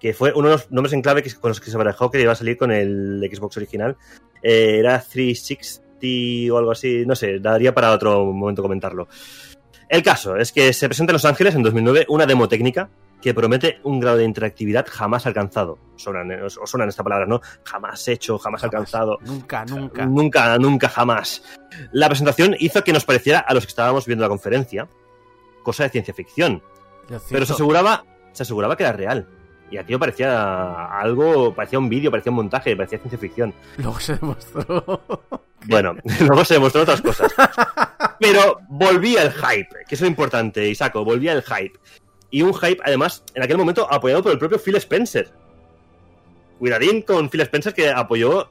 [0.00, 2.20] Que fue uno de los nombres en clave que, con los que se barajó que
[2.20, 3.96] iba a salir con el Xbox original.
[4.42, 9.06] Eh, era 360 o algo así, no sé, daría para otro momento comentarlo.
[9.88, 12.90] El caso es que se presenta en Los Ángeles en 2009 una demo técnica
[13.22, 15.78] que promete un grado de interactividad jamás alcanzado.
[15.96, 17.40] Sonan, os, suenan esta palabra, ¿no?
[17.64, 18.74] Jamás hecho, jamás, Jamás.
[18.74, 19.18] alcanzado.
[19.22, 20.04] Nunca, nunca.
[20.04, 21.42] Nunca, nunca, jamás.
[21.92, 24.88] La presentación hizo que nos pareciera a los que estábamos viendo la conferencia
[25.62, 26.62] cosa de ciencia ficción.
[27.30, 29.28] Pero se aseguraba, se aseguraba que era real.
[29.70, 33.54] Y aquello parecía algo, parecía un vídeo, parecía un montaje, parecía ciencia ficción.
[33.78, 35.02] Luego se demostró.
[35.64, 37.32] Bueno, luego se demostró otras cosas.
[38.18, 41.78] Pero volvía el hype, que es lo importante, Isaco, volvía el hype.
[42.32, 45.30] Y un hype, además, en aquel momento apoyado por el propio Phil Spencer.
[46.58, 48.48] Cuidadín con Phil Spencer que apoyó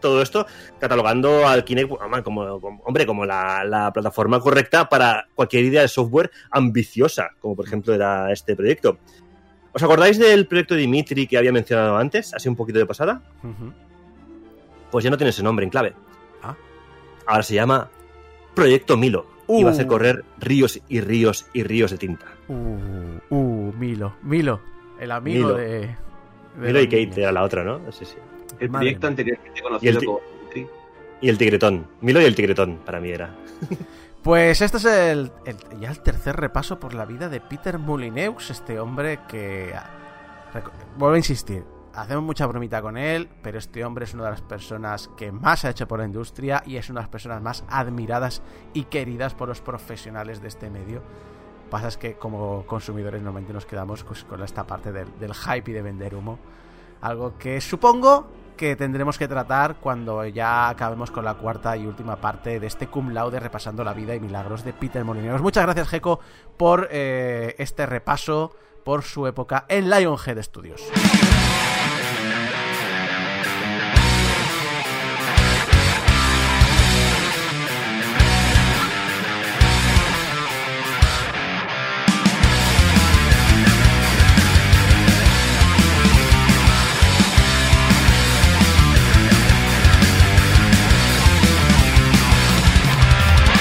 [0.00, 0.46] todo esto
[0.78, 1.90] catalogando al Kinect
[2.24, 7.54] como, como- hombre, como la, la plataforma correcta para cualquier idea de software ambiciosa, como
[7.54, 8.98] por ejemplo era este proyecto.
[9.72, 13.22] ¿Os acordáis del proyecto Dimitri que había mencionado antes, así un poquito de pasada?
[14.90, 15.94] Pues ya no tiene ese nombre en clave.
[16.42, 16.56] Ah.
[17.26, 17.88] Ahora se llama
[18.54, 19.26] Proyecto Milo.
[19.58, 19.88] Y va a hacer Uh.
[19.88, 22.26] correr ríos y ríos y ríos de tinta.
[22.48, 24.14] Uh, uh, Milo.
[24.22, 24.60] Milo.
[25.00, 25.56] El amigo Milo.
[25.58, 25.68] de.
[25.80, 25.96] de
[26.56, 27.18] Milo y Kate niños.
[27.18, 27.80] era la otra, ¿no?
[27.92, 28.16] Sí, sí.
[28.58, 29.10] El Madre proyecto mía.
[29.10, 30.20] anteriormente Y conocido el ti- como.
[31.22, 31.86] Y el tigretón.
[32.00, 33.34] Milo y el tigretón, para mí era.
[34.22, 38.50] Pues este es el, el- ya el tercer repaso por la vida de Peter Molyneux,
[38.50, 39.72] este hombre que...
[40.52, 41.64] reco- Vuelvo a insistir,
[42.00, 45.64] hacemos mucha bromita con él, pero este hombre es una de las personas que más
[45.64, 49.34] ha hecho por la industria y es una de las personas más admiradas y queridas
[49.34, 51.02] por los profesionales de este medio.
[51.68, 55.74] Pasa es que como consumidores normalmente nos quedamos pues, con esta parte del, hype y
[55.74, 56.38] de vender humo.
[57.02, 62.16] Algo que supongo que tendremos que tratar cuando ya acabemos con la cuarta y última
[62.16, 65.40] parte de este cum laude repasando la vida y milagros de Peter Molineros.
[65.42, 66.20] Muchas gracias, Geco,
[66.56, 68.54] por eh, este repaso
[68.84, 70.82] por su época en Lionhead Studios.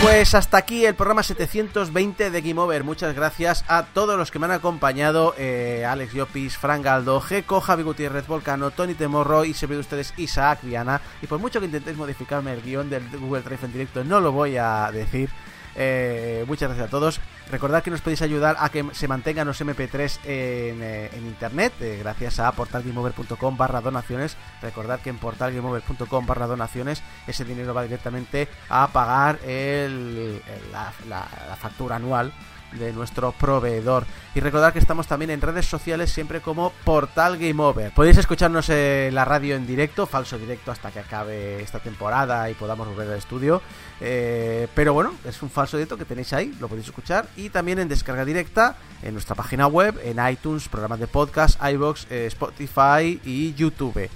[0.01, 2.85] Pues hasta aquí el programa 720 de Game Over.
[2.85, 7.59] Muchas gracias a todos los que me han acompañado: eh, Alex Llopis, Fran Galdo, Geco,
[7.59, 11.01] Javi Gutiérrez, Volcano, Tony Temorro y se de ustedes Isaac Viana.
[11.21, 14.31] Y por mucho que intentéis modificarme el guion del Google Drive en directo, no lo
[14.31, 15.29] voy a decir.
[15.75, 17.19] Eh, muchas gracias a todos.
[17.51, 21.73] Recordad que nos podéis ayudar a que se mantengan los MP3 en, eh, en internet
[21.81, 24.37] eh, gracias a portalgameover.com barra donaciones.
[24.61, 30.41] Recordad que en portalgameover.com barra donaciones ese dinero va directamente a pagar el-
[30.71, 32.31] la, la- la factura anual
[32.73, 34.05] de nuestro proveedor.
[34.35, 37.91] Y recordad que estamos también en redes sociales siempre como Portal Game Over.
[37.93, 42.53] Podéis escucharnos en la radio en directo, falso directo hasta que acabe esta temporada y
[42.53, 43.61] podamos volver al estudio.
[44.01, 47.27] Eh, pero bueno, es un falso directo que tenéis ahí, lo podéis escuchar.
[47.35, 52.07] Y también en descarga directa en nuestra página web, en iTunes, programas de podcast, iBox,
[52.09, 54.09] eh, Spotify y YouTube.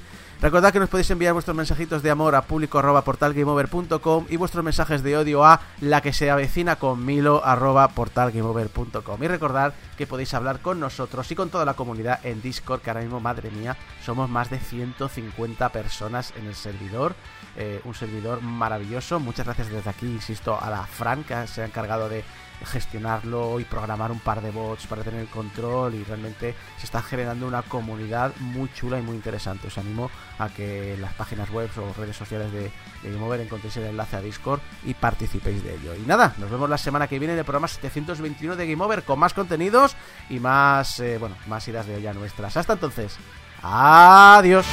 [0.44, 4.62] Recordad que nos podéis enviar vuestros mensajitos de amor a público arroba portalgameover.com y vuestros
[4.62, 9.24] mensajes de odio a la que se avecina con milo arroba portalgameover.com.
[9.24, 12.90] Y recordad que podéis hablar con nosotros y con toda la comunidad en Discord, que
[12.90, 17.16] ahora mismo, madre mía, somos más de 150 personas en el servidor.
[17.56, 19.22] Eh, un servidor maravilloso.
[19.22, 22.26] Muchas gracias desde aquí, insisto, a la Fran que se ha encargado de
[22.66, 27.02] gestionarlo y programar un par de bots para tener el control y realmente se está
[27.02, 29.68] generando una comunidad muy chula y muy interesante.
[29.68, 30.10] Os animo
[30.40, 32.72] a que en las páginas web o redes sociales de,
[33.04, 35.96] de Game Over encontréis el enlace a Discord y participéis de ello.
[35.96, 39.04] Y nada, nos vemos la semana que viene en el programa 721 de Game Over
[39.04, 39.96] con más contenidos
[40.30, 42.58] y más, eh, bueno, más idas de olla nuestras.
[42.58, 43.18] Hasta entonces,
[43.62, 44.66] adiós.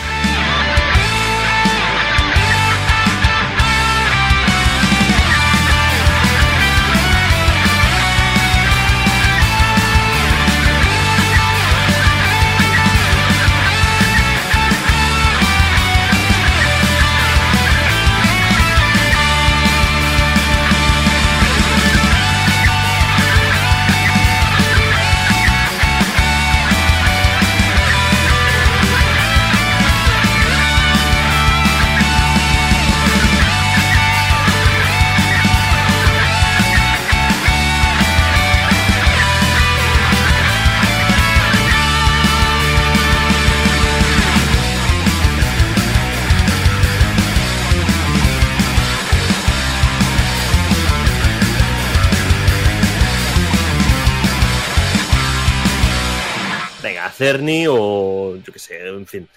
[57.21, 59.29] Cerny o yo qué sé, en fin.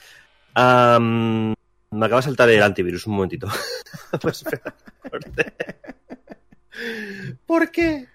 [0.55, 3.47] Me acaba de saltar el antivirus un momentito.
[4.21, 4.43] Pues.
[7.47, 8.07] ¿Por qué?